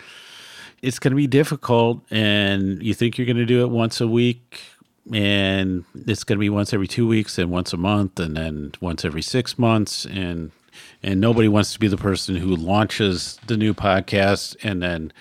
it's 0.81 0.99
going 0.99 1.11
to 1.11 1.15
be 1.15 1.27
difficult 1.27 2.01
and 2.11 2.81
you 2.83 2.93
think 2.93 3.17
you're 3.17 3.27
going 3.27 3.37
to 3.37 3.45
do 3.45 3.63
it 3.63 3.69
once 3.69 4.01
a 4.01 4.07
week 4.07 4.61
and 5.11 5.83
it's 5.93 6.23
going 6.23 6.37
to 6.37 6.41
be 6.41 6.49
once 6.49 6.73
every 6.73 6.87
2 6.87 7.07
weeks 7.07 7.37
and 7.37 7.51
once 7.51 7.73
a 7.73 7.77
month 7.77 8.19
and 8.19 8.37
then 8.37 8.71
once 8.79 9.03
every 9.03 9.21
6 9.21 9.59
months 9.59 10.05
and 10.05 10.51
and 11.01 11.19
nobody 11.19 11.47
wants 11.47 11.73
to 11.73 11.79
be 11.79 11.87
the 11.87 11.97
person 11.97 12.35
who 12.35 12.55
launches 12.55 13.37
the 13.47 13.57
new 13.57 13.73
podcast 13.73 14.55
and 14.63 14.81
then 14.81 15.11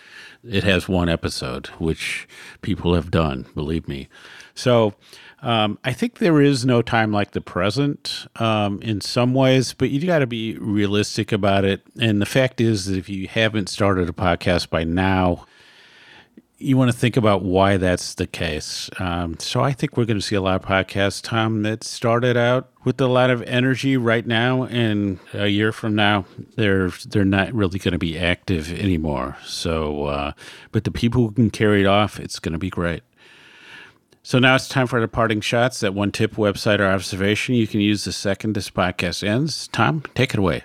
it 0.44 0.64
has 0.64 0.88
one 0.88 1.08
episode, 1.08 1.68
which 1.78 2.28
people 2.62 2.94
have 2.94 3.10
done, 3.10 3.46
believe 3.54 3.86
me. 3.88 4.08
So 4.54 4.94
um, 5.42 5.78
I 5.84 5.92
think 5.92 6.18
there 6.18 6.40
is 6.40 6.64
no 6.64 6.82
time 6.82 7.12
like 7.12 7.32
the 7.32 7.40
present 7.40 8.26
um, 8.36 8.80
in 8.82 9.00
some 9.00 9.34
ways, 9.34 9.72
but 9.72 9.90
you 9.90 10.04
got 10.06 10.20
to 10.20 10.26
be 10.26 10.56
realistic 10.58 11.32
about 11.32 11.64
it. 11.64 11.82
And 12.00 12.20
the 12.20 12.26
fact 12.26 12.60
is 12.60 12.86
that 12.86 12.96
if 12.96 13.08
you 13.08 13.28
haven't 13.28 13.68
started 13.68 14.08
a 14.08 14.12
podcast 14.12 14.70
by 14.70 14.84
now, 14.84 15.46
you 16.62 16.76
want 16.76 16.90
to 16.90 16.96
think 16.96 17.16
about 17.16 17.42
why 17.42 17.76
that's 17.76 18.14
the 18.14 18.26
case. 18.26 18.88
Um, 18.98 19.36
so 19.38 19.60
I 19.60 19.72
think 19.72 19.96
we're 19.96 20.04
going 20.04 20.18
to 20.18 20.24
see 20.24 20.36
a 20.36 20.40
lot 20.40 20.62
of 20.62 20.68
podcasts, 20.68 21.20
Tom, 21.22 21.62
that 21.62 21.84
started 21.84 22.36
out 22.36 22.70
with 22.84 23.00
a 23.00 23.06
lot 23.06 23.30
of 23.30 23.42
energy 23.42 23.96
right 23.96 24.26
now, 24.26 24.64
and 24.64 25.18
a 25.34 25.48
year 25.48 25.72
from 25.72 25.94
now, 25.94 26.24
they're 26.56 26.90
they're 27.08 27.24
not 27.24 27.52
really 27.52 27.78
going 27.78 27.92
to 27.92 27.98
be 27.98 28.18
active 28.18 28.72
anymore. 28.72 29.36
So, 29.44 30.04
uh, 30.04 30.32
but 30.72 30.84
the 30.84 30.90
people 30.90 31.22
who 31.22 31.32
can 31.32 31.50
carry 31.50 31.82
it 31.82 31.86
off, 31.86 32.18
it's 32.18 32.38
going 32.38 32.52
to 32.52 32.58
be 32.58 32.70
great. 32.70 33.02
So 34.24 34.38
now 34.38 34.54
it's 34.54 34.68
time 34.68 34.86
for 34.86 35.00
the 35.00 35.08
parting 35.08 35.40
shots. 35.40 35.80
That 35.80 35.94
one 35.94 36.12
tip, 36.12 36.36
website, 36.36 36.78
or 36.78 36.86
observation 36.86 37.56
you 37.56 37.66
can 37.66 37.80
use 37.80 38.04
the 38.04 38.12
second 38.12 38.54
this 38.54 38.70
podcast 38.70 39.26
ends. 39.26 39.68
Tom, 39.68 40.04
take 40.14 40.32
it 40.32 40.38
away. 40.38 40.62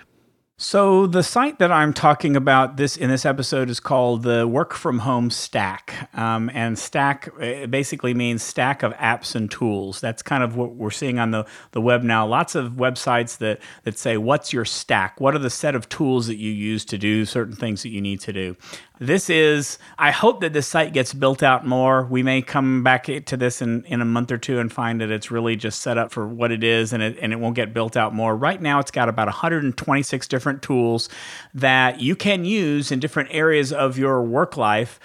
So 0.60 1.06
the 1.06 1.22
site 1.22 1.60
that 1.60 1.70
I'm 1.70 1.92
talking 1.92 2.34
about 2.34 2.78
this 2.78 2.96
in 2.96 3.10
this 3.10 3.24
episode 3.24 3.70
is 3.70 3.78
called 3.78 4.24
the 4.24 4.44
Work 4.44 4.74
from 4.74 4.98
Home 4.98 5.30
Stack, 5.30 6.10
um, 6.18 6.50
and 6.52 6.76
Stack 6.76 7.28
basically 7.70 8.12
means 8.12 8.42
stack 8.42 8.82
of 8.82 8.92
apps 8.94 9.36
and 9.36 9.48
tools. 9.48 10.00
That's 10.00 10.20
kind 10.20 10.42
of 10.42 10.56
what 10.56 10.74
we're 10.74 10.90
seeing 10.90 11.20
on 11.20 11.30
the, 11.30 11.46
the 11.70 11.80
web 11.80 12.02
now. 12.02 12.26
Lots 12.26 12.56
of 12.56 12.72
websites 12.72 13.38
that 13.38 13.60
that 13.84 14.00
say, 14.00 14.16
"What's 14.16 14.52
your 14.52 14.64
stack? 14.64 15.20
What 15.20 15.36
are 15.36 15.38
the 15.38 15.48
set 15.48 15.76
of 15.76 15.88
tools 15.88 16.26
that 16.26 16.38
you 16.38 16.50
use 16.50 16.84
to 16.86 16.98
do 16.98 17.24
certain 17.24 17.54
things 17.54 17.84
that 17.84 17.90
you 17.90 18.00
need 18.00 18.18
to 18.22 18.32
do?" 18.32 18.56
This 19.00 19.30
is, 19.30 19.78
I 19.96 20.10
hope 20.10 20.40
that 20.40 20.52
this 20.52 20.66
site 20.66 20.92
gets 20.92 21.14
built 21.14 21.42
out 21.42 21.66
more. 21.66 22.04
We 22.04 22.22
may 22.22 22.42
come 22.42 22.82
back 22.82 23.04
to 23.04 23.36
this 23.36 23.62
in, 23.62 23.84
in 23.84 24.00
a 24.00 24.04
month 24.04 24.32
or 24.32 24.38
two 24.38 24.58
and 24.58 24.72
find 24.72 25.00
that 25.00 25.10
it's 25.10 25.30
really 25.30 25.54
just 25.54 25.82
set 25.82 25.96
up 25.96 26.10
for 26.10 26.26
what 26.26 26.50
it 26.50 26.64
is 26.64 26.92
and 26.92 27.02
it, 27.02 27.16
and 27.20 27.32
it 27.32 27.36
won't 27.36 27.54
get 27.54 27.72
built 27.72 27.96
out 27.96 28.12
more. 28.12 28.36
Right 28.36 28.60
now, 28.60 28.80
it's 28.80 28.90
got 28.90 29.08
about 29.08 29.28
126 29.28 30.28
different 30.28 30.62
tools 30.62 31.08
that 31.54 32.00
you 32.00 32.16
can 32.16 32.44
use 32.44 32.90
in 32.90 32.98
different 32.98 33.28
areas 33.32 33.72
of 33.72 33.98
your 33.98 34.22
work 34.22 34.56
life 34.56 34.98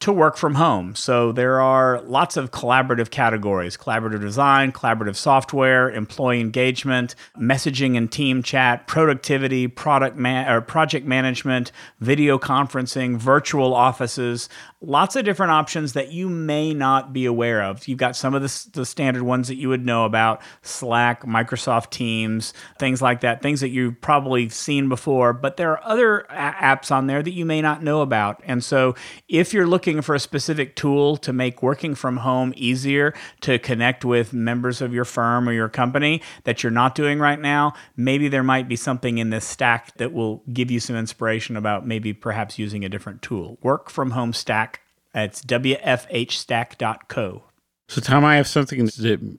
to 0.00 0.12
work 0.12 0.36
from 0.36 0.56
home. 0.56 0.94
So 0.94 1.32
there 1.32 1.60
are 1.60 2.02
lots 2.02 2.36
of 2.36 2.50
collaborative 2.50 3.10
categories 3.10 3.76
collaborative 3.76 4.20
design, 4.20 4.72
collaborative 4.72 5.16
software, 5.16 5.90
employee 5.90 6.40
engagement, 6.40 7.14
messaging 7.38 7.96
and 7.96 8.10
team 8.10 8.42
chat, 8.42 8.86
productivity, 8.86 9.68
product 9.68 10.16
man- 10.16 10.50
or 10.50 10.60
project 10.60 11.06
management, 11.06 11.72
video 12.00 12.38
conferencing, 12.38 13.16
virtual 13.16 13.74
offices, 13.74 14.48
lots 14.82 15.16
of 15.16 15.24
different 15.24 15.52
options 15.52 15.94
that 15.94 16.12
you 16.12 16.28
may 16.28 16.74
not 16.74 17.12
be 17.12 17.24
aware 17.24 17.62
of. 17.62 17.88
You've 17.88 17.98
got 17.98 18.16
some 18.16 18.34
of 18.34 18.42
the, 18.42 18.68
the 18.72 18.84
standard 18.84 19.22
ones 19.22 19.48
that 19.48 19.56
you 19.56 19.68
would 19.68 19.84
know 19.84 20.04
about 20.04 20.42
Slack, 20.62 21.24
Microsoft 21.24 21.90
Teams, 21.90 22.52
things 22.78 23.00
like 23.00 23.22
that, 23.22 23.40
things 23.40 23.60
that 23.60 23.70
you've 23.70 24.00
probably 24.00 24.48
seen 24.50 24.88
before, 24.88 25.32
but 25.32 25.56
there 25.56 25.72
are 25.72 25.80
other 25.82 26.20
a- 26.28 26.52
apps 26.52 26.90
on 26.90 27.06
there 27.06 27.22
that 27.22 27.32
you 27.32 27.46
may 27.46 27.62
not 27.62 27.82
know 27.82 28.02
about. 28.02 28.42
And 28.44 28.62
so 28.62 28.94
if 29.28 29.54
you're 29.54 29.66
looking 29.66 29.85
for 30.02 30.14
a 30.14 30.20
specific 30.20 30.76
tool 30.76 31.16
to 31.18 31.32
make 31.32 31.62
working 31.62 31.94
from 31.94 32.18
home 32.18 32.52
easier 32.56 33.14
to 33.40 33.58
connect 33.58 34.04
with 34.04 34.32
members 34.32 34.80
of 34.80 34.92
your 34.92 35.04
firm 35.04 35.48
or 35.48 35.52
your 35.52 35.68
company 35.68 36.22
that 36.44 36.62
you're 36.62 36.72
not 36.72 36.94
doing 36.94 37.18
right 37.18 37.40
now, 37.40 37.72
maybe 37.96 38.28
there 38.28 38.42
might 38.42 38.68
be 38.68 38.76
something 38.76 39.18
in 39.18 39.30
this 39.30 39.46
stack 39.46 39.96
that 39.98 40.12
will 40.12 40.42
give 40.52 40.70
you 40.70 40.80
some 40.80 40.96
inspiration 40.96 41.56
about 41.56 41.86
maybe 41.86 42.12
perhaps 42.12 42.58
using 42.58 42.84
a 42.84 42.88
different 42.88 43.22
tool. 43.22 43.58
Work 43.62 43.88
from 43.88 44.10
home 44.10 44.32
stack 44.32 44.80
it's 45.16 45.42
wfhstack.co. 45.42 47.42
So, 47.88 48.00
Tom, 48.00 48.24
I 48.24 48.36
have 48.36 48.48
something 48.48 48.84
that 48.84 49.38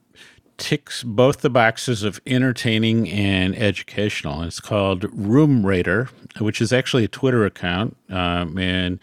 ticks 0.58 1.04
both 1.04 1.42
the 1.42 1.52
boxes 1.52 2.04
of 2.04 2.20
entertaining 2.26 3.08
and 3.10 3.56
educational. 3.56 4.42
It's 4.42 4.60
called 4.60 5.06
Room 5.14 5.64
Rater, 5.66 6.10
which 6.40 6.60
is 6.62 6.74
actually 6.74 7.04
a 7.04 7.08
Twitter 7.08 7.46
account, 7.46 7.96
um, 8.10 8.58
and 8.58 9.00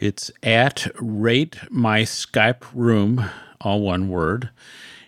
it's 0.00 0.30
at 0.42 0.86
Rate 0.98 1.58
My 1.70 2.02
Skype 2.02 2.64
Room, 2.72 3.28
all 3.60 3.82
one 3.82 4.08
word. 4.08 4.48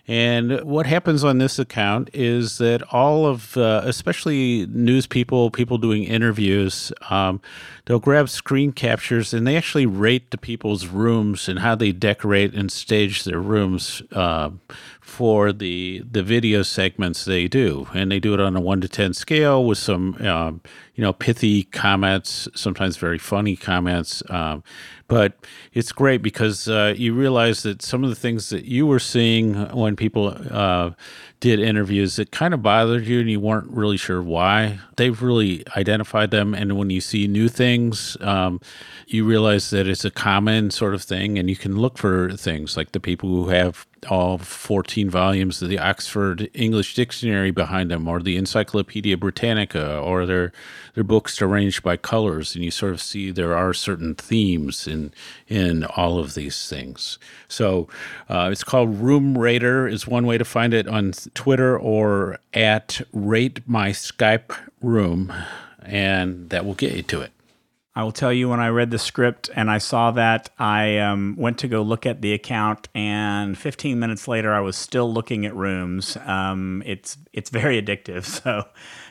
And 0.07 0.61
what 0.63 0.85
happens 0.85 1.23
on 1.23 1.39
this 1.39 1.57
account 1.57 2.09
is 2.13 2.59
that 2.59 2.83
all 2.93 3.25
of, 3.25 3.57
uh, 3.57 3.81
especially 3.85 4.67
news 4.67 5.07
people, 5.07 5.49
people 5.49 5.79
doing 5.79 6.03
interviews, 6.03 6.91
um, 7.09 7.41
they'll 7.85 7.99
grab 7.99 8.29
screen 8.29 8.71
captures 8.71 9.33
and 9.33 9.45
they 9.45 9.57
actually 9.57 9.85
rate 9.85 10.31
the 10.31 10.37
people's 10.37 10.87
rooms 10.87 11.49
and 11.49 11.59
how 11.59 11.75
they 11.75 11.91
decorate 11.91 12.53
and 12.53 12.71
stage 12.71 13.23
their 13.23 13.39
rooms 13.39 14.01
uh, 14.11 14.49
for 15.01 15.51
the 15.51 16.01
the 16.09 16.23
video 16.23 16.63
segments 16.63 17.25
they 17.25 17.47
do, 17.47 17.87
and 17.93 18.09
they 18.11 18.19
do 18.19 18.33
it 18.33 18.39
on 18.39 18.55
a 18.55 18.61
one 18.61 18.81
to 18.81 18.87
ten 18.87 19.13
scale 19.13 19.63
with 19.63 19.77
some 19.77 20.15
um, 20.25 20.61
you 20.95 21.03
know 21.03 21.11
pithy 21.11 21.63
comments, 21.63 22.47
sometimes 22.55 22.97
very 22.97 23.19
funny 23.19 23.55
comments. 23.55 24.23
Um, 24.29 24.63
but 25.07 25.45
it's 25.73 25.91
great 25.91 26.21
because 26.23 26.67
uh, 26.67 26.95
you 26.97 27.13
realize 27.13 27.63
that 27.63 27.81
some 27.81 28.03
of 28.03 28.09
the 28.09 28.15
things 28.15 28.49
that 28.49 28.65
you 28.65 28.87
were 28.87 28.99
seeing 28.99 29.53
when 29.75 29.95
people 29.95 30.35
uh, 30.49 30.91
did 31.43 31.59
interviews 31.59 32.15
that 32.15 32.31
kind 32.31 32.53
of 32.53 32.63
bothered 32.63 33.05
you 33.05 33.19
and 33.19 33.29
you 33.29 33.37
weren't 33.37 33.69
really 33.69 33.97
sure 33.97 34.23
why, 34.23 34.79
they've 34.95 35.21
really 35.21 35.61
identified 35.75 36.31
them. 36.31 36.53
And 36.53 36.77
when 36.77 36.89
you 36.89 37.01
see 37.01 37.27
new 37.27 37.49
things, 37.49 38.15
um, 38.21 38.61
you 39.07 39.25
realize 39.25 39.69
that 39.71 39.85
it's 39.85 40.05
a 40.05 40.09
common 40.09 40.71
sort 40.71 40.93
of 40.93 41.03
thing, 41.03 41.37
and 41.37 41.49
you 41.49 41.57
can 41.57 41.75
look 41.75 41.97
for 41.97 42.31
things 42.31 42.77
like 42.77 42.93
the 42.93 43.01
people 43.01 43.27
who 43.27 43.49
have 43.49 43.85
all 44.05 44.37
14 44.37 45.09
volumes 45.09 45.61
of 45.61 45.69
the 45.69 45.79
Oxford 45.79 46.49
English 46.53 46.95
Dictionary 46.95 47.51
behind 47.51 47.91
them, 47.91 48.07
or 48.07 48.21
the 48.21 48.37
Encyclopedia 48.37 49.17
Britannica, 49.17 49.99
or 49.99 50.25
their 50.25 50.51
their 50.95 51.03
books 51.03 51.41
arranged 51.41 51.83
by 51.83 51.97
colors, 51.97 52.55
and 52.55 52.63
you 52.63 52.71
sort 52.71 52.93
of 52.93 53.01
see 53.01 53.31
there 53.31 53.55
are 53.55 53.73
certain 53.73 54.15
themes 54.15 54.87
in 54.87 55.11
in 55.47 55.83
all 55.83 56.19
of 56.19 56.33
these 56.35 56.69
things. 56.69 57.19
So 57.47 57.89
uh, 58.29 58.49
it's 58.51 58.63
called 58.63 58.97
Room 58.97 59.37
Rater 59.37 59.87
is 59.87 60.07
one 60.07 60.25
way 60.25 60.37
to 60.37 60.45
find 60.45 60.73
it 60.73 60.87
on 60.87 61.11
Twitter 61.33 61.77
or 61.77 62.39
at 62.53 63.01
Rate 63.11 63.61
My 63.67 63.89
Skype 63.89 64.55
Room, 64.81 65.33
and 65.81 66.49
that 66.49 66.65
will 66.65 66.75
get 66.75 66.93
you 66.93 67.03
to 67.03 67.21
it. 67.21 67.32
I 67.95 68.03
will 68.03 68.11
tell 68.11 68.33
you 68.33 68.49
when 68.49 68.59
I 68.59 68.69
read 68.69 68.89
the 68.89 68.97
script 68.97 69.51
and 69.55 69.69
I 69.69 69.77
saw 69.77 70.09
that, 70.11 70.49
I 70.57 70.97
um, 70.97 71.35
went 71.37 71.59
to 71.59 71.67
go 71.67 71.83
look 71.83 72.07
at 72.07 72.21
the 72.21 72.33
account, 72.33 72.89
and 72.95 73.55
15 73.55 73.99
minutes 73.99 74.27
later, 74.27 74.51
I 74.51 74.61
was 74.61 74.75
still 74.75 75.13
looking 75.13 75.45
at 75.45 75.55
rooms. 75.55 76.17
Um, 76.25 76.81
it's 76.87 77.17
it's 77.33 77.51
very 77.51 77.79
addictive, 77.79 78.25
so 78.43 78.63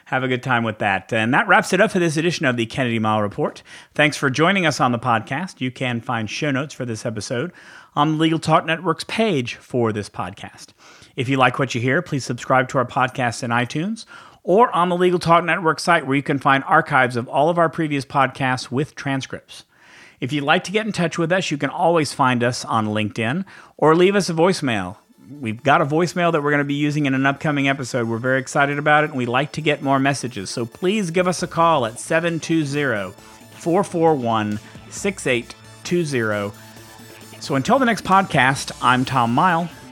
have 0.06 0.24
a 0.24 0.28
good 0.28 0.42
time 0.42 0.64
with 0.64 0.78
that. 0.78 1.12
And 1.12 1.32
that 1.32 1.46
wraps 1.46 1.72
it 1.72 1.80
up 1.80 1.92
for 1.92 2.00
this 2.00 2.16
edition 2.16 2.44
of 2.44 2.56
the 2.56 2.66
Kennedy 2.66 2.98
Mighell 2.98 3.22
Report. 3.22 3.62
Thanks 3.94 4.16
for 4.16 4.30
joining 4.30 4.66
us 4.66 4.80
on 4.80 4.90
the 4.90 4.98
podcast. 4.98 5.60
You 5.60 5.70
can 5.70 6.00
find 6.00 6.28
show 6.28 6.50
notes 6.50 6.74
for 6.74 6.84
this 6.84 7.06
episode 7.06 7.52
on 7.94 8.12
the 8.12 8.18
Legal 8.18 8.40
Talk 8.40 8.66
Network's 8.66 9.04
page 9.04 9.54
for 9.56 9.92
this 9.92 10.08
podcast. 10.08 10.68
If 11.14 11.28
you 11.28 11.36
like 11.36 11.58
what 11.58 11.74
you 11.74 11.80
hear, 11.80 12.02
please 12.02 12.24
subscribe 12.24 12.68
to 12.70 12.78
our 12.78 12.86
podcast 12.86 13.42
in 13.42 13.50
iTunes 13.50 14.06
or 14.42 14.74
on 14.74 14.88
the 14.88 14.96
Legal 14.96 15.18
Talk 15.18 15.44
Network 15.44 15.80
site 15.80 16.06
where 16.06 16.16
you 16.16 16.22
can 16.22 16.38
find 16.38 16.64
archives 16.64 17.16
of 17.16 17.28
all 17.28 17.48
of 17.48 17.58
our 17.58 17.68
previous 17.68 18.04
podcasts 18.04 18.70
with 18.70 18.94
transcripts. 18.94 19.64
If 20.20 20.32
you'd 20.32 20.44
like 20.44 20.64
to 20.64 20.72
get 20.72 20.86
in 20.86 20.92
touch 20.92 21.18
with 21.18 21.32
us, 21.32 21.50
you 21.50 21.58
can 21.58 21.70
always 21.70 22.12
find 22.12 22.44
us 22.44 22.64
on 22.64 22.86
LinkedIn 22.86 23.44
or 23.76 23.96
leave 23.96 24.14
us 24.14 24.30
a 24.30 24.34
voicemail. 24.34 24.96
We've 25.28 25.62
got 25.62 25.80
a 25.80 25.86
voicemail 25.86 26.30
that 26.32 26.42
we're 26.42 26.50
going 26.50 26.58
to 26.58 26.64
be 26.64 26.74
using 26.74 27.06
in 27.06 27.14
an 27.14 27.26
upcoming 27.26 27.68
episode. 27.68 28.08
We're 28.08 28.18
very 28.18 28.40
excited 28.40 28.78
about 28.78 29.04
it 29.04 29.10
and 29.10 29.18
we'd 29.18 29.26
like 29.28 29.52
to 29.52 29.60
get 29.60 29.82
more 29.82 29.98
messages. 29.98 30.50
So 30.50 30.66
please 30.66 31.10
give 31.10 31.26
us 31.26 31.42
a 31.42 31.46
call 31.46 31.86
at 31.86 31.98
720 31.98 33.12
441 33.52 34.58
6820. 34.90 36.52
So 37.40 37.54
until 37.56 37.78
the 37.80 37.86
next 37.86 38.04
podcast, 38.04 38.70
I'm 38.80 39.04
Tom 39.04 39.34
Mighell. 39.34 39.68